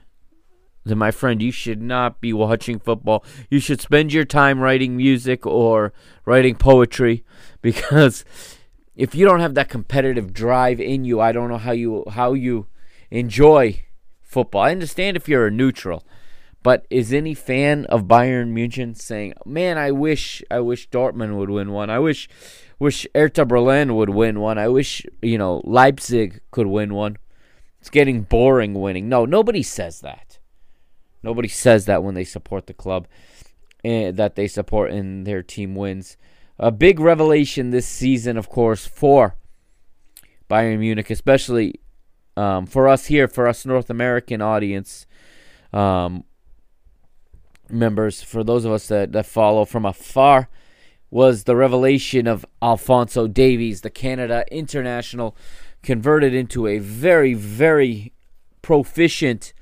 then 0.90 0.98
my 0.98 1.12
friend, 1.12 1.42
you 1.42 1.52
should 1.52 1.82
not 1.82 2.22
be 2.22 2.34
watching 2.34 2.80
football. 2.80 3.24
You 3.50 3.60
should 3.60 3.82
spend 3.82 4.14
your 4.14 4.26
time 4.26 4.60
writing 4.60 4.96
music 4.96 5.46
or 5.46 5.94
writing 6.26 6.56
poetry 6.56 7.24
because 7.62 8.26
if 8.96 9.14
you 9.14 9.26
don't 9.26 9.40
have 9.40 9.56
that 9.56 9.70
competitive 9.70 10.34
drive 10.34 10.80
in 10.80 11.06
you, 11.06 11.22
I 11.22 11.32
don't 11.32 11.50
know 11.50 11.58
how 11.58 11.72
you 11.72 12.04
how 12.12 12.34
you 12.34 12.68
enjoy 13.12 13.86
football. 14.22 14.64
I 14.64 14.72
understand 14.72 15.16
if 15.16 15.30
you're 15.30 15.48
a 15.48 15.52
neutral, 15.52 16.04
but 16.64 16.86
is 16.90 17.14
any 17.14 17.34
fan 17.34 17.86
of 17.86 18.06
Bayern 18.06 18.50
Munich 18.50 18.98
saying, 18.98 19.34
"Man, 19.46 19.78
I 19.78 19.92
wish 19.92 20.44
I 20.50 20.60
wish 20.60 20.90
Dortmund 20.90 21.38
would 21.38 21.50
win 21.50 21.72
one. 21.72 21.90
I 21.90 22.00
wish 22.00 22.28
wish 22.80 23.08
Hertha 23.14 23.46
Berlin 23.46 23.96
would 23.96 24.10
win 24.10 24.40
one. 24.40 24.58
I 24.58 24.68
wish, 24.68 25.06
you 25.22 25.38
know, 25.38 25.62
Leipzig 25.64 26.42
could 26.52 26.68
win 26.68 26.94
one." 26.94 27.18
It's 27.80 27.90
getting 27.90 28.24
boring 28.24 28.74
winning. 28.74 29.08
No, 29.08 29.26
nobody 29.26 29.64
says 29.64 30.02
that. 30.02 30.40
Nobody 31.24 31.48
says 31.48 31.86
that 31.86 32.04
when 32.04 32.16
they 32.16 32.24
support 32.24 32.68
the 32.68 32.74
club 32.74 33.08
and 33.84 34.18
that 34.18 34.36
they 34.36 34.48
support 34.48 34.92
and 34.92 35.26
their 35.26 35.44
team 35.44 35.76
wins. 35.76 36.18
A 36.60 36.72
big 36.72 37.00
revelation 37.00 37.70
this 37.70 37.88
season, 37.88 38.38
of 38.38 38.50
course, 38.50 38.86
for 38.86 39.36
Bayern 40.50 40.80
Munich, 40.80 41.10
especially 41.10 41.80
um, 42.36 42.66
for 42.66 42.88
us 42.88 43.08
here, 43.08 43.28
for 43.28 43.48
us 43.48 43.66
North 43.66 43.90
American 43.90 44.42
audience 44.42 45.06
um, 45.74 46.24
members, 47.70 48.22
for 48.22 48.44
those 48.44 48.66
of 48.66 48.72
us 48.72 48.88
that, 48.88 49.12
that 49.12 49.26
follow 49.26 49.66
from 49.66 49.86
afar, 49.86 50.50
was 51.10 51.44
the 51.44 51.56
revelation 51.56 52.28
of 52.28 52.46
Alphonso 52.62 53.28
Davies, 53.28 53.82
the 53.82 53.90
Canada 53.90 54.46
international, 54.52 55.36
converted 55.84 56.34
into 56.34 56.68
a 56.68 56.80
very, 56.80 57.34
very 57.34 58.14
proficient 58.62 59.54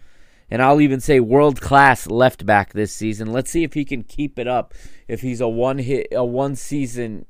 and 0.50 0.62
I'll 0.62 0.82
even 0.82 1.00
say 1.00 1.20
world 1.20 1.62
class 1.62 2.08
left 2.08 2.46
back 2.46 2.74
this 2.74 2.94
season. 2.94 3.32
Let's 3.32 3.52
see 3.52 3.64
if 3.64 3.74
he 3.74 3.86
can 3.86 4.04
keep 4.04 4.38
it 4.38 4.48
up. 4.48 4.74
If 5.08 5.22
he's 5.22 5.42
a 5.42 5.48
one 5.48 5.80
hit, 5.80 6.08
a 6.12 6.24
one 6.24 6.56
season 6.56 7.26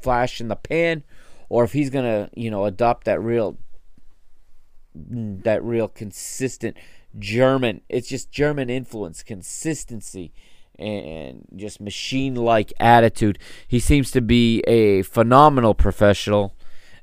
flash 0.00 0.40
in 0.40 0.48
the 0.48 0.56
pan, 0.56 1.02
or 1.48 1.64
if 1.64 1.72
he's 1.72 1.90
gonna, 1.90 2.30
you 2.34 2.50
know, 2.50 2.64
adopt 2.64 3.04
that 3.04 3.20
real, 3.20 3.58
that 4.94 5.62
real 5.64 5.88
consistent 5.88 6.76
German. 7.18 7.80
It's 7.88 8.08
just 8.08 8.30
German 8.30 8.70
influence, 8.70 9.22
consistency, 9.22 10.32
and 10.78 11.46
just 11.54 11.80
machine 11.80 12.34
like 12.34 12.72
attitude. 12.80 13.38
He 13.66 13.80
seems 13.80 14.10
to 14.12 14.20
be 14.20 14.60
a 14.60 15.02
phenomenal 15.02 15.74
professional. 15.74 16.54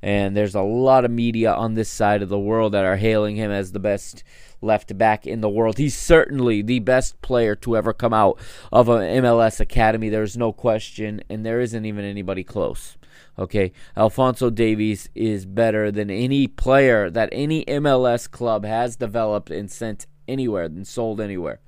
And 0.03 0.35
there's 0.35 0.55
a 0.55 0.61
lot 0.61 1.05
of 1.05 1.11
media 1.11 1.53
on 1.53 1.75
this 1.75 1.89
side 1.89 2.23
of 2.23 2.29
the 2.29 2.39
world 2.39 2.73
that 2.73 2.85
are 2.85 2.97
hailing 2.97 3.35
him 3.35 3.51
as 3.51 3.71
the 3.71 3.79
best 3.79 4.23
left 4.61 4.97
back 4.97 5.25
in 5.27 5.41
the 5.41 5.49
world. 5.49 5.77
He's 5.77 5.97
certainly 5.97 6.61
the 6.61 6.79
best 6.79 7.21
player 7.21 7.55
to 7.55 7.75
ever 7.75 7.93
come 7.93 8.13
out 8.13 8.39
of 8.71 8.89
an 8.89 9.01
MLS 9.23 9.59
academy. 9.59 10.09
There's 10.09 10.37
no 10.37 10.53
question, 10.53 11.21
and 11.29 11.45
there 11.45 11.59
isn't 11.59 11.85
even 11.85 12.05
anybody 12.05 12.43
close. 12.43 12.97
Okay, 13.39 13.71
Alphonso 13.95 14.49
Davies 14.49 15.09
is 15.15 15.45
better 15.45 15.91
than 15.91 16.09
any 16.09 16.47
player 16.47 17.09
that 17.09 17.29
any 17.31 17.65
MLS 17.65 18.29
club 18.29 18.65
has 18.65 18.95
developed 18.95 19.49
and 19.49 19.71
sent 19.71 20.05
anywhere 20.27 20.65
and 20.65 20.87
sold 20.87 21.19
anywhere. 21.19 21.59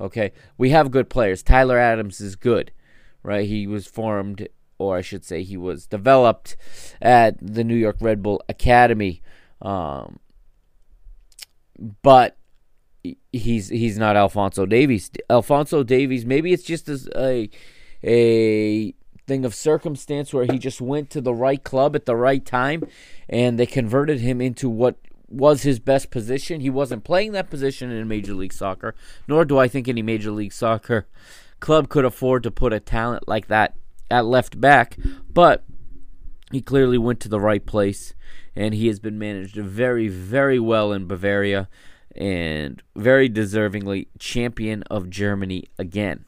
Okay, 0.00 0.32
we 0.58 0.70
have 0.70 0.90
good 0.90 1.08
players. 1.08 1.42
Tyler 1.42 1.78
Adams 1.78 2.20
is 2.20 2.34
good, 2.34 2.72
right? 3.22 3.46
He 3.46 3.66
was 3.66 3.86
formed, 3.86 4.48
or 4.78 4.96
I 4.96 5.00
should 5.00 5.24
say, 5.24 5.42
he 5.42 5.56
was 5.56 5.86
developed 5.86 6.56
at 7.00 7.36
the 7.40 7.62
New 7.62 7.76
York 7.76 7.96
Red 8.00 8.22
Bull 8.22 8.42
Academy. 8.48 9.22
Um, 9.60 10.18
but 12.02 12.36
he's 13.32 13.68
he's 13.68 13.98
not 13.98 14.16
Alphonso 14.16 14.66
Davies. 14.66 15.10
Alphonso 15.28 15.82
Davies, 15.82 16.24
maybe 16.24 16.52
it's 16.52 16.62
just 16.62 16.88
a 16.88 17.48
a 18.04 18.94
thing 19.26 19.44
of 19.44 19.54
circumstance 19.54 20.34
where 20.34 20.44
he 20.44 20.58
just 20.58 20.80
went 20.80 21.10
to 21.10 21.20
the 21.20 21.34
right 21.34 21.62
club 21.62 21.94
at 21.94 22.06
the 22.06 22.16
right 22.16 22.44
time, 22.44 22.84
and 23.28 23.58
they 23.58 23.66
converted 23.66 24.20
him 24.20 24.40
into 24.40 24.68
what 24.68 24.96
was 25.28 25.62
his 25.62 25.78
best 25.78 26.10
position. 26.10 26.60
He 26.60 26.70
wasn't 26.70 27.04
playing 27.04 27.32
that 27.32 27.50
position 27.50 27.90
in 27.90 28.08
Major 28.08 28.34
League 28.34 28.52
Soccer, 28.52 28.94
nor 29.26 29.44
do 29.44 29.58
I 29.58 29.68
think 29.68 29.88
any 29.88 30.02
Major 30.02 30.30
League 30.30 30.52
Soccer 30.52 31.06
club 31.60 31.88
could 31.88 32.04
afford 32.04 32.42
to 32.42 32.50
put 32.50 32.72
a 32.72 32.80
talent 32.80 33.28
like 33.28 33.46
that 33.46 33.74
at 34.10 34.26
left 34.26 34.60
back. 34.60 34.96
But 35.32 35.64
he 36.50 36.60
clearly 36.60 36.98
went 36.98 37.20
to 37.20 37.28
the 37.28 37.40
right 37.40 37.64
place, 37.64 38.14
and 38.54 38.74
he 38.74 38.88
has 38.88 38.98
been 38.98 39.18
managed 39.18 39.56
very, 39.56 40.08
very 40.08 40.58
well 40.58 40.92
in 40.92 41.06
Bavaria 41.06 41.68
and 42.16 42.82
very 42.96 43.28
deservingly 43.28 44.08
champion 44.18 44.82
of 44.84 45.10
Germany 45.10 45.64
again. 45.78 46.24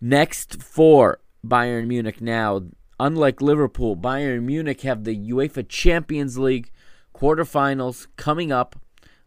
Next 0.00 0.62
for 0.62 1.20
Bayern 1.46 1.86
Munich 1.86 2.20
now, 2.20 2.62
unlike 3.00 3.40
Liverpool, 3.40 3.96
Bayern 3.96 4.42
Munich 4.42 4.82
have 4.82 5.04
the 5.04 5.16
UEFA 5.30 5.68
Champions 5.68 6.38
League 6.38 6.70
quarterfinals 7.14 8.06
coming 8.16 8.52
up. 8.52 8.76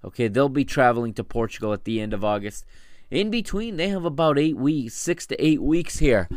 Okay, 0.04 0.28
they'll 0.28 0.50
be 0.50 0.66
traveling 0.66 1.14
to 1.14 1.24
Portugal 1.24 1.74
at 1.74 1.84
the 1.84 2.00
end 2.00 2.14
of 2.14 2.24
August. 2.24 2.66
In 3.10 3.32
between, 3.32 3.78
they 3.78 3.90
have 3.90 4.06
about 4.06 4.38
eight 4.38 4.58
weeks, 4.58 4.94
six 4.94 5.26
to 5.28 5.44
eight 5.44 5.62
weeks 5.62 6.00
here 6.00 6.28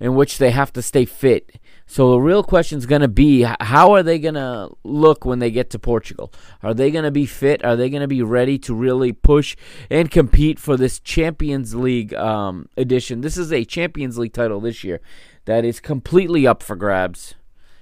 in 0.00 0.14
which 0.14 0.38
they 0.38 0.50
have 0.50 0.72
to 0.72 0.82
stay 0.82 1.04
fit. 1.04 1.60
So 1.86 2.12
the 2.12 2.20
real 2.20 2.42
question 2.42 2.78
is 2.78 2.86
going 2.86 3.02
to 3.02 3.08
be 3.08 3.42
how 3.60 3.92
are 3.92 4.02
they 4.02 4.18
going 4.18 4.34
to 4.34 4.70
look 4.82 5.24
when 5.24 5.40
they 5.40 5.50
get 5.50 5.70
to 5.70 5.78
Portugal? 5.78 6.32
Are 6.62 6.72
they 6.72 6.90
going 6.90 7.04
to 7.04 7.10
be 7.10 7.26
fit? 7.26 7.64
Are 7.64 7.76
they 7.76 7.90
going 7.90 8.00
to 8.00 8.08
be 8.08 8.22
ready 8.22 8.58
to 8.60 8.74
really 8.74 9.12
push 9.12 9.56
and 9.90 10.10
compete 10.10 10.58
for 10.58 10.76
this 10.76 10.98
Champions 11.00 11.74
League 11.74 12.14
um, 12.14 12.68
edition? 12.76 13.20
This 13.20 13.36
is 13.36 13.52
a 13.52 13.64
Champions 13.64 14.18
League 14.18 14.32
title 14.32 14.60
this 14.60 14.82
year 14.82 15.00
that 15.44 15.64
is 15.64 15.80
completely 15.80 16.46
up 16.46 16.62
for 16.62 16.76
grabs. 16.76 17.34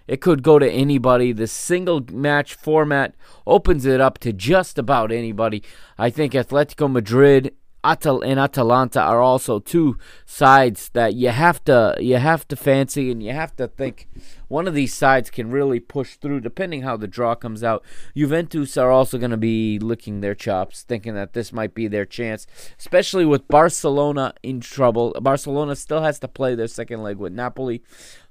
It 0.09 0.23
could 0.23 0.43
go 0.43 0.59
to 0.59 0.69
anybody. 0.69 1.33
The 1.33 1.47
single 1.47 2.03
match 2.11 2.55
format 2.55 3.15
opens 3.47 3.85
it 3.85 4.01
up 4.01 4.19
to 4.21 4.33
just 4.33 4.79
about 4.79 5.13
anybody. 5.13 5.63
I 5.99 6.09
think 6.09 6.33
Atletico 6.33 6.91
Madrid 6.91 7.55
Atal 7.85 8.25
and 8.25 8.41
Atalanta 8.41 9.01
are 9.01 9.21
also 9.21 9.61
two 9.61 9.97
sides 10.27 10.91
that 10.95 11.15
you 11.15 11.29
have 11.29 11.63
to 11.65 11.97
you 12.01 12.17
have 12.17 12.47
to 12.49 12.57
fancy 12.57 13.11
and 13.11 13.23
you 13.23 13.33
have 13.33 13.55
to 13.57 13.69
think 13.69 14.09
one 14.49 14.67
of 14.67 14.75
these 14.75 14.93
sides 14.93 15.31
can 15.31 15.51
really 15.51 15.79
push 15.79 16.17
through 16.17 16.41
depending 16.41 16.83
how 16.83 16.97
the 16.97 17.07
draw 17.07 17.35
comes 17.35 17.63
out. 17.63 17.85
Juventus 18.17 18.77
are 18.77 18.91
also 18.91 19.17
going 19.19 19.31
to 19.31 19.37
be 19.37 19.79
licking 19.79 20.21
their 20.21 20.35
chops 20.35 20.83
thinking 20.83 21.15
that 21.15 21.35
this 21.35 21.53
might 21.53 21.75
be 21.75 21.87
their 21.87 22.05
chance, 22.05 22.47
especially 22.79 23.25
with 23.25 23.47
Barcelona 23.49 24.35
in 24.43 24.61
trouble. 24.61 25.15
Barcelona 25.21 25.77
still 25.77 26.03
has 26.03 26.19
to 26.21 26.29
play 26.29 26.55
their 26.55 26.67
second 26.67 27.03
leg 27.03 27.19
with 27.19 27.33
Napoli. 27.33 27.83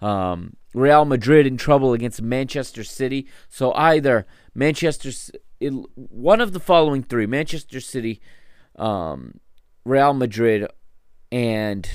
Um, 0.01 0.57
Real 0.73 1.05
Madrid 1.05 1.47
in 1.47 1.57
trouble 1.57 1.93
against 1.93 2.21
Manchester 2.21 2.83
City. 2.83 3.27
So 3.49 3.73
either 3.73 4.27
Manchester 4.53 5.11
one 5.95 6.41
of 6.41 6.53
the 6.53 6.59
following 6.59 7.03
three, 7.03 7.25
Manchester 7.25 7.79
City 7.79 8.21
um, 8.77 9.39
Real 9.85 10.13
Madrid 10.13 10.67
and 11.31 11.89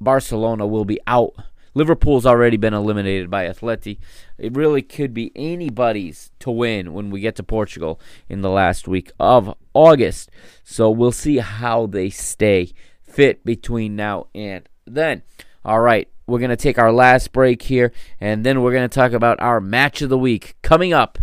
Barcelona 0.00 0.66
will 0.66 0.84
be 0.84 1.00
out. 1.06 1.34
Liverpool's 1.74 2.26
already 2.26 2.56
been 2.56 2.74
eliminated 2.74 3.30
by 3.30 3.46
Atleti. 3.46 3.98
It 4.36 4.56
really 4.56 4.82
could 4.82 5.14
be 5.14 5.30
anybody's 5.36 6.30
to 6.40 6.50
win 6.50 6.92
when 6.92 7.10
we 7.10 7.20
get 7.20 7.36
to 7.36 7.42
Portugal 7.42 8.00
in 8.28 8.40
the 8.40 8.50
last 8.50 8.88
week 8.88 9.12
of 9.20 9.54
August. 9.74 10.30
So 10.64 10.90
we'll 10.90 11.12
see 11.12 11.38
how 11.38 11.86
they 11.86 12.10
stay 12.10 12.72
fit 13.02 13.44
between 13.44 13.94
now 13.94 14.26
and 14.34 14.68
then. 14.86 15.22
All 15.64 15.80
right, 15.80 16.08
we're 16.26 16.38
going 16.38 16.50
to 16.50 16.56
take 16.56 16.78
our 16.78 16.92
last 16.92 17.32
break 17.32 17.62
here, 17.62 17.92
and 18.20 18.44
then 18.44 18.62
we're 18.62 18.72
going 18.72 18.88
to 18.88 18.94
talk 18.94 19.12
about 19.12 19.40
our 19.40 19.60
match 19.60 20.02
of 20.02 20.08
the 20.08 20.18
week 20.18 20.56
coming 20.62 20.92
up 20.92 21.18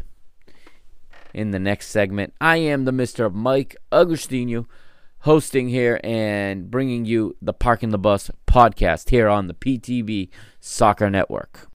in 1.34 1.52
the 1.52 1.60
next 1.60 1.88
segment. 1.88 2.34
I 2.40 2.58
am 2.58 2.86
the 2.86 2.92
Mr. 2.92 3.34
Mike 3.34 3.76
Agostinho 3.92 4.66
hosting 5.26 5.68
here 5.70 6.00
and 6.04 6.70
bringing 6.70 7.04
you 7.04 7.36
the 7.42 7.52
Parking 7.52 7.90
the 7.90 7.98
Bus 7.98 8.30
podcast 8.46 9.10
here 9.10 9.28
on 9.28 9.48
the 9.48 9.56
PTB 9.56 10.30
Soccer 10.60 11.10
Network. 11.10 11.68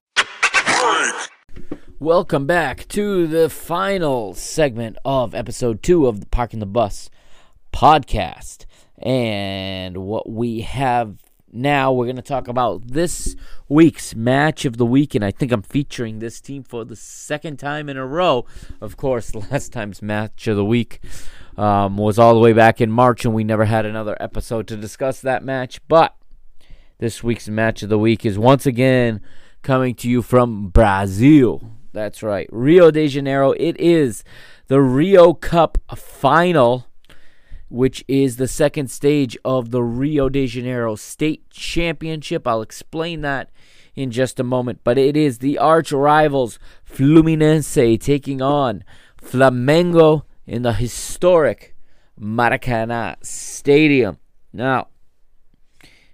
Welcome 1.99 2.47
back 2.47 2.87
to 2.87 3.27
the 3.27 3.49
final 3.49 4.33
segment 4.35 4.97
of 5.03 5.35
episode 5.35 5.83
two 5.83 6.07
of 6.07 6.21
the 6.21 6.27
Parking 6.27 6.61
the 6.61 6.65
Bus 6.65 7.09
podcast. 7.73 8.65
And 8.97 9.97
what 9.97 10.29
we 10.29 10.61
have 10.61 11.17
now, 11.51 11.91
we're 11.91 12.05
going 12.05 12.15
to 12.15 12.21
talk 12.21 12.47
about 12.47 12.87
this 12.87 13.35
week's 13.67 14.15
match 14.15 14.63
of 14.63 14.77
the 14.77 14.85
week. 14.85 15.13
And 15.13 15.25
I 15.25 15.31
think 15.31 15.51
I'm 15.51 15.61
featuring 15.61 16.19
this 16.19 16.39
team 16.39 16.63
for 16.63 16.85
the 16.85 16.95
second 16.95 17.57
time 17.57 17.89
in 17.89 17.97
a 17.97 18.07
row. 18.07 18.45
Of 18.79 18.95
course, 18.95 19.35
last 19.51 19.73
time's 19.73 20.01
match 20.01 20.47
of 20.47 20.55
the 20.55 20.63
week 20.63 21.01
um, 21.57 21.97
was 21.97 22.17
all 22.17 22.33
the 22.33 22.39
way 22.39 22.53
back 22.53 22.81
in 22.81 22.91
March, 22.91 23.25
and 23.25 23.33
we 23.33 23.43
never 23.43 23.65
had 23.65 23.85
another 23.85 24.17
episode 24.19 24.67
to 24.67 24.77
discuss 24.77 25.21
that 25.21 25.43
match. 25.43 25.79
But 25.87 26.15
this 26.99 27.23
week's 27.23 27.49
match 27.49 27.83
of 27.83 27.89
the 27.89 27.99
week 27.99 28.25
is 28.25 28.37
once 28.37 28.65
again 28.65 29.21
coming 29.61 29.95
to 29.95 30.09
you 30.09 30.21
from 30.21 30.69
Brazil. 30.69 31.71
That's 31.93 32.23
right, 32.23 32.47
Rio 32.51 32.89
de 32.89 33.07
Janeiro. 33.07 33.51
It 33.51 33.79
is 33.79 34.23
the 34.67 34.81
Rio 34.81 35.33
Cup 35.33 35.77
final, 35.95 36.87
which 37.69 38.05
is 38.07 38.37
the 38.37 38.47
second 38.47 38.89
stage 38.89 39.37
of 39.43 39.71
the 39.71 39.83
Rio 39.83 40.29
de 40.29 40.47
Janeiro 40.47 40.95
State 40.95 41.49
Championship. 41.49 42.47
I'll 42.47 42.61
explain 42.61 43.21
that 43.21 43.49
in 43.93 44.09
just 44.09 44.39
a 44.39 44.43
moment, 44.43 44.79
but 44.83 44.97
it 44.97 45.17
is 45.17 45.39
the 45.39 45.57
arch 45.57 45.91
rivals 45.91 46.59
Fluminense 46.89 47.99
taking 47.99 48.41
on 48.41 48.83
Flamengo 49.21 50.23
in 50.45 50.61
the 50.63 50.73
historic 50.73 51.75
Maracana 52.19 53.15
Stadium. 53.23 54.17
Now, 54.53 54.87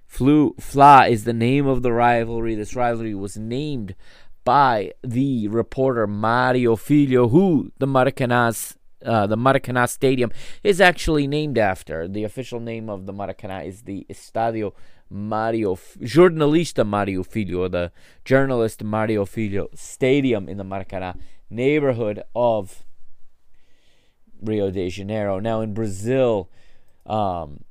Flu 0.05 0.55
Fla 0.59 1.07
is 1.07 1.25
the 1.25 1.33
name 1.33 1.67
of 1.67 1.83
the 1.83 1.91
rivalry. 1.91 2.55
This 2.55 2.75
rivalry 2.75 3.13
was 3.13 3.37
named 3.37 3.95
by 4.43 4.93
the 5.03 5.47
reporter 5.49 6.07
Mario 6.07 6.75
Filho, 6.75 7.27
who 7.27 7.71
the 7.77 7.87
Maracanã's 7.87 8.77
uh, 9.05 9.27
the 9.27 9.37
Maracanã 9.37 9.87
Stadium 9.87 10.31
is 10.63 10.81
actually 10.81 11.27
named 11.27 11.57
after. 11.57 12.07
The 12.07 12.23
official 12.23 12.59
name 12.59 12.89
of 12.89 13.05
the 13.05 13.13
Maracanã 13.13 13.65
is 13.65 13.83
the 13.83 14.07
Estadio 14.09 14.73
Mario 15.09 15.75
Jornalista 15.75 16.85
Mario 16.85 17.23
Filho, 17.23 17.67
the 17.67 17.91
journalist 18.25 18.83
Mario 18.83 19.25
Filho 19.25 19.67
Stadium 19.75 20.49
in 20.49 20.57
the 20.57 20.63
Maracanã 20.63 21.15
neighborhood 21.49 22.23
of 22.35 22.83
Rio 24.41 24.71
de 24.71 24.89
Janeiro. 24.89 25.39
Now 25.39 25.61
in 25.61 25.73
Brazil, 25.73 26.49
um, 27.05 27.63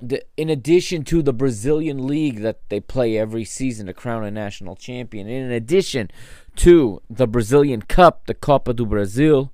the, 0.00 0.22
in 0.36 0.48
addition 0.48 1.04
to 1.04 1.22
the 1.22 1.32
Brazilian 1.32 2.06
league 2.06 2.40
that 2.40 2.68
they 2.68 2.80
play 2.80 3.18
every 3.18 3.44
season 3.44 3.86
to 3.86 3.94
crown 3.94 4.24
a 4.24 4.30
national 4.30 4.76
champion, 4.76 5.28
in 5.28 5.50
addition 5.50 6.10
to 6.56 7.02
the 7.10 7.26
Brazilian 7.26 7.82
Cup, 7.82 8.26
the 8.26 8.34
Copa 8.34 8.72
do 8.72 8.86
Brasil, 8.86 9.52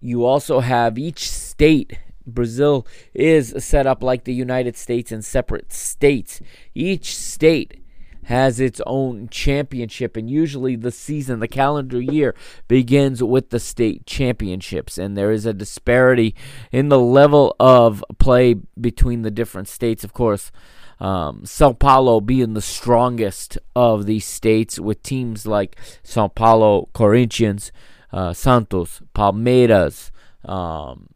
you 0.00 0.24
also 0.24 0.60
have 0.60 0.98
each 0.98 1.30
state. 1.30 1.98
Brazil 2.26 2.86
is 3.14 3.54
set 3.58 3.86
up 3.86 4.02
like 4.02 4.24
the 4.24 4.34
United 4.34 4.76
States 4.76 5.12
in 5.12 5.22
separate 5.22 5.72
states. 5.72 6.40
Each 6.74 7.16
state 7.16 7.82
has 8.26 8.58
its 8.58 8.80
own 8.86 9.28
championship, 9.28 10.16
and 10.16 10.28
usually 10.28 10.74
the 10.74 10.90
season, 10.90 11.38
the 11.38 11.46
calendar 11.46 12.00
year, 12.00 12.34
begins 12.66 13.22
with 13.22 13.50
the 13.50 13.60
state 13.60 14.04
championships, 14.04 14.98
and 14.98 15.16
there 15.16 15.30
is 15.30 15.46
a 15.46 15.54
disparity 15.54 16.34
in 16.72 16.88
the 16.88 16.98
level 16.98 17.54
of 17.60 18.04
play 18.18 18.54
between 18.80 19.22
the 19.22 19.30
different 19.30 19.68
states. 19.68 20.02
Of 20.02 20.12
course, 20.12 20.50
um, 20.98 21.44
Sao 21.44 21.72
Paulo 21.72 22.20
being 22.20 22.54
the 22.54 22.60
strongest 22.60 23.58
of 23.76 24.06
these 24.06 24.24
states, 24.24 24.80
with 24.80 25.04
teams 25.04 25.46
like 25.46 25.76
Sao 26.02 26.26
Paulo 26.26 26.88
Corinthians, 26.94 27.70
uh, 28.12 28.32
Santos, 28.32 29.02
Palmeiras, 29.14 30.10
um, 30.44 31.08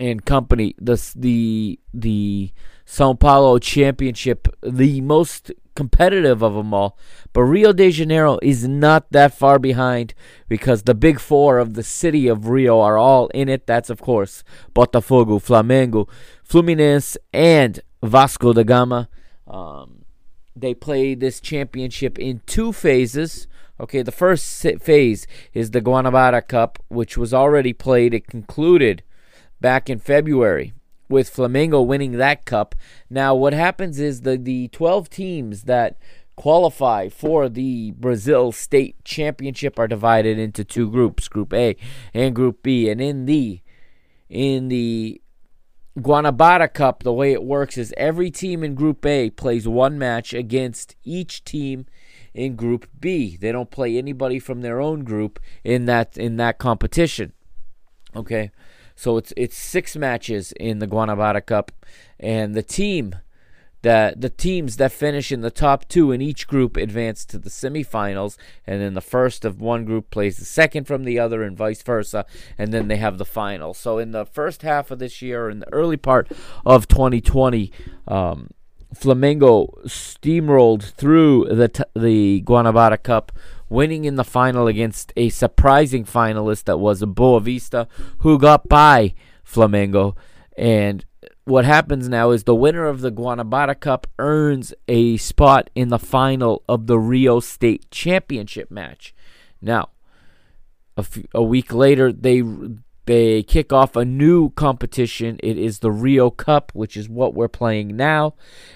and 0.00 0.24
company. 0.24 0.74
The 0.78 0.96
the 1.16 1.78
the 1.92 2.52
Sao 2.84 3.14
Paulo 3.14 3.58
Championship, 3.58 4.48
the 4.62 5.00
most 5.00 5.52
competitive 5.78 6.42
of 6.42 6.54
them 6.54 6.74
all. 6.74 6.98
But 7.32 7.42
Rio 7.42 7.72
de 7.72 7.90
Janeiro 7.90 8.38
is 8.42 8.66
not 8.66 9.12
that 9.12 9.32
far 9.32 9.58
behind 9.60 10.12
because 10.48 10.82
the 10.82 10.94
big 10.94 11.20
four 11.20 11.58
of 11.58 11.74
the 11.74 11.84
city 11.84 12.26
of 12.26 12.48
Rio 12.48 12.80
are 12.80 12.98
all 12.98 13.28
in 13.28 13.48
it. 13.48 13.66
That's, 13.66 13.88
of 13.88 14.00
course, 14.00 14.42
Botafogo, 14.74 15.38
Flamengo, 15.38 16.08
Fluminense, 16.48 17.16
and 17.32 17.80
Vasco 18.02 18.52
da 18.52 18.64
Gama. 18.64 19.08
Um, 19.46 20.04
they 20.56 20.74
play 20.74 21.14
this 21.14 21.40
championship 21.40 22.18
in 22.18 22.40
two 22.46 22.72
phases. 22.72 23.46
Okay, 23.78 24.02
the 24.02 24.10
first 24.10 24.66
phase 24.80 25.28
is 25.54 25.70
the 25.70 25.80
Guanabara 25.80 26.46
Cup, 26.48 26.82
which 26.88 27.16
was 27.16 27.32
already 27.32 27.72
played. 27.72 28.12
It 28.12 28.26
concluded 28.26 29.04
back 29.60 29.90
in 29.90 29.98
February 29.98 30.72
with 31.08 31.34
Flamengo 31.34 31.84
winning 31.84 32.12
that 32.12 32.44
cup. 32.44 32.74
Now, 33.08 33.34
what 33.34 33.52
happens 33.52 33.98
is 33.98 34.22
the, 34.22 34.36
the 34.36 34.68
12 34.68 35.08
teams 35.08 35.62
that 35.62 35.98
qualify 36.36 37.08
for 37.08 37.48
the 37.48 37.90
Brazil 37.92 38.52
State 38.52 39.02
Championship 39.04 39.78
are 39.78 39.88
divided 39.88 40.38
into 40.38 40.64
two 40.64 40.88
groups, 40.90 41.26
Group 41.26 41.52
A 41.52 41.76
and 42.14 42.34
Group 42.34 42.62
B. 42.62 42.88
And 42.88 43.00
in 43.00 43.26
the 43.26 43.60
in 44.28 44.68
the 44.68 45.20
Guanabara 45.98 46.72
Cup, 46.72 47.02
the 47.02 47.12
way 47.12 47.32
it 47.32 47.42
works 47.42 47.76
is 47.76 47.92
every 47.96 48.30
team 48.30 48.62
in 48.62 48.76
Group 48.76 49.04
A 49.04 49.30
plays 49.30 49.66
one 49.66 49.98
match 49.98 50.32
against 50.32 50.94
each 51.02 51.42
team 51.44 51.86
in 52.34 52.54
Group 52.54 52.88
B. 53.00 53.36
They 53.36 53.50
don't 53.50 53.70
play 53.70 53.98
anybody 53.98 54.38
from 54.38 54.60
their 54.60 54.80
own 54.80 55.02
group 55.02 55.40
in 55.64 55.86
that 55.86 56.16
in 56.16 56.36
that 56.36 56.58
competition. 56.58 57.32
Okay. 58.14 58.52
So 58.98 59.16
it's 59.16 59.32
it's 59.36 59.56
six 59.56 59.94
matches 59.94 60.50
in 60.58 60.80
the 60.80 60.88
Guanabara 60.88 61.46
Cup, 61.46 61.70
and 62.18 62.56
the 62.56 62.64
team 62.64 63.14
that 63.82 64.20
the 64.20 64.28
teams 64.28 64.76
that 64.78 64.90
finish 64.90 65.30
in 65.30 65.40
the 65.40 65.52
top 65.52 65.86
two 65.86 66.10
in 66.10 66.20
each 66.20 66.48
group 66.48 66.76
advance 66.76 67.24
to 67.26 67.38
the 67.38 67.48
semifinals, 67.48 68.36
and 68.66 68.80
then 68.80 68.94
the 68.94 69.00
first 69.00 69.44
of 69.44 69.60
one 69.60 69.84
group 69.84 70.10
plays 70.10 70.38
the 70.38 70.44
second 70.44 70.88
from 70.88 71.04
the 71.04 71.16
other, 71.16 71.44
and 71.44 71.56
vice 71.56 71.80
versa, 71.80 72.26
and 72.58 72.72
then 72.72 72.88
they 72.88 72.96
have 72.96 73.18
the 73.18 73.24
final. 73.24 73.72
So 73.72 73.98
in 73.98 74.10
the 74.10 74.26
first 74.26 74.62
half 74.62 74.90
of 74.90 74.98
this 74.98 75.22
year, 75.22 75.48
in 75.48 75.60
the 75.60 75.72
early 75.72 75.96
part 75.96 76.32
of 76.66 76.88
2020. 76.88 77.70
Um, 78.08 78.48
Flamengo 78.94 79.84
steamrolled 79.84 80.82
through 80.82 81.44
the 81.44 81.68
t- 81.68 81.84
the 81.94 82.42
Guanabara 82.42 83.02
Cup 83.02 83.32
winning 83.68 84.04
in 84.04 84.16
the 84.16 84.24
final 84.24 84.66
against 84.66 85.12
a 85.16 85.28
surprising 85.28 86.04
finalist 86.04 86.64
that 86.64 86.78
was 86.78 87.02
a 87.02 87.06
Boa 87.06 87.40
Vista, 87.40 87.88
who 88.18 88.38
got 88.38 88.68
by 88.68 89.14
Flamengo. 89.44 90.16
And 90.56 91.04
what 91.44 91.64
happens 91.64 92.08
now 92.08 92.30
is 92.30 92.44
the 92.44 92.54
winner 92.54 92.86
of 92.86 93.00
the 93.00 93.12
Guanabara 93.12 93.78
Cup 93.78 94.06
earns 94.18 94.74
a 94.86 95.16
spot 95.16 95.70
in 95.74 95.88
the 95.88 95.98
final 95.98 96.62
of 96.68 96.86
the 96.86 96.98
Rio 96.98 97.40
State 97.40 97.90
Championship 97.90 98.70
match. 98.70 99.14
Now, 99.60 99.90
a 101.32 101.42
week 101.42 101.72
later, 101.72 102.12
they 102.12 102.42
they 103.08 103.42
kick 103.42 103.72
off 103.72 103.96
a 103.96 104.04
new 104.04 104.50
competition. 104.50 105.40
It 105.42 105.56
is 105.56 105.78
the 105.78 105.90
Rio 105.90 106.28
Cup, 106.28 106.70
which 106.74 106.94
is 106.94 107.08
what 107.08 107.32
we're 107.32 107.48
playing 107.48 107.96
now. 107.96 108.34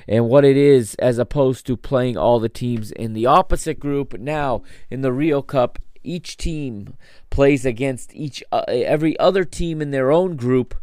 And 0.08 0.26
what 0.26 0.42
it 0.42 0.56
is, 0.56 0.94
as 0.94 1.18
opposed 1.18 1.66
to 1.66 1.76
playing 1.76 2.16
all 2.16 2.40
the 2.40 2.48
teams 2.48 2.90
in 2.92 3.12
the 3.12 3.26
opposite 3.26 3.78
group, 3.78 4.18
now 4.18 4.62
in 4.88 5.02
the 5.02 5.12
Rio 5.12 5.42
Cup, 5.42 5.78
each 6.02 6.38
team 6.38 6.96
plays 7.28 7.66
against 7.66 8.14
each 8.14 8.42
uh, 8.50 8.64
every 8.66 9.18
other 9.18 9.44
team 9.44 9.82
in 9.82 9.90
their 9.90 10.10
own 10.10 10.36
group 10.36 10.74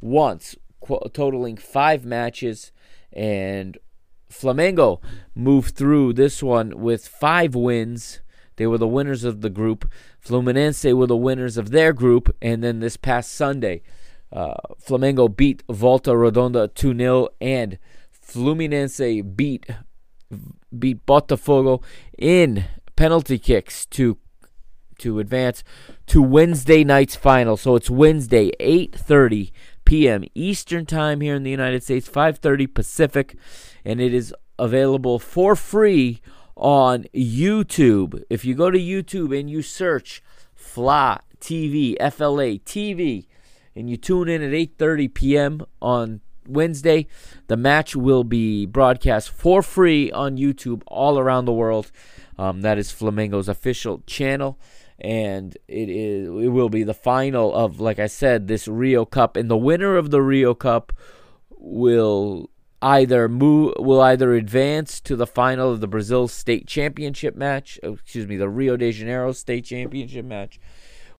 once, 0.00 0.56
qu- 0.80 1.10
totaling 1.12 1.58
five 1.58 2.06
matches. 2.06 2.72
And 3.12 3.76
Flamengo 4.32 5.02
moved 5.34 5.76
through 5.76 6.14
this 6.14 6.42
one 6.42 6.80
with 6.80 7.06
five 7.06 7.54
wins. 7.54 8.22
They 8.56 8.66
were 8.66 8.78
the 8.78 8.88
winners 8.88 9.24
of 9.24 9.40
the 9.40 9.50
group. 9.50 9.90
Fluminense 10.24 10.92
were 10.92 11.06
the 11.06 11.16
winners 11.16 11.56
of 11.56 11.70
their 11.70 11.92
group. 11.92 12.34
And 12.42 12.62
then 12.62 12.80
this 12.80 12.96
past 12.96 13.32
Sunday, 13.32 13.82
uh, 14.32 14.54
Flamengo 14.84 15.34
beat 15.34 15.62
Volta 15.70 16.10
Redonda 16.10 16.72
2 16.74 16.96
0, 16.96 17.28
and 17.40 17.78
Fluminense 18.12 19.36
beat, 19.36 19.66
beat 20.76 21.06
Botafogo 21.06 21.82
in 22.18 22.64
penalty 22.96 23.38
kicks 23.38 23.86
to 23.86 24.18
to 24.98 25.18
advance 25.18 25.62
to 26.06 26.22
Wednesday 26.22 26.82
night's 26.82 27.16
final. 27.16 27.56
So 27.56 27.76
it's 27.76 27.90
Wednesday, 27.90 28.50
8:30 28.58 29.52
p.m. 29.84 30.24
Eastern 30.34 30.86
Time 30.86 31.20
here 31.20 31.34
in 31.34 31.42
the 31.42 31.50
United 31.50 31.82
States, 31.82 32.08
5:30 32.08 32.72
Pacific, 32.72 33.36
and 33.84 34.00
it 34.00 34.14
is 34.14 34.34
available 34.58 35.18
for 35.18 35.54
free 35.54 36.20
on 36.56 37.04
YouTube. 37.14 38.22
If 38.30 38.44
you 38.44 38.54
go 38.54 38.70
to 38.70 38.78
YouTube 38.78 39.38
and 39.38 39.50
you 39.50 39.62
search 39.62 40.22
FLA 40.54 41.20
TV, 41.40 41.96
FLA 42.12 42.58
TV, 42.58 43.26
and 43.74 43.90
you 43.90 43.96
tune 43.96 44.28
in 44.28 44.42
at 44.42 44.52
8:30 44.52 45.14
p.m. 45.14 45.66
on 45.80 46.20
Wednesday, 46.48 47.06
the 47.48 47.56
match 47.56 47.94
will 47.94 48.24
be 48.24 48.66
broadcast 48.66 49.30
for 49.30 49.62
free 49.62 50.10
on 50.12 50.36
YouTube 50.36 50.82
all 50.86 51.18
around 51.18 51.44
the 51.44 51.52
world. 51.52 51.90
Um, 52.38 52.62
that 52.62 52.78
is 52.78 52.90
Flamengo's 52.90 53.48
official 53.48 54.02
channel, 54.06 54.58
and 54.98 55.56
it 55.68 55.88
is 55.88 56.28
it 56.28 56.48
will 56.48 56.68
be 56.68 56.82
the 56.82 56.94
final 56.94 57.54
of, 57.54 57.80
like 57.80 57.98
I 57.98 58.06
said, 58.06 58.48
this 58.48 58.66
Rio 58.66 59.04
Cup, 59.04 59.36
and 59.36 59.50
the 59.50 59.56
winner 59.56 59.96
of 59.96 60.10
the 60.10 60.22
Rio 60.22 60.54
Cup 60.54 60.92
will 61.50 62.50
either 62.82 63.28
move 63.28 63.74
will 63.78 64.00
either 64.00 64.34
advance 64.34 65.00
to 65.00 65.16
the 65.16 65.26
final 65.26 65.72
of 65.72 65.80
the 65.80 65.86
Brazil 65.86 66.28
State 66.28 66.66
Championship 66.66 67.34
match, 67.34 67.78
oh, 67.82 67.94
excuse 67.94 68.26
me, 68.26 68.36
the 68.36 68.48
Rio 68.48 68.76
de 68.76 68.92
Janeiro 68.92 69.32
State 69.32 69.64
Championship 69.64 70.24
match. 70.24 70.60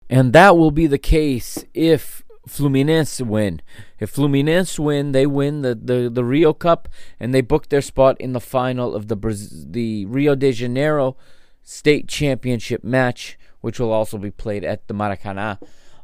And 0.09 0.32
that 0.32 0.57
will 0.57 0.70
be 0.70 0.86
the 0.86 0.98
case 0.98 1.64
if 1.74 2.22
Fluminense 2.48 3.20
win. 3.26 3.61
If 3.98 4.14
Fluminense 4.14 4.78
win, 4.78 5.12
they 5.12 5.26
win 5.26 5.62
the, 5.62 5.74
the, 5.74 6.09
the 6.09 6.24
Rio 6.24 6.52
Cup 6.52 6.88
and 7.18 7.34
they 7.34 7.40
book 7.40 7.68
their 7.68 7.80
spot 7.80 8.20
in 8.20 8.32
the 8.32 8.40
final 8.40 8.94
of 8.94 9.09
the 9.09 9.16
Braz- 9.16 9.72
the 9.72 10.07
Rio 10.07 10.34
de 10.34 10.52
Janeiro 10.52 11.16
State 11.62 12.07
Championship 12.07 12.84
match, 12.84 13.36
which 13.61 13.80
will 13.80 13.90
also 13.90 14.16
be 14.18 14.30
played 14.30 14.64
at 14.64 14.86
the 14.86 14.94
Maracanã. 14.94 15.59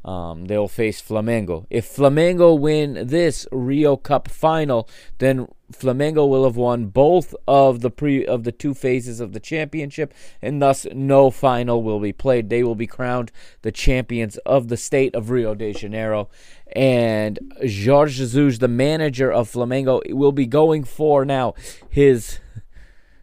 Um, 0.05 0.47
they'll 0.47 0.69
face 0.69 1.01
Flamengo. 1.01 1.67
If 1.71 1.87
Flamengo 1.89 2.59
win 2.59 3.07
this 3.07 3.47
Rio 3.53 3.97
Cup 3.97 4.29
final, 4.29 4.89
then 5.19 5.47
Flamengo 5.73 6.29
will 6.29 6.45
have 6.45 6.57
won 6.57 6.87
both 6.87 7.35
of 7.47 7.81
the 7.81 7.91
pre 7.91 8.27
of 8.27 8.43
the 8.43 8.53
two 8.53 8.75
phases 8.75 9.21
of 9.21 9.33
the 9.33 9.41
championship, 9.41 10.13
and 10.41 10.61
thus 10.61 10.87
no 10.93 11.31
final 11.31 11.83
will 11.83 12.01
be 12.01 12.13
played. 12.13 12.51
They 12.51 12.65
will 12.65 12.75
be 12.75 12.87
crowned 12.87 13.31
the 13.63 13.73
champions 13.73 14.39
of 14.39 14.69
the 14.69 14.77
state 14.77 15.15
of 15.15 15.31
Rio 15.31 15.55
de 15.55 15.73
Janeiro. 15.73 16.29
And 16.75 17.39
Jorge 17.61 18.13
Jesus, 18.13 18.59
the 18.59 18.69
manager 18.69 19.31
of 19.31 19.53
Flamengo, 19.53 20.01
will 20.13 20.33
be 20.33 20.47
going 20.47 20.85
for 20.85 21.25
now 21.25 21.55
his. 21.89 22.39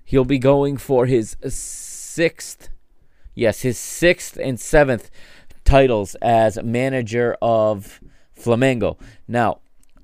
He'll 0.05 0.25
be 0.25 0.39
going 0.39 0.77
for 0.77 1.05
his 1.05 1.37
sixth, 1.47 2.69
yes, 3.35 3.61
his 3.61 3.77
sixth 3.77 4.39
and 4.41 4.59
seventh 4.59 5.11
titles 5.65 6.15
as 6.15 6.57
manager 6.63 7.35
of 7.41 7.99
Flamengo. 8.37 8.97
Now, 9.27 9.59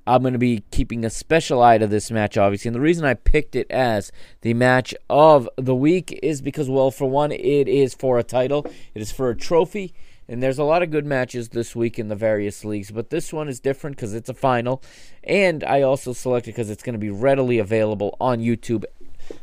I'm 0.06 0.22
going 0.22 0.34
to 0.34 0.38
be 0.38 0.62
keeping 0.70 1.04
a 1.04 1.10
special 1.10 1.60
eye 1.60 1.78
to 1.78 1.86
this 1.86 2.10
match, 2.12 2.36
obviously. 2.36 2.68
And 2.68 2.76
the 2.76 2.80
reason 2.80 3.04
I 3.04 3.14
picked 3.14 3.56
it 3.56 3.68
as 3.70 4.12
the 4.42 4.54
match 4.54 4.94
of 5.10 5.48
the 5.56 5.74
week 5.74 6.18
is 6.22 6.40
because, 6.40 6.70
well, 6.70 6.92
for 6.92 7.10
one, 7.10 7.32
it 7.32 7.66
is 7.66 7.92
for 7.92 8.18
a 8.18 8.22
title, 8.22 8.64
it 8.94 9.02
is 9.02 9.10
for 9.10 9.30
a 9.30 9.36
trophy. 9.36 9.92
And 10.28 10.42
there's 10.42 10.58
a 10.58 10.64
lot 10.64 10.82
of 10.82 10.90
good 10.90 11.06
matches 11.06 11.50
this 11.50 11.76
week 11.76 11.98
in 11.98 12.08
the 12.08 12.16
various 12.16 12.64
leagues, 12.64 12.90
but 12.90 13.10
this 13.10 13.32
one 13.32 13.48
is 13.48 13.60
different 13.60 13.96
because 13.96 14.12
it's 14.12 14.28
a 14.28 14.34
final. 14.34 14.82
And 15.22 15.62
I 15.62 15.82
also 15.82 16.12
selected 16.12 16.54
because 16.54 16.68
it's 16.68 16.82
going 16.82 16.94
to 16.94 16.98
be 16.98 17.10
readily 17.10 17.58
available 17.58 18.16
on 18.20 18.40
YouTube 18.40 18.84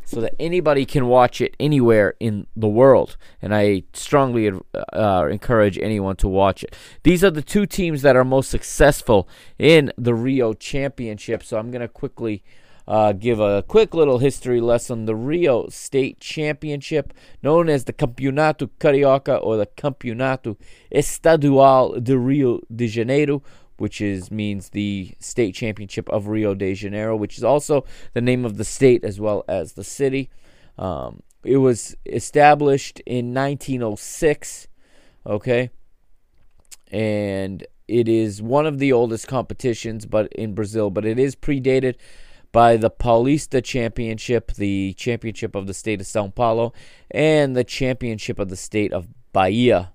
so 0.05 0.21
that 0.21 0.36
anybody 0.39 0.86
can 0.86 1.07
watch 1.07 1.41
it 1.41 1.55
anywhere 1.59 2.15
in 2.19 2.47
the 2.55 2.67
world. 2.67 3.17
And 3.41 3.53
I 3.53 3.84
strongly 3.93 4.51
uh, 4.93 5.27
encourage 5.29 5.77
anyone 5.77 6.15
to 6.17 6.27
watch 6.27 6.63
it. 6.63 6.75
These 7.03 7.23
are 7.23 7.31
the 7.31 7.41
two 7.41 7.65
teams 7.65 8.01
that 8.01 8.15
are 8.15 8.23
most 8.23 8.49
successful 8.49 9.27
in 9.57 9.91
the 9.97 10.13
Rio 10.13 10.53
Championship. 10.53 11.43
So 11.43 11.57
I'm 11.57 11.71
going 11.71 11.81
to 11.81 11.88
quickly. 11.88 12.43
Uh, 12.86 13.13
give 13.13 13.39
a 13.39 13.63
quick 13.63 13.93
little 13.93 14.17
history 14.17 14.59
lesson. 14.59 15.05
The 15.05 15.15
Rio 15.15 15.69
State 15.69 16.19
Championship, 16.19 17.13
known 17.41 17.69
as 17.69 17.86
the 17.86 17.93
Campeonato 17.93 18.69
Carioca 18.77 19.41
or 19.41 19.55
the 19.55 19.67
Campeonato 19.67 20.57
Estadual 20.91 22.03
de 22.03 22.17
Rio 22.17 22.59
de 22.75 22.88
Janeiro, 22.88 23.41
which 23.84 23.99
is 23.99 24.31
means 24.31 24.69
the 24.69 25.13
state 25.19 25.53
championship 25.53 26.07
of 26.07 26.27
Rio 26.27 26.55
de 26.55 26.73
Janeiro, 26.73 27.17
which 27.17 27.38
is 27.38 27.43
also 27.43 27.84
the 28.13 28.21
name 28.21 28.45
of 28.45 28.55
the 28.55 28.63
state 28.63 29.03
as 29.03 29.19
well 29.19 29.43
as 29.45 29.73
the 29.73 29.84
city. 29.84 30.29
Um, 30.77 31.21
it 31.43 31.57
was 31.57 31.93
established 32.05 33.01
in 33.05 33.34
1906, 33.34 34.69
okay, 35.27 35.69
and 36.93 37.67
it 37.89 38.07
is 38.07 38.41
one 38.41 38.65
of 38.65 38.79
the 38.79 38.93
oldest 38.93 39.27
competitions, 39.27 40.05
but 40.05 40.31
in 40.31 40.55
Brazil, 40.55 40.89
but 40.89 41.03
it 41.03 41.19
is 41.19 41.36
predated 41.36 41.95
by 42.53 42.77
the 42.77 42.89
Paulista 42.89 43.61
Championship, 43.61 44.53
the 44.53 44.93
championship 44.93 45.55
of 45.55 45.67
the 45.67 45.73
state 45.73 45.99
of 45.99 46.07
São 46.07 46.34
Paulo, 46.34 46.71
and 47.11 47.53
the 47.53 47.65
championship 47.65 48.39
of 48.39 48.47
the 48.47 48.55
state 48.55 48.93
of 48.93 49.09
Bahia. 49.34 49.91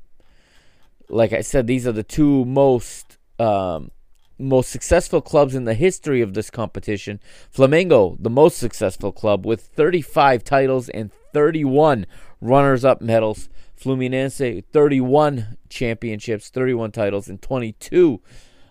Like 1.09 1.32
I 1.32 1.41
said, 1.41 1.66
these 1.66 1.86
are 1.86 1.93
the 1.93 2.03
two 2.03 2.45
most 2.45 3.08
um, 3.39 3.91
most 4.39 4.70
successful 4.70 5.20
clubs 5.20 5.55
in 5.55 5.64
the 5.64 5.74
history 5.74 6.20
of 6.20 6.34
this 6.34 6.51
competition. 6.51 7.20
Flamengo, 7.55 8.16
the 8.20 8.30
most 8.30 8.59
successful 8.59 9.12
club, 9.12 9.45
with 9.45 9.62
35 9.62 10.45
titles 10.45 10.89
and 10.89 11.11
31 11.32 12.07
runners 12.41 12.84
up 12.84 13.01
medals. 13.01 13.49
Fluminense, 13.80 14.64
31 14.72 15.57
championships, 15.68 16.51
31 16.51 16.91
titles, 16.93 17.28
and 17.28 17.41
22, 17.41 18.20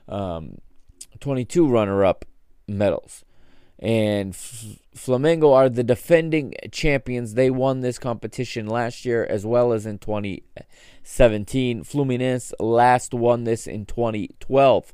um, 0.09 0.57
22 1.19 1.67
runner 1.67 2.03
up 2.03 2.25
medals. 2.67 3.23
And 3.79 4.33
F- 4.33 4.79
Flamengo 4.95 5.53
are 5.53 5.69
the 5.69 5.83
defending 5.83 6.53
champions. 6.71 7.35
They 7.35 7.49
won 7.49 7.81
this 7.81 7.99
competition 7.99 8.67
last 8.67 9.05
year 9.05 9.25
as 9.25 9.45
well 9.45 9.71
as 9.71 9.85
in 9.85 9.99
2017. 9.99 11.83
Fluminense 11.83 12.53
last 12.59 13.13
won 13.13 13.43
this 13.43 13.67
in 13.67 13.85
2012. 13.85 14.93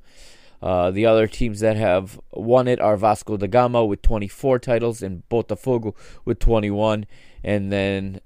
Uh, 0.61 0.91
the 0.91 1.05
other 1.05 1.27
teams 1.27 1.59
that 1.59 1.75
have 1.75 2.19
won 2.31 2.67
it 2.67 2.79
are 2.79 2.97
Vasco 2.97 3.37
da 3.37 3.47
Gama 3.47 3.85
with 3.85 4.01
24 4.01 4.59
titles 4.59 5.01
and 5.01 5.23
Botafogo 5.29 5.95
with 6.25 6.39
21. 6.39 7.05
And 7.43 7.71
then 7.71 8.21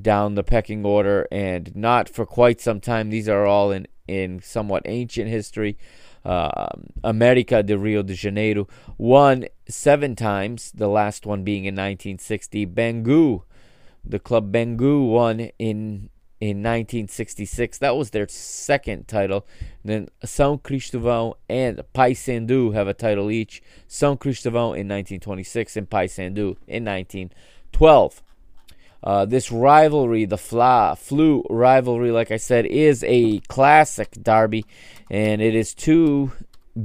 down 0.00 0.34
the 0.34 0.42
pecking 0.42 0.84
order, 0.84 1.28
and 1.30 1.74
not 1.76 2.08
for 2.08 2.24
quite 2.24 2.60
some 2.60 2.80
time. 2.80 3.10
These 3.10 3.28
are 3.28 3.46
all 3.46 3.70
in, 3.70 3.86
in 4.08 4.40
somewhat 4.40 4.82
ancient 4.86 5.28
history. 5.28 5.76
Uh, 6.24 6.68
America 7.02 7.62
de 7.62 7.76
Rio 7.76 8.02
de 8.02 8.14
Janeiro 8.14 8.68
won 8.96 9.46
seven 9.68 10.14
times, 10.14 10.70
the 10.72 10.88
last 10.88 11.26
one 11.26 11.42
being 11.42 11.64
in 11.64 11.74
1960. 11.74 12.66
Bangu, 12.66 13.42
the 14.04 14.18
club 14.18 14.52
Bangu 14.52 15.08
won 15.08 15.50
in 15.58 16.10
in 16.42 16.56
1966. 16.58 17.78
That 17.78 17.96
was 17.96 18.10
their 18.10 18.26
second 18.26 19.06
title. 19.06 19.46
then 19.84 20.08
São 20.24 20.60
Cristóvão 20.60 21.34
and 21.48 21.80
Paysandu 21.94 22.74
have 22.74 22.88
a 22.88 22.94
title 22.94 23.30
each. 23.30 23.62
São 23.88 24.18
Cristóvão 24.18 24.76
in 24.76 24.88
1926 24.88 25.76
and 25.76 25.88
Paysandu 25.88 26.56
in 26.66 26.84
1912. 26.84 28.22
Uh, 29.02 29.24
this 29.24 29.50
rivalry, 29.50 30.24
the 30.24 30.38
Fla 30.38 30.96
Flu 30.98 31.44
rivalry, 31.50 32.12
like 32.12 32.30
I 32.30 32.36
said, 32.36 32.66
is 32.66 33.04
a 33.04 33.40
classic 33.48 34.12
derby, 34.12 34.64
and 35.10 35.42
it 35.42 35.54
is 35.54 35.74
two 35.74 36.32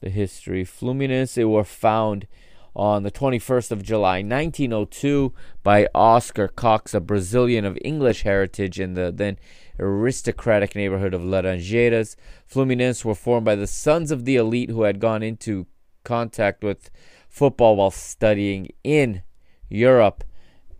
the 0.00 0.10
history. 0.10 0.64
Fluminense 0.64 1.44
were 1.48 1.64
found 1.64 2.26
on 2.74 3.02
the 3.02 3.10
21st 3.10 3.72
of 3.72 3.82
July, 3.82 4.18
1902, 4.18 5.32
by 5.62 5.88
Oscar 5.94 6.48
Cox, 6.48 6.94
a 6.94 7.00
Brazilian 7.00 7.64
of 7.64 7.78
English 7.84 8.22
heritage 8.22 8.78
in 8.78 8.94
the 8.94 9.12
then 9.14 9.36
aristocratic 9.80 10.74
neighborhood 10.74 11.14
of 11.14 11.22
Laranjeiras. 11.22 12.16
Fluminense 12.50 13.04
were 13.04 13.14
formed 13.14 13.44
by 13.44 13.54
the 13.54 13.66
sons 13.66 14.10
of 14.10 14.24
the 14.24 14.36
elite 14.36 14.70
who 14.70 14.82
had 14.82 15.00
gone 15.00 15.22
into 15.22 15.66
contact 16.04 16.62
with 16.62 16.90
football 17.28 17.76
while 17.76 17.90
studying 17.90 18.70
in 18.82 19.22
Europe. 19.68 20.24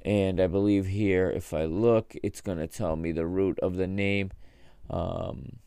And 0.05 0.41
I 0.41 0.47
believe 0.47 0.87
here, 0.87 1.31
if 1.31 1.53
I 1.53 1.65
look, 1.65 2.15
it's 2.23 2.41
going 2.41 2.59
to 2.59 2.67
tell 2.67 2.97
me 2.97 3.13
the 3.13 3.27
root 3.27 3.59
of 3.61 3.77
the 3.77 3.87
name. 3.87 4.31
Um, 4.89 5.59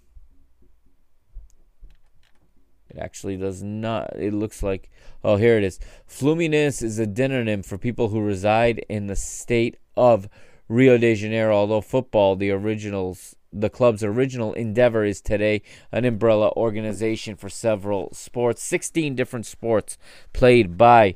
it 2.90 2.98
actually 2.98 3.38
does 3.38 3.62
not. 3.62 4.16
It 4.18 4.34
looks 4.34 4.64
like. 4.64 4.90
Oh, 5.24 5.36
here 5.38 5.58
it 5.58 5.64
is. 5.64 5.80
Fluminense 6.10 6.82
is 6.82 7.00
a 7.00 7.06
demonym 7.06 7.64
for 7.64 7.78
people 7.78 8.10
who 8.10 8.20
reside 8.20 8.84
in 8.90 9.08
the 9.08 9.16
state 9.16 9.78
of 9.96 10.28
Rio 10.68 10.98
de 10.98 11.16
Janeiro. 11.16 11.56
Although 11.56 11.82
football, 11.82 12.36
the 12.36 12.52
originals, 12.52 13.36
the 13.54 13.70
club's 13.70 14.04
original 14.04 14.54
endeavor 14.54 15.04
is 15.04 15.22
today 15.22 15.62
an 15.92 16.06
umbrella 16.06 16.52
organization 16.56 17.36
for 17.36 17.50
several 17.50 18.10
sports. 18.14 18.64
16 18.64 19.16
different 19.16 19.46
sports 19.46 19.98
played 20.34 20.78
by 20.78 21.16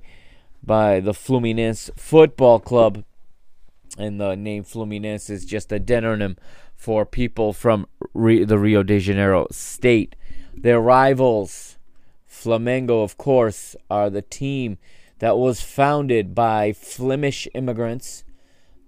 by 0.61 0.99
the 0.99 1.13
Fluminense 1.13 1.89
Football 1.95 2.59
Club. 2.59 3.03
And 3.97 4.19
the 4.19 4.35
name 4.35 4.63
Fluminense 4.63 5.29
is 5.29 5.45
just 5.45 5.71
a 5.71 5.79
denonym 5.79 6.37
for 6.75 7.05
people 7.05 7.53
from 7.53 7.87
the 8.13 8.57
Rio 8.57 8.83
de 8.83 8.99
Janeiro 8.99 9.47
state. 9.51 10.15
Their 10.53 10.81
rivals, 10.81 11.77
Flamengo, 12.29 13.03
of 13.03 13.17
course, 13.17 13.75
are 13.89 14.09
the 14.09 14.21
team 14.21 14.77
that 15.19 15.37
was 15.37 15.61
founded 15.61 16.35
by 16.35 16.73
Flemish 16.73 17.47
immigrants. 17.53 18.23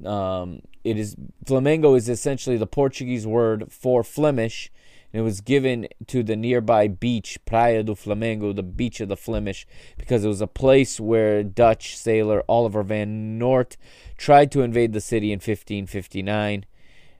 Um, 0.04 0.62
it 0.88 0.98
is 0.98 1.16
Flamengo 1.46 1.98
is 1.98 2.10
essentially 2.10 2.58
the 2.58 2.68
Portuguese 2.68 3.28
word 3.28 3.72
for 3.72 4.04
Flemish. 4.04 4.72
And 5.14 5.22
it 5.22 5.24
was 5.24 5.40
given 5.40 5.88
to 6.08 6.22
the 6.22 6.36
nearby 6.36 6.90
beach, 6.90 7.40
Praia 7.46 7.82
do 7.82 7.96
Flamengo, 7.96 8.54
the 8.54 8.62
beach 8.62 9.00
of 9.00 9.08
the 9.08 9.16
Flemish, 9.16 9.66
because 9.98 10.26
it 10.26 10.28
was 10.28 10.42
a 10.42 10.48
place 10.48 11.00
where 11.00 11.44
Dutch 11.44 11.98
sailor 11.98 12.44
Oliver 12.50 12.84
van 12.84 13.40
Noort 13.40 13.78
tried 14.18 14.52
to 14.52 14.62
invade 14.62 14.92
the 14.92 15.00
city 15.00 15.32
in 15.32 15.38
1559. 15.38 16.66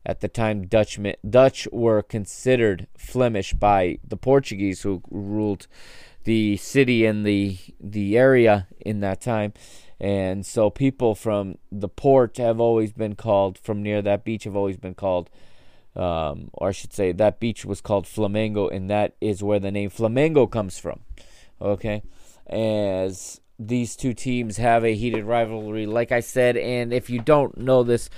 At 0.06 0.20
the 0.20 0.28
time, 0.28 0.68
Dutch 0.68 1.00
Dutch 1.30 1.68
were 1.72 2.02
considered 2.02 2.88
Flemish 2.98 3.54
by 3.54 4.00
the 4.06 4.18
Portuguese, 4.18 4.82
who 4.82 5.02
ruled 5.10 5.68
the 6.26 6.58
city 6.58 7.06
and 7.06 7.26
the 7.26 7.58
the 7.80 8.18
area 8.18 8.68
in 8.80 9.00
that 9.00 9.22
time. 9.22 9.54
And 10.00 10.46
so 10.46 10.70
people 10.70 11.16
from 11.16 11.58
the 11.72 11.90
port 11.90 12.38
have 12.38 12.60
always 12.60 12.94
been 12.94 13.16
called, 13.16 13.58
from 13.58 13.82
near 13.82 14.02
that 14.02 14.24
beach, 14.24 14.44
have 14.44 14.56
always 14.56 14.78
been 14.78 14.94
called, 14.94 15.30
um, 15.96 16.50
or 16.54 16.70
I 16.70 16.72
should 16.72 16.94
say, 16.94 17.12
that 17.14 17.40
beach 17.40 17.66
was 17.66 17.82
called 17.82 18.06
Flamengo, 18.06 18.72
and 18.72 18.90
that 18.90 19.16
is 19.20 19.42
where 19.42 19.60
the 19.60 19.72
name 19.72 19.90
Flamengo 19.90 20.50
comes 20.50 20.78
from. 20.78 21.00
Okay? 21.60 22.04
As 22.46 23.42
these 23.58 23.96
two 23.96 24.14
teams 24.14 24.58
have 24.58 24.86
a 24.86 24.94
heated 24.94 25.26
rivalry, 25.26 25.88
like 25.88 26.12
I 26.12 26.20
said, 26.20 26.58
and 26.58 26.94
if 26.94 27.10
you 27.10 27.20
don't 27.20 27.58
know 27.58 27.82
this, 27.82 28.10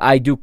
I 0.00 0.16
do 0.16 0.40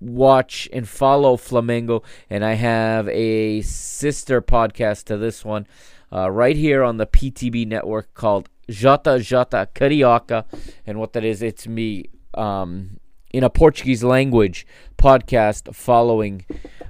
watch 0.00 0.68
and 0.72 0.88
follow 0.88 1.36
Flamengo, 1.36 2.02
and 2.30 2.44
I 2.44 2.54
have 2.54 3.08
a 3.08 3.60
sister 3.62 4.40
podcast 4.40 5.04
to 5.04 5.18
this 5.18 5.44
one 5.44 5.66
uh, 6.12 6.30
right 6.30 6.56
here 6.56 6.82
on 6.82 6.96
the 6.96 7.06
PTB 7.06 7.66
network 7.66 8.12
called 8.14 8.48
Jota 8.68 9.18
Jota 9.18 9.68
Carioca. 9.74 10.44
And 10.86 10.98
what 10.98 11.12
that 11.12 11.24
is, 11.24 11.42
it's 11.42 11.66
me 11.66 12.06
um, 12.34 12.98
in 13.32 13.44
a 13.44 13.50
Portuguese 13.50 14.04
language 14.04 14.66
podcast 14.96 15.74
following 15.74 16.44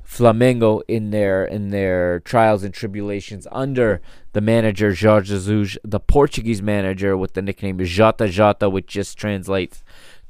Flamengo 0.04 0.82
in 0.88 1.10
their 1.10 1.44
in 1.44 1.70
their 1.70 2.20
trials 2.20 2.62
and 2.62 2.74
tribulations 2.74 3.46
under 3.50 4.02
the 4.32 4.40
manager 4.40 4.94
Jorge 4.94 5.26
Jesus, 5.26 5.78
the 5.82 6.00
Portuguese 6.00 6.60
manager 6.60 7.16
with 7.16 7.34
the 7.34 7.42
nickname 7.42 7.78
Jota 7.78 8.28
Jota, 8.28 8.68
which 8.68 8.86
just 8.88 9.16
translates 9.16 9.82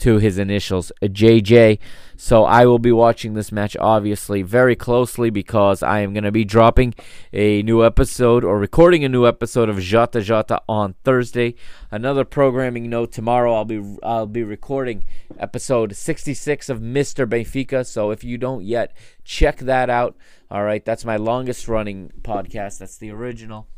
to 0.02 0.18
his 0.18 0.36
initials, 0.36 0.90
JJ. 1.00 1.78
So 2.16 2.44
I 2.44 2.66
will 2.66 2.80
be 2.80 2.90
watching 2.90 3.34
this 3.34 3.52
match 3.52 3.76
obviously 3.78 4.42
very 4.42 4.74
closely 4.74 5.30
because 5.30 5.80
I 5.80 6.00
am 6.00 6.12
going 6.12 6.24
to 6.24 6.32
be 6.32 6.44
dropping 6.44 6.94
a 7.32 7.62
new 7.62 7.84
episode 7.84 8.42
or 8.42 8.58
recording 8.58 9.04
a 9.04 9.08
new 9.08 9.28
episode 9.28 9.68
of 9.68 9.78
Jota 9.78 10.20
Jota 10.20 10.60
on 10.68 10.96
Thursday. 11.04 11.54
Another 11.92 12.24
programming 12.24 12.90
note 12.90 13.12
tomorrow 13.12 13.54
I'll 13.54 13.64
be 13.64 13.96
I'll 14.02 14.26
be 14.26 14.42
recording 14.42 15.04
episode 15.38 15.94
66 15.94 16.68
of 16.68 16.80
Mr. 16.80 17.24
Benfica. 17.24 17.86
So 17.86 18.10
if 18.10 18.24
you 18.24 18.38
don't 18.38 18.64
yet 18.64 18.96
check 19.22 19.58
that 19.58 19.88
out. 19.88 20.16
All 20.50 20.64
right, 20.64 20.84
that's 20.84 21.04
my 21.04 21.16
longest 21.16 21.68
running 21.68 22.10
podcast. 22.22 22.80
That's 22.80 22.96
the 22.96 23.10
original. 23.10 23.68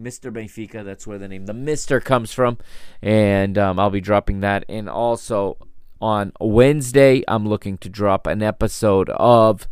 Mr. 0.00 0.32
Benfica. 0.32 0.82
That's 0.82 1.06
where 1.06 1.18
the 1.18 1.28
name 1.28 1.46
the 1.46 1.54
Mister 1.54 2.00
comes 2.00 2.32
from, 2.32 2.58
and 3.00 3.56
um, 3.58 3.78
I'll 3.78 3.90
be 3.90 4.00
dropping 4.00 4.40
that. 4.40 4.64
And 4.68 4.88
also 4.88 5.56
on 6.00 6.32
Wednesday, 6.40 7.22
I'm 7.28 7.46
looking 7.48 7.78
to 7.78 7.88
drop 7.88 8.26
an 8.26 8.42
episode 8.42 9.10
of 9.10 9.68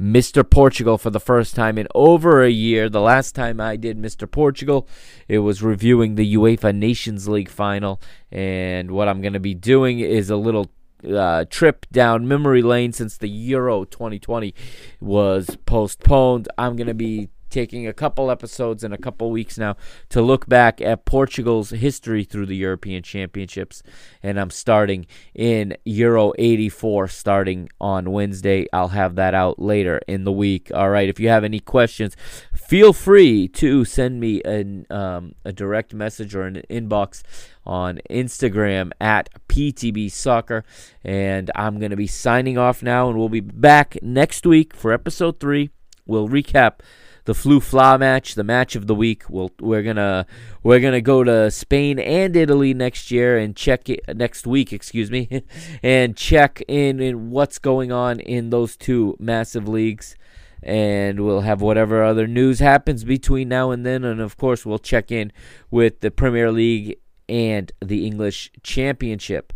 Mr. 0.00 0.48
Portugal 0.48 0.98
for 0.98 1.10
the 1.10 1.20
first 1.20 1.54
time 1.54 1.78
in 1.78 1.86
over 1.94 2.42
a 2.42 2.50
year. 2.50 2.88
The 2.88 3.00
last 3.00 3.34
time 3.34 3.60
I 3.60 3.76
did 3.76 3.96
Mr. 3.98 4.30
Portugal, 4.30 4.88
it 5.28 5.38
was 5.38 5.62
reviewing 5.62 6.16
the 6.16 6.34
UEFA 6.34 6.74
Nations 6.74 7.28
League 7.28 7.48
final. 7.48 8.00
And 8.30 8.90
what 8.90 9.08
I'm 9.08 9.20
going 9.20 9.34
to 9.34 9.40
be 9.40 9.54
doing 9.54 10.00
is 10.00 10.28
a 10.30 10.36
little 10.36 10.70
uh, 11.08 11.44
trip 11.50 11.86
down 11.90 12.26
memory 12.28 12.62
lane 12.62 12.92
since 12.92 13.16
the 13.16 13.28
Euro 13.28 13.84
2020 13.84 14.54
was 15.00 15.56
postponed. 15.66 16.48
I'm 16.56 16.76
going 16.76 16.86
to 16.86 16.94
be 16.94 17.28
taking 17.52 17.86
a 17.86 17.92
couple 17.92 18.30
episodes 18.30 18.82
in 18.82 18.92
a 18.92 18.98
couple 18.98 19.30
weeks 19.30 19.58
now 19.58 19.76
to 20.08 20.22
look 20.22 20.48
back 20.48 20.80
at 20.80 21.04
Portugal's 21.04 21.70
history 21.70 22.24
through 22.24 22.46
the 22.46 22.56
European 22.56 23.02
Championships. 23.02 23.82
And 24.22 24.40
I'm 24.40 24.50
starting 24.50 25.06
in 25.34 25.76
Euro 25.84 26.32
84, 26.38 27.08
starting 27.08 27.68
on 27.80 28.10
Wednesday. 28.10 28.66
I'll 28.72 28.88
have 28.88 29.14
that 29.16 29.34
out 29.34 29.58
later 29.58 30.00
in 30.08 30.24
the 30.24 30.32
week. 30.32 30.70
All 30.74 30.90
right. 30.90 31.08
If 31.08 31.20
you 31.20 31.28
have 31.28 31.44
any 31.44 31.60
questions, 31.60 32.16
feel 32.54 32.92
free 32.92 33.46
to 33.48 33.84
send 33.84 34.18
me 34.18 34.42
an, 34.44 34.86
um, 34.90 35.34
a 35.44 35.52
direct 35.52 35.92
message 35.92 36.34
or 36.34 36.42
an 36.42 36.62
inbox 36.70 37.22
on 37.64 38.00
Instagram 38.10 38.90
at 39.00 39.28
PTB 39.48 40.10
Soccer. 40.10 40.64
And 41.04 41.50
I'm 41.54 41.78
going 41.78 41.90
to 41.90 41.96
be 41.96 42.06
signing 42.06 42.56
off 42.56 42.82
now, 42.82 43.08
and 43.08 43.18
we'll 43.18 43.28
be 43.28 43.40
back 43.40 43.98
next 44.02 44.46
week 44.46 44.74
for 44.74 44.92
episode 44.92 45.38
three. 45.38 45.70
We'll 46.06 46.28
recap 46.28 46.80
the 47.24 47.34
Flu 47.34 47.60
Fla 47.60 47.98
match, 47.98 48.34
the 48.34 48.44
match 48.44 48.74
of 48.76 48.86
the 48.86 48.94
week. 48.94 49.28
We'll, 49.28 49.50
we're 49.60 49.82
gonna 49.82 50.26
we're 50.62 50.80
gonna 50.80 51.00
go 51.00 51.24
to 51.24 51.50
Spain 51.50 51.98
and 51.98 52.34
Italy 52.36 52.74
next 52.74 53.10
year 53.10 53.38
and 53.38 53.54
check 53.54 53.88
it 53.88 54.00
next 54.16 54.46
week, 54.46 54.72
excuse 54.72 55.10
me, 55.10 55.42
and 55.82 56.16
check 56.16 56.62
in 56.68 57.00
in 57.00 57.30
what's 57.30 57.58
going 57.58 57.92
on 57.92 58.20
in 58.20 58.50
those 58.50 58.76
two 58.76 59.16
massive 59.18 59.68
leagues. 59.68 60.16
And 60.64 61.20
we'll 61.24 61.40
have 61.40 61.60
whatever 61.60 62.04
other 62.04 62.28
news 62.28 62.60
happens 62.60 63.02
between 63.02 63.48
now 63.48 63.72
and 63.72 63.84
then, 63.84 64.04
and 64.04 64.20
of 64.20 64.36
course 64.36 64.64
we'll 64.64 64.78
check 64.78 65.10
in 65.10 65.32
with 65.72 66.00
the 66.00 66.12
Premier 66.12 66.52
League 66.52 66.98
and 67.28 67.72
the 67.80 68.06
English 68.06 68.50
Championship. 68.62 69.52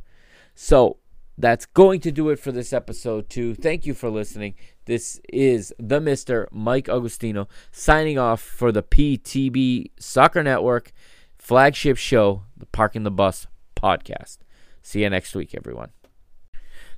So 0.57 0.99
that's 1.39 1.67
going 1.67 2.01
to 2.01 2.11
do 2.11 2.31
it 2.31 2.39
for 2.39 2.51
this 2.51 2.73
episode, 2.73 3.29
too. 3.29 3.55
Thank 3.55 3.87
you 3.87 3.95
for 3.95 4.11
listening. 4.11 4.55
This 4.87 5.21
is 5.29 5.75
the 5.81 6.01
Mr. 6.01 6.47
Mike 6.53 6.87
Agostinho 6.87 7.49
signing 7.73 8.19
off 8.19 8.41
for 8.41 8.71
the 8.71 8.85
PTB 8.85 9.91
Soccer 9.99 10.45
Network 10.45 10.93
flagship 11.39 11.97
show, 11.97 12.43
the 12.57 12.67
Parking 12.67 13.03
the 13.03 13.11
Bus 13.11 13.49
podcast. 13.75 14.39
See 14.83 15.03
you 15.03 15.11
next 15.11 15.35
week, 15.35 15.55
everyone. 15.57 15.91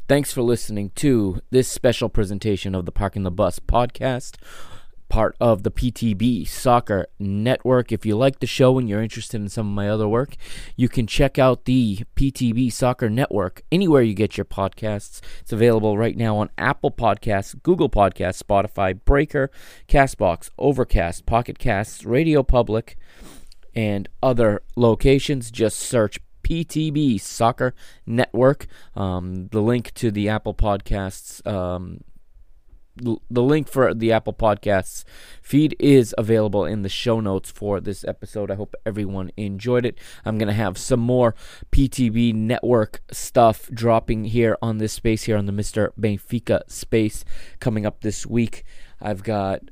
Thanks 0.06 0.32
for 0.32 0.42
listening 0.42 0.90
to 0.96 1.40
this 1.50 1.68
special 1.68 2.10
presentation 2.10 2.74
of 2.74 2.84
the 2.84 2.92
Parking 2.92 3.22
the 3.22 3.30
Bus 3.30 3.58
podcast 3.58 4.36
part 5.08 5.36
of 5.40 5.62
the 5.62 5.70
PTB 5.70 6.46
Soccer 6.46 7.06
Network. 7.18 7.92
If 7.92 8.04
you 8.04 8.16
like 8.16 8.40
the 8.40 8.46
show 8.46 8.78
and 8.78 8.88
you're 8.88 9.02
interested 9.02 9.40
in 9.40 9.48
some 9.48 9.68
of 9.68 9.74
my 9.74 9.88
other 9.88 10.08
work, 10.08 10.36
you 10.76 10.88
can 10.88 11.06
check 11.06 11.38
out 11.38 11.64
the 11.64 12.00
PTB 12.16 12.72
Soccer 12.72 13.08
Network 13.08 13.62
anywhere 13.72 14.02
you 14.02 14.14
get 14.14 14.36
your 14.36 14.44
podcasts. 14.44 15.20
It's 15.40 15.52
available 15.52 15.96
right 15.96 16.16
now 16.16 16.36
on 16.36 16.50
Apple 16.58 16.90
Podcasts, 16.90 17.60
Google 17.62 17.88
Podcasts, 17.88 18.42
Spotify, 18.42 18.98
Breaker, 19.04 19.50
Castbox, 19.88 20.50
Overcast, 20.58 21.26
Pocket 21.26 21.58
Casts, 21.58 22.04
Radio 22.04 22.42
Public, 22.42 22.96
and 23.74 24.08
other 24.22 24.62
locations. 24.76 25.50
Just 25.50 25.78
search 25.78 26.18
PTB 26.42 27.20
Soccer 27.20 27.74
Network. 28.06 28.66
Um, 28.96 29.48
the 29.48 29.60
link 29.60 29.92
to 29.94 30.10
the 30.10 30.28
Apple 30.28 30.54
Podcasts 30.54 31.46
um, 31.46 32.00
the 32.98 33.42
link 33.42 33.68
for 33.68 33.94
the 33.94 34.12
Apple 34.12 34.32
Podcasts 34.32 35.04
feed 35.42 35.76
is 35.78 36.14
available 36.18 36.64
in 36.64 36.82
the 36.82 36.88
show 36.88 37.20
notes 37.20 37.50
for 37.50 37.80
this 37.80 38.04
episode. 38.04 38.50
I 38.50 38.54
hope 38.54 38.74
everyone 38.84 39.30
enjoyed 39.36 39.86
it. 39.86 39.98
I'm 40.24 40.38
going 40.38 40.48
to 40.48 40.54
have 40.54 40.78
some 40.78 41.00
more 41.00 41.34
PTB 41.72 42.34
network 42.34 43.02
stuff 43.10 43.70
dropping 43.72 44.24
here 44.24 44.56
on 44.60 44.78
this 44.78 44.92
space 44.92 45.24
here 45.24 45.36
on 45.36 45.46
the 45.46 45.52
Mr. 45.52 45.90
Benfica 45.98 46.68
space 46.70 47.24
coming 47.60 47.86
up 47.86 48.00
this 48.00 48.26
week. 48.26 48.64
I've 49.00 49.22
got 49.22 49.62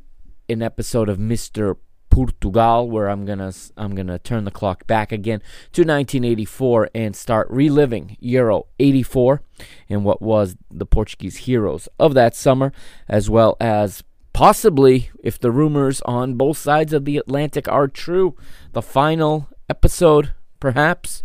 an 0.48 0.62
episode 0.62 1.08
of 1.08 1.18
Mr. 1.18 1.76
Portugal, 2.16 2.88
where 2.88 3.10
I'm 3.10 3.26
gonna 3.26 3.52
I'm 3.76 3.94
gonna 3.94 4.18
turn 4.18 4.44
the 4.44 4.50
clock 4.50 4.86
back 4.86 5.12
again 5.12 5.40
to 5.72 5.82
1984 5.82 6.88
and 6.94 7.14
start 7.14 7.46
reliving 7.50 8.16
Euro 8.20 8.68
84 8.78 9.42
and 9.90 10.02
what 10.02 10.22
was 10.22 10.56
the 10.70 10.86
Portuguese 10.86 11.36
heroes 11.36 11.90
of 11.98 12.14
that 12.14 12.34
summer, 12.34 12.72
as 13.06 13.28
well 13.28 13.58
as 13.60 14.02
possibly, 14.32 15.10
if 15.22 15.38
the 15.38 15.50
rumors 15.50 16.00
on 16.06 16.36
both 16.36 16.56
sides 16.56 16.94
of 16.94 17.04
the 17.04 17.18
Atlantic 17.18 17.68
are 17.68 17.86
true, 17.86 18.34
the 18.72 18.80
final 18.80 19.50
episode, 19.68 20.32
perhaps, 20.58 21.22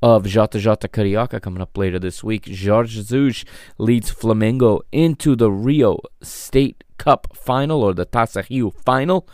of 0.00 0.24
Jota 0.24 0.60
Jota 0.60 0.86
Carioca 0.86 1.42
coming 1.42 1.62
up 1.62 1.76
later 1.76 1.98
this 1.98 2.22
week. 2.22 2.46
Jorge 2.46 3.02
Jesus 3.02 3.44
leads 3.76 4.12
Flamengo 4.12 4.82
into 4.92 5.34
the 5.34 5.50
Rio 5.50 5.98
State 6.22 6.84
Cup 7.02 7.36
final 7.36 7.82
or 7.82 7.92
the 7.92 8.06
Taça 8.06 8.48
Rio 8.48 8.70
final. 8.70 9.26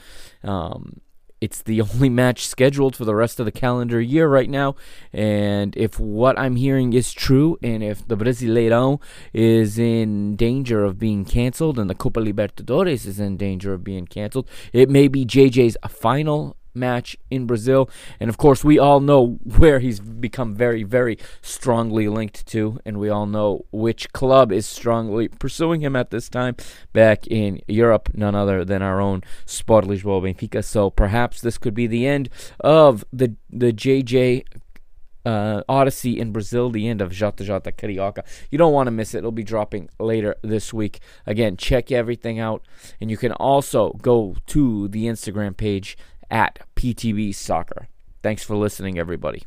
Um, 0.42 1.02
it's 1.38 1.60
the 1.60 1.82
only 1.88 2.08
match 2.08 2.46
scheduled 2.46 2.96
for 2.96 3.04
the 3.04 3.14
rest 3.14 3.38
of 3.38 3.44
the 3.44 3.52
calendar 3.52 4.00
year 4.00 4.26
right 4.26 4.48
now. 4.48 4.74
And 5.12 5.76
if 5.76 6.00
what 6.00 6.38
I'm 6.38 6.56
hearing 6.56 6.94
is 6.94 7.12
true, 7.12 7.58
and 7.62 7.82
if 7.82 8.08
the 8.08 8.16
Brasileirão 8.16 9.02
is 9.34 9.78
in 9.78 10.34
danger 10.36 10.82
of 10.82 10.98
being 10.98 11.26
canceled 11.26 11.78
and 11.78 11.90
the 11.90 11.94
Copa 11.94 12.20
Libertadores 12.20 13.06
is 13.06 13.20
in 13.20 13.36
danger 13.36 13.74
of 13.74 13.84
being 13.84 14.06
canceled, 14.06 14.48
it 14.72 14.88
may 14.88 15.06
be 15.06 15.26
JJ's 15.26 15.76
final 15.88 16.56
match 16.78 17.16
in 17.30 17.46
Brazil. 17.46 17.90
And 18.20 18.30
of 18.30 18.36
course, 18.36 18.64
we 18.64 18.78
all 18.78 19.00
know 19.00 19.38
where 19.56 19.80
he's 19.80 20.00
become 20.00 20.54
very, 20.54 20.82
very 20.82 21.18
strongly 21.42 22.08
linked 22.08 22.46
to. 22.48 22.78
And 22.84 22.98
we 22.98 23.08
all 23.08 23.26
know 23.26 23.66
which 23.72 24.12
club 24.12 24.52
is 24.52 24.66
strongly 24.66 25.28
pursuing 25.44 25.80
him 25.80 25.96
at 25.96 26.10
this 26.10 26.28
time 26.28 26.56
back 26.92 27.26
in 27.26 27.60
Europe, 27.66 28.10
none 28.14 28.34
other 28.34 28.64
than 28.64 28.82
our 28.82 29.00
own 29.00 29.22
Sport 29.46 29.84
Lisboa 29.84 30.22
Benfica. 30.22 30.64
So 30.64 30.90
perhaps 30.90 31.40
this 31.40 31.58
could 31.58 31.74
be 31.74 31.86
the 31.86 32.06
end 32.06 32.28
of 32.60 33.04
the, 33.12 33.36
the 33.50 33.72
JJ 33.72 34.44
uh, 35.28 35.62
Odyssey 35.68 36.18
in 36.18 36.32
Brazil, 36.32 36.70
the 36.70 36.88
end 36.88 37.02
of 37.02 37.12
Jota 37.12 37.44
Jota 37.44 37.70
Carioca. 37.70 38.24
You 38.50 38.56
don't 38.56 38.72
want 38.72 38.86
to 38.86 38.90
miss 38.90 39.14
it. 39.14 39.18
It'll 39.18 39.30
be 39.30 39.44
dropping 39.44 39.90
later 40.00 40.36
this 40.42 40.72
week. 40.72 41.00
Again, 41.26 41.58
check 41.58 41.92
everything 41.92 42.38
out. 42.38 42.64
And 42.98 43.10
you 43.10 43.18
can 43.18 43.32
also 43.32 43.92
go 44.00 44.36
to 44.46 44.88
the 44.88 45.04
Instagram 45.04 45.54
page 45.56 45.98
at 46.30 46.60
PTB 46.76 47.34
Soccer. 47.34 47.88
Thanks 48.22 48.42
for 48.42 48.56
listening, 48.56 48.98
everybody. 48.98 49.44